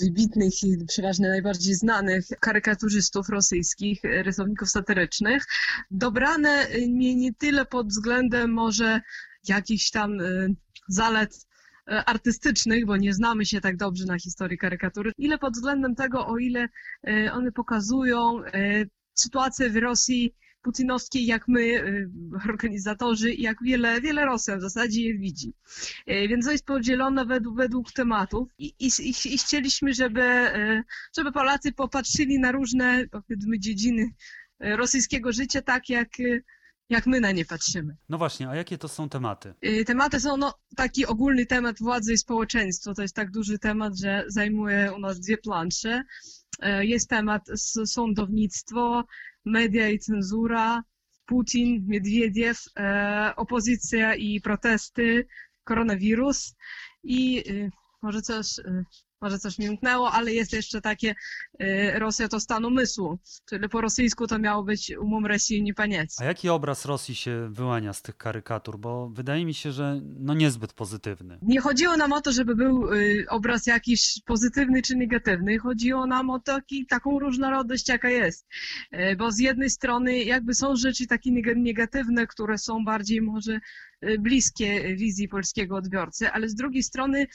wybitnych 0.00 0.62
i 0.62 0.86
przeważnie 0.86 1.28
najbardziej 1.28 1.74
znanych 1.74 2.26
karykaturzystów 2.40 3.28
rosyjskich, 3.28 4.00
rysowników 4.02 4.70
satyrycznych, 4.70 5.44
dobrane 5.90 6.66
nie, 6.88 7.16
nie 7.16 7.34
tyle 7.34 7.66
pod 7.66 7.88
względem 7.88 8.52
może 8.52 9.00
jakichś 9.48 9.90
tam 9.90 10.20
y, 10.20 10.54
zalet 10.88 11.34
y, 11.34 11.92
artystycznych, 11.92 12.86
bo 12.86 12.96
nie 12.96 13.14
znamy 13.14 13.46
się 13.46 13.60
tak 13.60 13.76
dobrze 13.76 14.04
na 14.04 14.18
historii 14.18 14.58
karykatury, 14.58 15.12
ile 15.18 15.38
pod 15.38 15.54
względem 15.54 15.94
tego, 15.94 16.26
o 16.26 16.38
ile 16.38 16.68
y, 17.08 17.32
one 17.32 17.52
pokazują 17.52 18.42
sytuację 19.14 19.70
w 19.70 19.76
Rosji 19.76 20.34
putinowskiej, 20.64 21.26
jak 21.26 21.48
my, 21.48 21.60
y, 21.60 22.10
organizatorzy, 22.52 23.34
jak 23.34 23.56
wiele, 23.62 24.00
wiele 24.00 24.24
Rosjan 24.24 24.58
w 24.58 24.62
zasadzie 24.62 25.02
je 25.02 25.18
widzi. 25.18 25.52
Y, 26.10 26.28
Więc 26.28 26.44
to 26.46 26.52
jest 26.52 26.66
podzielone 26.66 27.24
według, 27.26 27.56
według 27.56 27.92
tematów 27.92 28.48
i, 28.58 28.74
i, 28.78 28.90
i 29.24 29.38
chcieliśmy, 29.38 29.94
żeby, 29.94 30.22
y, 30.22 30.82
żeby 31.16 31.32
Polacy 31.32 31.72
popatrzyli 31.72 32.38
na 32.38 32.52
różne, 32.52 33.04
powiedzmy, 33.10 33.58
dziedziny 33.58 34.10
rosyjskiego 34.60 35.32
życia 35.32 35.62
tak, 35.62 35.88
jak, 35.88 36.08
jak 36.88 37.06
my 37.06 37.20
na 37.20 37.32
nie 37.32 37.44
patrzymy. 37.44 37.96
No 38.08 38.18
właśnie, 38.18 38.48
a 38.48 38.56
jakie 38.56 38.78
to 38.78 38.88
są 38.88 39.08
tematy? 39.08 39.54
Tematy 39.86 40.20
są 40.20 40.36
no, 40.36 40.54
taki 40.76 41.06
ogólny 41.06 41.46
temat 41.46 41.78
władzy 41.78 42.12
i 42.12 42.18
społeczeństwo. 42.18 42.94
To 42.94 43.02
jest 43.02 43.14
tak 43.14 43.30
duży 43.30 43.58
temat, 43.58 43.98
że 43.98 44.24
zajmuje 44.26 44.92
u 44.96 44.98
nas 44.98 45.20
dwie 45.20 45.38
plansze. 45.38 46.02
Jest 46.80 47.08
temat 47.08 47.42
sądownictwo, 47.86 49.04
media 49.44 49.88
i 49.88 49.98
cenzura, 49.98 50.82
Putin, 51.26 51.84
Miedwiediew, 51.86 52.58
e, 52.76 53.32
opozycja 53.36 54.14
i 54.14 54.40
protesty, 54.40 55.26
koronawirus 55.64 56.54
i 57.02 57.38
y, 57.50 57.70
może 58.02 58.22
coś, 58.22 58.58
y, 58.58 58.84
może 59.24 59.38
coś 59.38 59.58
mi 59.58 59.68
umknęło, 59.68 60.12
ale 60.12 60.32
jest 60.32 60.52
jeszcze 60.52 60.80
takie 60.80 61.14
y, 61.62 61.92
Rosja 61.98 62.28
to 62.28 62.40
stan 62.40 62.64
umysłu, 62.64 63.18
czyli 63.48 63.68
po 63.68 63.80
rosyjsku 63.80 64.26
to 64.26 64.38
miało 64.38 64.62
być 64.62 64.92
umum 65.00 65.26
Rosji 65.26 65.62
nie 65.62 65.74
panieć. 65.74 66.10
A 66.18 66.24
jaki 66.24 66.48
obraz 66.48 66.84
Rosji 66.84 67.14
się 67.14 67.48
wyłania 67.52 67.92
z 67.92 68.02
tych 68.02 68.16
karykatur? 68.16 68.78
Bo 68.78 69.08
wydaje 69.08 69.44
mi 69.44 69.54
się, 69.54 69.72
że 69.72 70.00
no 70.20 70.34
niezbyt 70.34 70.72
pozytywny. 70.72 71.38
Nie 71.42 71.60
chodziło 71.60 71.96
nam 71.96 72.12
o 72.12 72.20
to, 72.20 72.32
żeby 72.32 72.56
był 72.56 72.92
y, 72.94 73.26
obraz 73.28 73.66
jakiś 73.66 74.20
pozytywny 74.26 74.82
czy 74.82 74.96
negatywny. 74.96 75.58
Chodziło 75.58 76.06
nam 76.06 76.30
o 76.30 76.38
taki, 76.40 76.86
taką 76.86 77.18
różnorodność, 77.18 77.88
jaka 77.88 78.08
jest. 78.10 78.46
Y, 78.94 79.16
Bo 79.16 79.32
z 79.32 79.38
jednej 79.38 79.70
strony 79.70 80.18
jakby 80.24 80.54
są 80.54 80.76
rzeczy 80.76 81.06
takie 81.06 81.30
neg- 81.30 81.56
negatywne, 81.56 82.26
które 82.26 82.58
są 82.58 82.84
bardziej 82.84 83.22
może 83.22 83.60
bliskie 84.18 84.96
wizji 84.96 85.28
polskiego 85.28 85.76
odbiorcy, 85.76 86.30
ale 86.30 86.48
z 86.48 86.54
drugiej 86.54 86.82
strony 86.82 87.26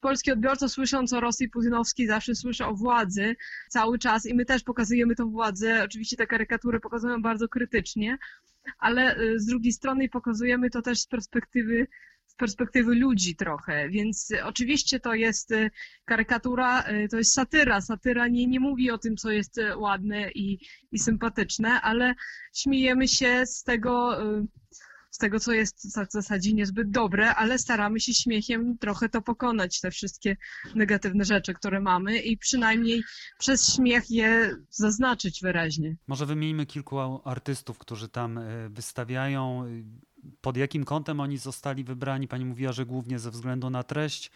polski 0.00 0.32
odbiorca 0.32 0.68
słysząc 0.68 1.12
o 1.12 1.20
Rosji 1.20 1.48
putinowskiej 1.48 2.06
zawsze 2.06 2.34
słyszy 2.34 2.64
o 2.64 2.74
władzy 2.74 3.36
cały 3.68 3.98
czas 3.98 4.26
i 4.26 4.34
my 4.34 4.44
też 4.44 4.62
pokazujemy 4.62 5.14
tą 5.14 5.30
władzę. 5.30 5.84
Oczywiście 5.84 6.16
te 6.16 6.26
karykatury 6.26 6.80
pokazują 6.80 7.22
bardzo 7.22 7.48
krytycznie, 7.48 8.18
ale 8.78 9.18
y, 9.18 9.40
z 9.40 9.46
drugiej 9.46 9.72
strony 9.72 10.08
pokazujemy 10.08 10.70
to 10.70 10.82
też 10.82 11.00
z 11.00 11.06
perspektywy 11.06 11.86
z 12.26 12.34
perspektywy 12.34 12.94
ludzi 12.94 13.36
trochę, 13.36 13.88
więc 13.88 14.30
y, 14.30 14.44
oczywiście 14.44 15.00
to 15.00 15.14
jest 15.14 15.52
y, 15.52 15.70
karykatura, 16.04 16.82
y, 16.82 17.08
to 17.08 17.18
jest 17.18 17.32
satyra. 17.32 17.80
Satyra 17.80 18.28
nie, 18.28 18.46
nie 18.46 18.60
mówi 18.60 18.90
o 18.90 18.98
tym, 18.98 19.16
co 19.16 19.30
jest 19.30 19.58
y, 19.58 19.76
ładne 19.76 20.30
i, 20.30 20.58
i 20.92 20.98
sympatyczne, 20.98 21.80
ale 21.80 22.14
śmiejemy 22.54 23.08
się 23.08 23.46
z 23.46 23.62
tego, 23.62 24.22
y, 24.38 24.46
z 25.12 25.18
tego, 25.18 25.40
co 25.40 25.52
jest 25.52 25.98
w 26.08 26.12
zasadzie 26.12 26.52
niezbyt 26.52 26.90
dobre, 26.90 27.34
ale 27.34 27.58
staramy 27.58 28.00
się 28.00 28.14
śmiechem 28.14 28.78
trochę 28.78 29.08
to 29.08 29.22
pokonać, 29.22 29.80
te 29.80 29.90
wszystkie 29.90 30.36
negatywne 30.74 31.24
rzeczy, 31.24 31.54
które 31.54 31.80
mamy 31.80 32.18
i 32.18 32.38
przynajmniej 32.38 33.02
przez 33.38 33.74
śmiech 33.74 34.10
je 34.10 34.56
zaznaczyć 34.70 35.40
wyraźnie. 35.42 35.96
Może 36.06 36.26
wymieńmy 36.26 36.66
kilku 36.66 36.98
artystów, 37.24 37.78
którzy 37.78 38.08
tam 38.08 38.38
e, 38.38 38.68
wystawiają. 38.68 39.64
Pod 40.40 40.56
jakim 40.56 40.84
kątem 40.84 41.20
oni 41.20 41.38
zostali 41.38 41.84
wybrani? 41.84 42.28
Pani 42.28 42.44
mówiła, 42.44 42.72
że 42.72 42.86
głównie 42.86 43.18
ze 43.18 43.30
względu 43.30 43.70
na 43.70 43.82
treść, 43.82 44.30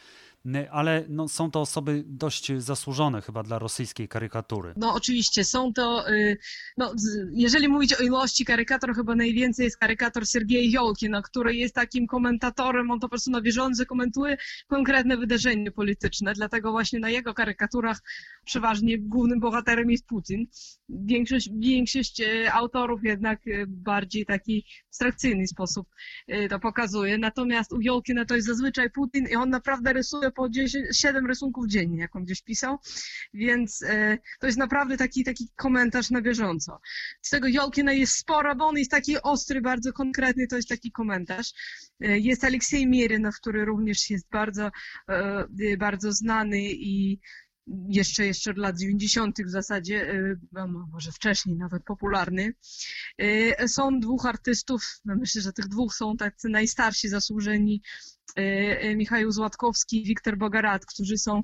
ale 0.70 1.04
no, 1.08 1.28
są 1.28 1.50
to 1.50 1.60
osoby 1.60 2.04
dość 2.06 2.52
zasłużone 2.58 3.22
chyba 3.22 3.42
dla 3.42 3.58
rosyjskiej 3.58 4.08
karykatury. 4.08 4.74
No 4.76 4.94
oczywiście, 4.94 5.44
są 5.44 5.72
to, 5.72 6.10
y, 6.10 6.38
no 6.76 6.94
jeżeli 7.32 7.68
mówić 7.68 7.94
o 7.94 8.02
ilości 8.02 8.44
karykatur, 8.44 8.94
chyba 8.94 9.14
najwięcej 9.14 9.64
jest 9.64 9.76
karykator 9.76 10.26
Sergiej 10.26 10.70
Jolki, 10.70 11.10
no, 11.10 11.22
który 11.22 11.56
jest 11.56 11.74
takim 11.74 12.06
komentatorem, 12.06 12.90
on 12.90 13.00
to 13.00 13.06
po 13.06 13.08
prostu 13.08 13.30
na 13.30 13.40
bieżąco 13.40 13.86
komentuje 13.86 14.36
konkretne 14.66 15.16
wydarzenie 15.16 15.70
polityczne, 15.70 16.32
dlatego 16.32 16.70
właśnie 16.70 16.98
na 16.98 17.10
jego 17.10 17.34
karykaturach 17.34 18.02
przeważnie 18.44 18.98
głównym 18.98 19.40
bohaterem 19.40 19.90
jest 19.90 20.06
Putin. 20.06 20.46
Większość, 20.88 21.50
większość 21.58 22.20
y, 22.20 22.52
autorów 22.52 23.04
jednak 23.04 23.46
y, 23.46 23.64
bardziej 23.68 24.26
taki 24.26 24.64
abstrakcyjny 24.88 25.46
sposób 25.46 25.88
y, 26.32 26.48
to 26.48 26.58
pokazuje, 26.58 27.18
natomiast 27.18 27.72
u 27.72 27.80
Jolkina 27.80 28.24
to 28.24 28.34
jest 28.34 28.46
zazwyczaj 28.46 28.90
Putin 28.90 29.26
i 29.30 29.34
on 29.34 29.50
naprawdę 29.50 29.92
rysuje 29.92 30.30
po 30.36 30.48
10, 30.48 30.86
7 30.98 31.26
rysunków 31.26 31.66
dziennie, 31.66 31.98
jak 31.98 32.16
on 32.16 32.24
gdzieś 32.24 32.42
pisał, 32.42 32.78
więc 33.34 33.82
e, 33.82 34.18
to 34.40 34.46
jest 34.46 34.58
naprawdę 34.58 34.96
taki, 34.96 35.24
taki 35.24 35.48
komentarz 35.56 36.10
na 36.10 36.20
bieżąco. 36.22 36.80
Z 37.22 37.30
tego 37.30 37.48
Jolkina 37.48 37.92
jest 37.92 38.12
sporo, 38.12 38.56
bo 38.56 38.66
on 38.66 38.76
jest 38.78 38.90
taki 38.90 39.22
ostry, 39.22 39.60
bardzo 39.60 39.92
konkretny, 39.92 40.46
to 40.46 40.56
jest 40.56 40.68
taki 40.68 40.92
komentarz. 40.92 41.52
E, 42.00 42.18
Jest 42.18 42.44
Aleksiej 42.44 42.86
Mierynow, 42.86 43.36
który 43.36 43.64
również 43.64 44.10
jest 44.10 44.28
bardzo, 44.30 44.70
e, 45.08 45.76
bardzo 45.78 46.12
znany 46.12 46.60
i 46.62 47.20
jeszcze, 47.88 48.26
jeszcze 48.26 48.50
od 48.50 48.58
lat 48.58 48.78
90. 48.78 49.36
w 49.46 49.50
zasadzie, 49.50 50.10
e, 50.12 50.36
no, 50.52 50.68
może 50.68 51.12
wcześniej 51.12 51.56
nawet 51.56 51.84
popularny. 51.84 52.54
Są 53.66 54.00
dwóch 54.00 54.26
artystów, 54.26 54.82
no 55.04 55.16
myślę, 55.16 55.42
że 55.42 55.52
tych 55.52 55.68
dwóch 55.68 55.94
są 55.94 56.16
tacy 56.16 56.48
najstarsi, 56.48 57.08
zasłużeni, 57.08 57.82
Michał 58.96 59.32
Złatkowski 59.32 60.02
i 60.02 60.04
Wiktor 60.04 60.38
Bogarat, 60.38 60.86
którzy 60.86 61.18
są 61.18 61.42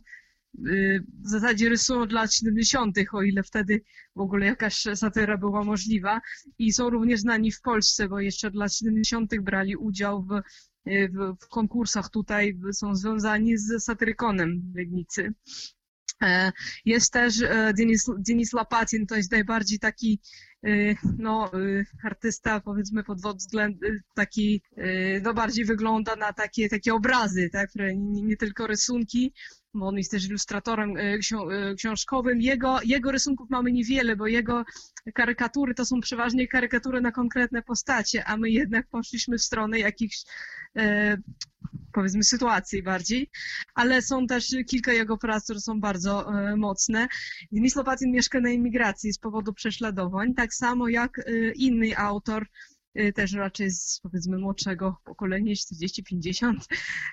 y, 0.67 1.05
w 1.25 1.29
zasadzie 1.29 1.69
rysują 1.69 2.01
od 2.01 2.13
lat 2.13 2.35
70., 2.35 2.97
o 3.13 3.23
ile 3.23 3.43
wtedy 3.43 3.83
w 4.17 4.21
ogóle 4.21 4.47
jakaś 4.47 4.85
satyra 4.95 5.39
była 5.39 5.65
możliwa. 5.65 6.21
I 6.59 6.73
są 6.73 6.91
również 6.91 7.21
znani 7.21 7.53
w 7.53 7.61
Polsce, 7.61 8.09
bo 8.09 8.21
jeszcze 8.21 8.49
od 8.49 8.55
lat 8.55 8.75
70. 8.75 9.41
brali 9.41 9.77
udział 9.77 10.23
w, 10.23 10.33
y, 10.91 11.09
w, 11.09 11.45
w 11.45 11.49
konkursach 11.49 12.11
tutaj, 12.11 12.59
są 12.73 12.95
związani 12.95 13.59
z 13.59 13.85
satyrykonem 13.85 14.63
w 14.73 14.77
Legnicy. 14.77 15.35
E, 16.23 16.53
Jest 16.85 17.13
też 17.13 17.43
e, 17.43 17.73
Denis, 17.79 18.07
Denis 18.19 18.53
Lapatin, 18.53 19.07
to 19.07 19.17
jest 19.17 19.33
najbardziej 19.33 19.79
taki 19.79 20.21
y, 20.67 20.97
no, 21.19 21.51
artysta, 22.05 22.61
powiedzmy, 22.61 23.05
pod 23.05 23.19
względem 23.37 24.01
taki, 24.15 24.63
no 25.23 25.35
bardziej 25.35 25.65
wygląda 25.65 26.17
na 26.17 26.33
takie, 26.33 26.69
takie 26.69 26.95
obrazy, 26.95 27.51
tak, 27.53 27.71
nie, 27.97 28.23
nie 28.23 28.37
tylko 28.37 28.67
rysunki, 28.67 29.33
bo 29.75 29.87
on 29.87 29.99
jest 29.99 30.11
też 30.11 30.25
ilustratorem 30.29 30.95
ksią- 30.95 31.51
y, 31.73 31.75
książkowym. 31.75 32.41
Jego, 32.41 32.79
jego 32.85 33.13
rysunków 33.13 33.51
mamy 33.51 33.73
niewiele, 33.73 34.17
bo 34.17 34.27
jego 34.27 34.65
karykatury 35.15 35.75
to 35.75 35.85
są 35.85 36.01
przeważnie 36.01 36.49
karykatury 36.49 37.01
na 37.01 37.13
konkretne 37.13 37.63
postacie, 37.63 38.25
a 38.25 38.37
my 38.37 38.51
jednak 38.51 38.89
poszliśmy 38.89 39.39
w 39.39 39.43
stronę 39.43 39.79
jakichś, 39.79 40.25
e, 40.77 41.17
powiedzmy, 41.93 42.25
sytuacji 42.25 42.83
bardziej, 42.83 43.31
ale 43.75 44.03
są 44.03 44.27
też 44.27 44.57
kilka 44.67 44.93
jego 44.93 45.19
prac, 45.19 45.45
które 45.45 45.61
są 45.61 45.81
bardzo 45.81 46.35
e, 46.35 46.57
mocne. 46.57 47.09
Denis 47.53 47.77
Lopatin 47.77 48.13
mieszka 48.13 48.41
na 48.41 48.49
emigracji 48.49 49.13
z 49.13 49.19
powodu 49.19 49.53
prześladowań, 49.53 50.35
tak 50.35 50.55
samo 50.55 50.89
jak 50.89 51.19
e, 51.19 51.23
inny 51.53 51.99
autor, 51.99 52.43
e, 52.43 52.82
też 53.15 53.33
raczej 53.33 53.71
z 53.71 54.01
powiedzmy 54.03 54.39
młodszego 54.39 54.97
pokolenia, 55.05 55.55
40-50. 55.55 56.55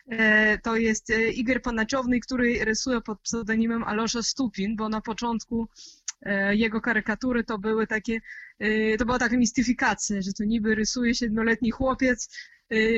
E, 0.08 0.58
To 0.58 0.76
jest 0.76 1.10
e, 1.10 1.32
Igor 1.32 1.62
Panaczowny, 1.62 2.20
który 2.20 2.66
rysuje 2.66 3.02
pod 3.02 3.22
pseudonimem 3.22 3.84
Alosza 3.84 4.24
Stupin, 4.24 4.76
bo 4.76 4.90
na 4.90 5.02
początku 5.02 5.68
jego 6.52 6.82
karykatury 6.82 7.44
to 7.44 7.60
były 7.60 7.88
takie, 7.88 8.20
to 8.98 9.06
była 9.06 9.20
taka 9.20 9.38
mistyfikacja, 9.38 10.22
że 10.22 10.34
to 10.34 10.44
niby 10.44 10.76
rysuje 10.76 11.16
siedmioletni 11.16 11.72
chłopiec, 11.72 12.30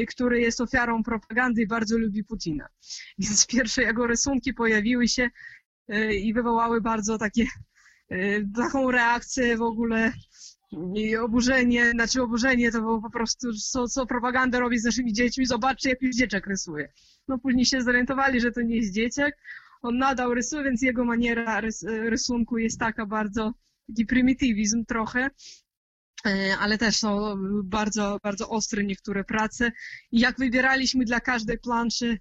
który 0.10 0.42
jest 0.42 0.62
ofiarą 0.62 1.04
propagandy 1.04 1.62
i 1.62 1.68
bardzo 1.68 1.98
lubi 1.98 2.24
Putina. 2.24 2.68
Więc 3.20 3.48
pierwsze 3.48 3.82
jego 3.84 4.08
rysunki 4.08 4.54
pojawiły 4.54 5.08
się 5.08 5.30
i 6.12 6.34
wywołały 6.34 6.82
bardzo 6.82 7.18
takie, 7.18 7.46
taką 8.56 8.92
reakcję 8.92 9.58
w 9.58 9.62
ogóle 9.62 10.14
i 10.96 11.16
oburzenie, 11.16 11.92
znaczy 11.92 12.22
oburzenie 12.22 12.72
to 12.72 12.82
było 12.82 13.02
po 13.02 13.10
prostu, 13.10 13.54
co, 13.54 13.88
co 13.88 14.06
propaganda 14.06 14.60
robi 14.60 14.80
z 14.80 14.84
naszymi 14.84 15.14
dziećmi, 15.14 15.46
zobaczcie 15.46 15.90
jak 15.90 16.02
już 16.02 16.16
dzieciak 16.16 16.48
rysuje. 16.48 16.94
No 17.28 17.40
później 17.40 17.66
się 17.66 17.82
zorientowali, 17.82 18.42
że 18.42 18.52
to 18.52 18.62
nie 18.62 18.76
jest 18.76 18.94
dzieciak, 18.94 19.38
on 19.82 19.98
nadal 19.98 20.36
rysuje, 20.36 20.64
więc 20.64 20.82
jego 20.82 21.06
maniera 21.06 21.62
rys, 21.62 21.84
rysunku 21.84 22.58
jest 22.58 22.80
taka 22.80 23.06
bardzo, 23.06 23.54
taki 23.88 24.06
prymitywizm 24.06 24.86
trochę, 24.86 25.30
E, 26.26 26.58
ale 26.58 26.78
też 26.78 26.96
są 26.96 27.36
bardzo, 27.64 28.18
bardzo 28.24 28.50
ostre 28.50 28.84
niektóre 28.84 29.24
prace. 29.24 29.72
I 30.12 30.20
jak 30.20 30.38
wybieraliśmy 30.38 31.06
dla 31.06 31.20
każdej 31.20 31.60
planszy 31.60 32.18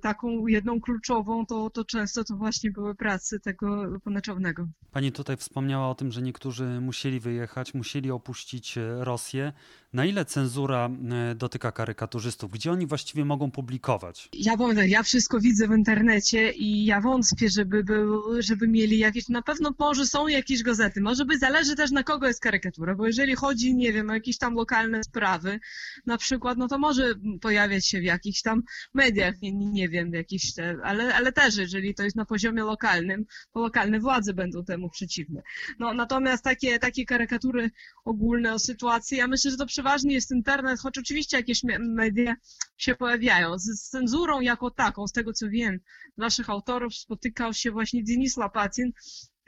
taką 0.00 0.46
jedną 0.46 0.80
kluczową, 0.80 1.46
to, 1.46 1.70
to 1.70 1.84
często 1.84 2.24
to 2.24 2.36
właśnie 2.36 2.70
były 2.70 2.94
prace 2.94 3.40
tego 3.40 3.98
ponaczownego. 4.04 4.66
Pani 4.92 5.12
tutaj 5.12 5.36
wspomniała 5.36 5.88
o 5.90 5.94
tym, 5.94 6.12
że 6.12 6.22
niektórzy 6.22 6.80
musieli 6.80 7.20
wyjechać, 7.20 7.74
musieli 7.74 8.10
opuścić 8.10 8.78
e, 8.78 9.04
Rosję. 9.04 9.52
Na 9.92 10.04
ile 10.04 10.24
cenzura 10.24 10.90
e, 11.10 11.34
dotyka 11.34 11.72
karykaturzystów? 11.72 12.52
Gdzie 12.52 12.72
oni 12.72 12.86
właściwie 12.86 13.24
mogą 13.24 13.50
publikować? 13.50 14.28
Ja 14.32 14.56
powiem 14.56 14.76
tak, 14.76 14.88
ja 14.88 15.02
wszystko 15.02 15.40
widzę 15.40 15.68
w 15.68 15.70
internecie 15.70 16.52
i 16.52 16.84
ja 16.84 17.00
wątpię, 17.00 17.50
żeby, 17.50 17.84
był, 17.84 18.42
żeby 18.42 18.68
mieli 18.68 18.98
jakieś, 18.98 19.28
na 19.28 19.42
pewno 19.42 19.74
może 19.78 20.06
są 20.06 20.28
jakieś 20.28 20.62
gazety, 20.62 21.00
może 21.00 21.24
by 21.24 21.38
zależy 21.38 21.76
też 21.76 21.90
na 21.90 22.02
kogo 22.02 22.26
jest 22.26 22.40
karykatura, 22.40 22.94
bo 22.94 23.06
jeżeli 23.06 23.34
chodzi, 23.34 23.74
nie 23.74 23.92
wiem, 23.92 24.10
o 24.10 24.14
jakieś 24.14 24.38
tam 24.38 24.54
lokalne 24.54 25.04
sprawy, 25.04 25.60
na 26.06 26.18
przykład, 26.18 26.58
no 26.58 26.68
to 26.68 26.78
może 26.78 27.14
pojawiać 27.40 27.86
się 27.86 28.00
w 28.00 28.04
jakichś 28.04 28.42
tam 28.42 28.62
mediach, 28.94 29.34
nie, 29.42 29.52
nie 29.52 29.88
wiem, 29.88 30.12
jakieś 30.12 30.54
te, 30.54 30.76
ale, 30.84 31.14
ale 31.14 31.32
też 31.32 31.56
jeżeli 31.56 31.94
to 31.94 32.02
jest 32.02 32.16
na 32.16 32.24
poziomie 32.24 32.62
lokalnym, 32.62 33.24
to 33.52 33.60
lokalne 33.60 34.00
władze 34.00 34.34
będą 34.34 34.64
temu 34.64 34.90
przeciwne. 34.90 35.42
No 35.78 35.94
natomiast 35.94 36.44
takie, 36.44 36.78
takie 36.78 37.04
karykatury 37.04 37.70
ogólne 38.04 38.54
o 38.54 38.58
sytuacji, 38.58 39.18
ja 39.18 39.28
myślę, 39.28 39.50
że 39.50 39.56
to 39.56 39.66
przeważnie 39.80 40.14
jest 40.14 40.30
internet, 40.30 40.80
choć 40.80 40.98
oczywiście 40.98 41.36
jakieś 41.36 41.64
me- 41.64 41.78
media 41.78 42.36
się 42.76 42.94
pojawiają. 42.94 43.58
Z 43.58 43.88
cenzurą 43.88 44.40
jako 44.40 44.70
taką, 44.70 45.06
z 45.06 45.12
tego 45.12 45.32
co 45.32 45.48
wiem, 45.48 45.78
naszych 46.16 46.50
autorów 46.50 46.94
spotykał 46.94 47.54
się 47.54 47.70
właśnie 47.70 48.04
Denis 48.04 48.36
Lapatin, 48.36 48.92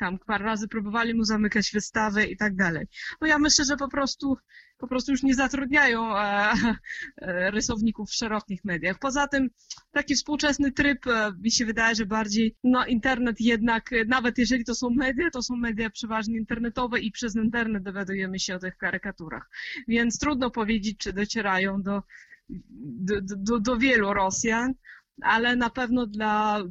tam 0.03 0.19
parę 0.19 0.45
razy 0.45 0.69
próbowali 0.69 1.15
mu 1.15 1.25
zamykać 1.25 1.71
wystawę 1.73 2.27
i 2.27 2.37
tak 2.37 2.57
dalej. 2.57 2.87
No 3.21 3.27
ja 3.27 3.39
myślę, 3.39 3.65
że 3.65 3.77
po 3.77 3.89
prostu, 3.89 4.37
po 4.79 4.89
prostu 4.89 5.13
już 5.13 5.23
nie 5.23 5.35
zatrudniają 5.35 6.17
e, 6.19 6.53
e, 7.17 7.51
rysowników 7.51 8.11
w 8.11 8.15
szerokich 8.15 8.65
mediach. 8.65 8.99
Poza 8.99 9.29
tym 9.29 9.51
taki 9.93 10.15
współczesny 10.15 10.73
tryb, 10.73 11.07
e, 11.07 11.33
mi 11.41 11.51
się 11.51 11.67
wydaje, 11.67 11.95
że 11.95 12.07
bardziej 12.07 12.57
no, 12.65 12.87
internet 12.87 13.41
jednak, 13.41 13.93
e, 13.93 14.05
nawet 14.05 14.39
jeżeli 14.39 14.65
to 14.65 14.75
są 14.75 14.91
media, 14.91 15.31
to 15.31 15.43
są 15.43 15.57
media 15.57 15.91
przeważnie 15.91 16.39
internetowe 16.39 17.01
i 17.01 17.13
przez 17.13 17.37
internet 17.37 17.83
dowiadujemy 17.83 18.39
się 18.39 18.55
o 18.55 18.59
tych 18.59 18.77
karykaturach. 18.77 19.51
Więc 19.89 20.19
trudno 20.19 20.51
powiedzieć, 20.51 20.99
czy 20.99 21.13
docierają 21.13 21.83
do, 21.83 22.03
do, 22.49 23.21
do, 23.21 23.61
do 23.61 23.77
wielu 23.77 24.15
Rosjan, 24.15 24.75
ale 25.25 25.57
na 25.57 25.71
pewno 25.71 26.07
dla 26.07 26.63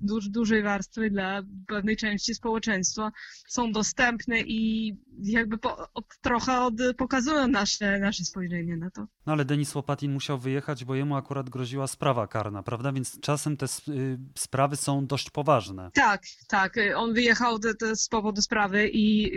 duż, 0.00 0.28
dużej 0.28 0.62
warstwy, 0.62 1.10
dla 1.10 1.42
pewnej 1.66 1.96
części 1.96 2.34
społeczeństwa 2.34 3.12
są 3.48 3.72
dostępne 3.72 4.40
i 4.40 4.92
jakby 5.18 5.58
po, 5.58 5.92
od, 5.94 6.04
trochę 6.20 6.60
od, 6.60 6.74
pokazują 6.96 7.48
nasze, 7.48 7.98
nasze 7.98 8.24
spojrzenie 8.24 8.76
na 8.76 8.90
to. 8.90 9.06
No 9.26 9.32
ale 9.32 9.44
Denis 9.44 9.74
Łopatin 9.74 10.12
musiał 10.12 10.38
wyjechać, 10.38 10.84
bo 10.84 10.94
jemu 10.94 11.16
akurat 11.16 11.50
groziła 11.50 11.86
sprawa 11.86 12.26
karna, 12.26 12.62
prawda? 12.62 12.92
Więc 12.92 13.20
czasem 13.20 13.56
te 13.56 13.66
y, 13.88 14.18
sprawy 14.38 14.76
są 14.76 15.06
dość 15.06 15.30
poważne. 15.30 15.90
Tak, 15.94 16.22
tak. 16.48 16.74
On 16.96 17.14
wyjechał 17.14 17.58
de, 17.58 17.74
de, 17.74 17.96
z 17.96 18.08
powodu 18.08 18.42
sprawy 18.42 18.88
i 18.88 19.34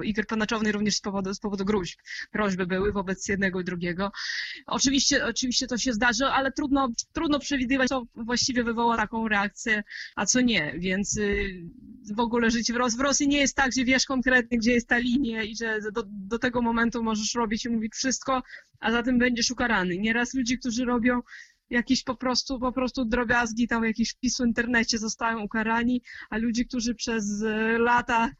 y, 0.00 0.04
Igor 0.04 0.26
Panaczowny 0.26 0.72
również 0.72 0.96
z 0.96 1.00
powodu, 1.00 1.34
z 1.34 1.40
powodu 1.40 1.64
gruźb. 1.64 1.98
Groźby 2.32 2.66
były 2.66 2.92
wobec 2.92 3.28
jednego 3.28 3.60
i 3.60 3.64
drugiego. 3.64 4.12
Oczywiście, 4.66 5.26
oczywiście 5.26 5.66
to 5.66 5.78
się 5.78 5.92
zdarzy, 5.92 6.26
ale 6.26 6.52
trudno, 6.52 6.88
trudno 7.12 7.38
przewidywać, 7.66 7.88
co 7.88 8.06
właściwie 8.14 8.64
wywoła 8.64 8.96
taką 8.96 9.28
reakcję, 9.28 9.82
a 10.16 10.26
co 10.26 10.40
nie. 10.40 10.74
Więc 10.78 11.16
y, 11.16 11.62
w 12.16 12.20
ogóle 12.20 12.50
życie 12.50 12.72
w 12.72 12.76
Rosji, 12.76 12.98
w 12.98 13.00
Rosji 13.00 13.28
nie 13.28 13.38
jest 13.38 13.56
tak, 13.56 13.72
że 13.72 13.84
wiesz 13.84 14.06
konkretnie, 14.06 14.58
gdzie 14.58 14.72
jest 14.72 14.88
ta 14.88 14.98
linia 14.98 15.42
i 15.42 15.56
że 15.56 15.78
do, 15.92 16.02
do 16.06 16.38
tego 16.38 16.62
momentu 16.62 17.02
możesz 17.02 17.34
robić 17.34 17.64
i 17.64 17.68
mówić 17.68 17.94
wszystko, 17.94 18.42
a 18.80 18.92
za 18.92 19.02
tym 19.02 19.18
będziesz 19.18 19.50
ukarany. 19.50 19.98
Nieraz 19.98 20.34
ludzie, 20.34 20.58
którzy 20.58 20.84
robią 20.84 21.20
jakieś 21.70 22.04
po 22.04 22.16
prostu, 22.16 22.60
po 22.60 22.72
prostu 22.72 23.04
drobiazgi, 23.04 23.68
tam 23.68 23.84
jakieś 23.84 24.10
wpis 24.10 24.36
w 24.36 24.46
internecie 24.46 24.98
zostają 24.98 25.42
ukarani, 25.42 26.02
a 26.30 26.38
ludzie, 26.38 26.64
którzy 26.64 26.94
przez 26.94 27.42
e, 27.42 27.78
lata 27.78 28.30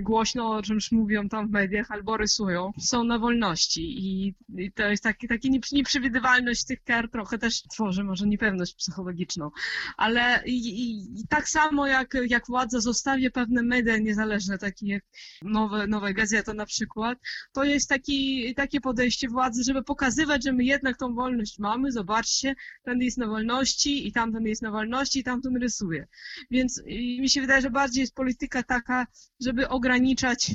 głośno 0.00 0.50
o 0.50 0.62
czymś 0.62 0.92
mówią 0.92 1.28
tam 1.28 1.48
w 1.48 1.50
mediach 1.50 1.90
albo 1.90 2.16
rysują, 2.16 2.72
są 2.78 3.04
na 3.04 3.18
wolności 3.18 3.82
i, 3.98 4.34
to 4.74 4.82
jest 4.82 5.02
taki, 5.02 5.28
taki 5.28 5.50
niep- 5.50 5.72
nieprzewidywalność 5.72 6.64
tych 6.64 6.82
kar 6.84 7.10
trochę 7.10 7.38
też 7.38 7.62
tworzy 7.62 8.04
może 8.04 8.26
niepewność 8.26 8.74
psychologiczną, 8.74 9.50
ale 9.96 10.42
i, 10.46 10.68
i, 10.68 11.20
i 11.20 11.26
tak 11.28 11.48
samo 11.48 11.86
jak, 11.86 12.16
jak 12.28 12.46
władza 12.46 12.80
zostawia 12.80 13.30
pewne 13.30 13.62
media 13.62 13.98
niezależne, 13.98 14.58
takie 14.58 14.86
jak 14.86 15.04
nowe, 15.42 15.86
nowe 15.86 16.14
gazety 16.14 16.54
na 16.54 16.66
przykład, 16.66 17.18
to 17.52 17.64
jest 17.64 17.88
taki, 17.88 18.54
takie 18.54 18.80
podejście 18.80 19.28
władzy, 19.28 19.64
żeby 19.64 19.82
pokazywać, 19.82 20.44
że 20.44 20.52
my 20.52 20.64
jednak 20.64 20.98
tą 20.98 21.14
wolność 21.14 21.58
mamy, 21.58 21.92
zobaczcie, 21.92 22.54
ten 22.82 23.00
jest 23.00 23.18
na 23.18 23.26
wolności 23.26 24.08
i 24.08 24.12
tamten 24.12 24.46
jest 24.46 24.62
na 24.62 24.70
wolności 24.70 25.18
i 25.18 25.24
tamten 25.24 25.56
rysuje. 25.56 26.06
Więc 26.50 26.78
y, 26.78 26.82
mi 27.20 27.30
się 27.30 27.40
wydaje, 27.40 27.62
że 27.62 27.70
bardziej 27.70 28.00
jest 28.00 28.14
polityka 28.14 28.62
taka, 28.62 29.06
żeby 29.40 29.59
ograniczać 29.68 30.50
y, 30.50 30.54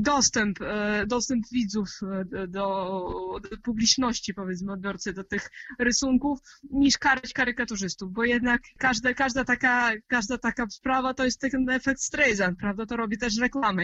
dostęp, 0.00 0.58
e, 0.62 1.06
dostęp 1.06 1.44
widzów 1.52 1.88
e, 2.02 2.24
do, 2.24 2.48
do 2.48 3.56
publiczności, 3.62 4.34
powiedzmy, 4.34 4.72
odbiorcy 4.72 5.12
do 5.12 5.24
tych 5.24 5.50
rysunków, 5.78 6.38
niż 6.70 6.98
karać 6.98 7.32
karykaturzystów, 7.32 8.12
bo 8.12 8.24
jednak 8.24 8.62
każda, 8.78 9.14
każda, 9.14 9.44
taka, 9.44 9.92
każda 10.06 10.38
taka 10.38 10.66
sprawa 10.70 11.14
to 11.14 11.24
jest 11.24 11.40
ten 11.40 11.70
efekt 11.70 12.00
Streisand, 12.00 12.58
prawda? 12.58 12.86
To 12.86 12.96
robi 12.96 13.18
też 13.18 13.38
reklamę. 13.38 13.82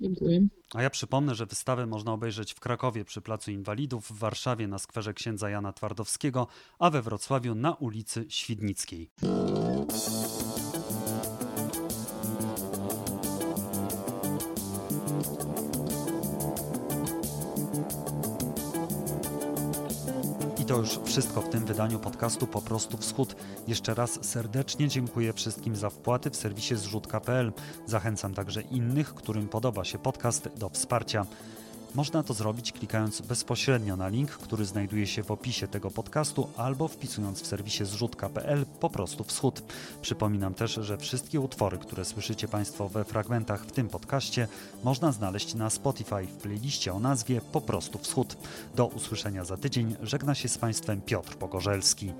Dziękuję. 0.00 0.46
A 0.74 0.82
ja 0.82 0.90
przypomnę, 0.90 1.34
że 1.34 1.46
wystawę 1.46 1.86
można 1.86 2.12
obejrzeć 2.12 2.54
w 2.54 2.60
Krakowie 2.60 3.04
przy 3.04 3.20
Placu 3.20 3.50
Inwalidów, 3.50 4.06
w 4.10 4.18
Warszawie 4.18 4.68
na 4.68 4.78
skwerze 4.78 5.14
księdza 5.14 5.50
Jana 5.50 5.72
Twardowskiego, 5.72 6.46
a 6.78 6.90
we 6.90 7.02
Wrocławiu 7.02 7.54
na 7.54 7.74
ulicy 7.74 8.24
Świdnickiej. 8.28 9.10
To 20.76 20.80
już 20.80 20.98
wszystko 21.04 21.42
w 21.42 21.48
tym 21.48 21.64
wydaniu 21.64 21.98
podcastu 21.98 22.46
Po 22.46 22.62
prostu 22.62 22.96
Wschód. 22.96 23.36
Jeszcze 23.68 23.94
raz 23.94 24.24
serdecznie 24.24 24.88
dziękuję 24.88 25.32
wszystkim 25.32 25.76
za 25.76 25.90
wpłaty 25.90 26.30
w 26.30 26.36
serwisie 26.36 26.76
zrzutka.pl. 26.76 27.52
Zachęcam 27.86 28.34
także 28.34 28.62
innych, 28.62 29.14
którym 29.14 29.48
podoba 29.48 29.84
się 29.84 29.98
podcast, 29.98 30.48
do 30.56 30.68
wsparcia. 30.68 31.26
Można 31.96 32.22
to 32.22 32.34
zrobić 32.34 32.72
klikając 32.72 33.20
bezpośrednio 33.20 33.96
na 33.96 34.08
link, 34.08 34.30
który 34.30 34.64
znajduje 34.64 35.06
się 35.06 35.22
w 35.22 35.30
opisie 35.30 35.68
tego 35.68 35.90
podcastu 35.90 36.48
albo 36.56 36.88
wpisując 36.88 37.42
w 37.42 37.46
serwisie 37.46 37.84
zrzutka.pl 37.84 38.66
po 38.80 38.90
prostu 38.90 39.24
wschód. 39.24 39.62
Przypominam 40.02 40.54
też, 40.54 40.74
że 40.74 40.98
wszystkie 40.98 41.40
utwory, 41.40 41.78
które 41.78 42.04
słyszycie 42.04 42.48
Państwo 42.48 42.88
we 42.88 43.04
fragmentach 43.04 43.66
w 43.66 43.72
tym 43.72 43.88
podcaście, 43.88 44.48
można 44.84 45.12
znaleźć 45.12 45.54
na 45.54 45.70
Spotify 45.70 46.26
w 46.26 46.36
playliście 46.36 46.92
o 46.92 47.00
nazwie 47.00 47.40
Po 47.52 47.60
prostu 47.60 47.98
wschód. 47.98 48.36
Do 48.74 48.86
usłyszenia 48.86 49.44
za 49.44 49.56
tydzień. 49.56 49.96
Żegna 50.02 50.34
się 50.34 50.48
z 50.48 50.58
Państwem 50.58 51.00
Piotr 51.00 51.36
Pogorzelski. 51.36 52.12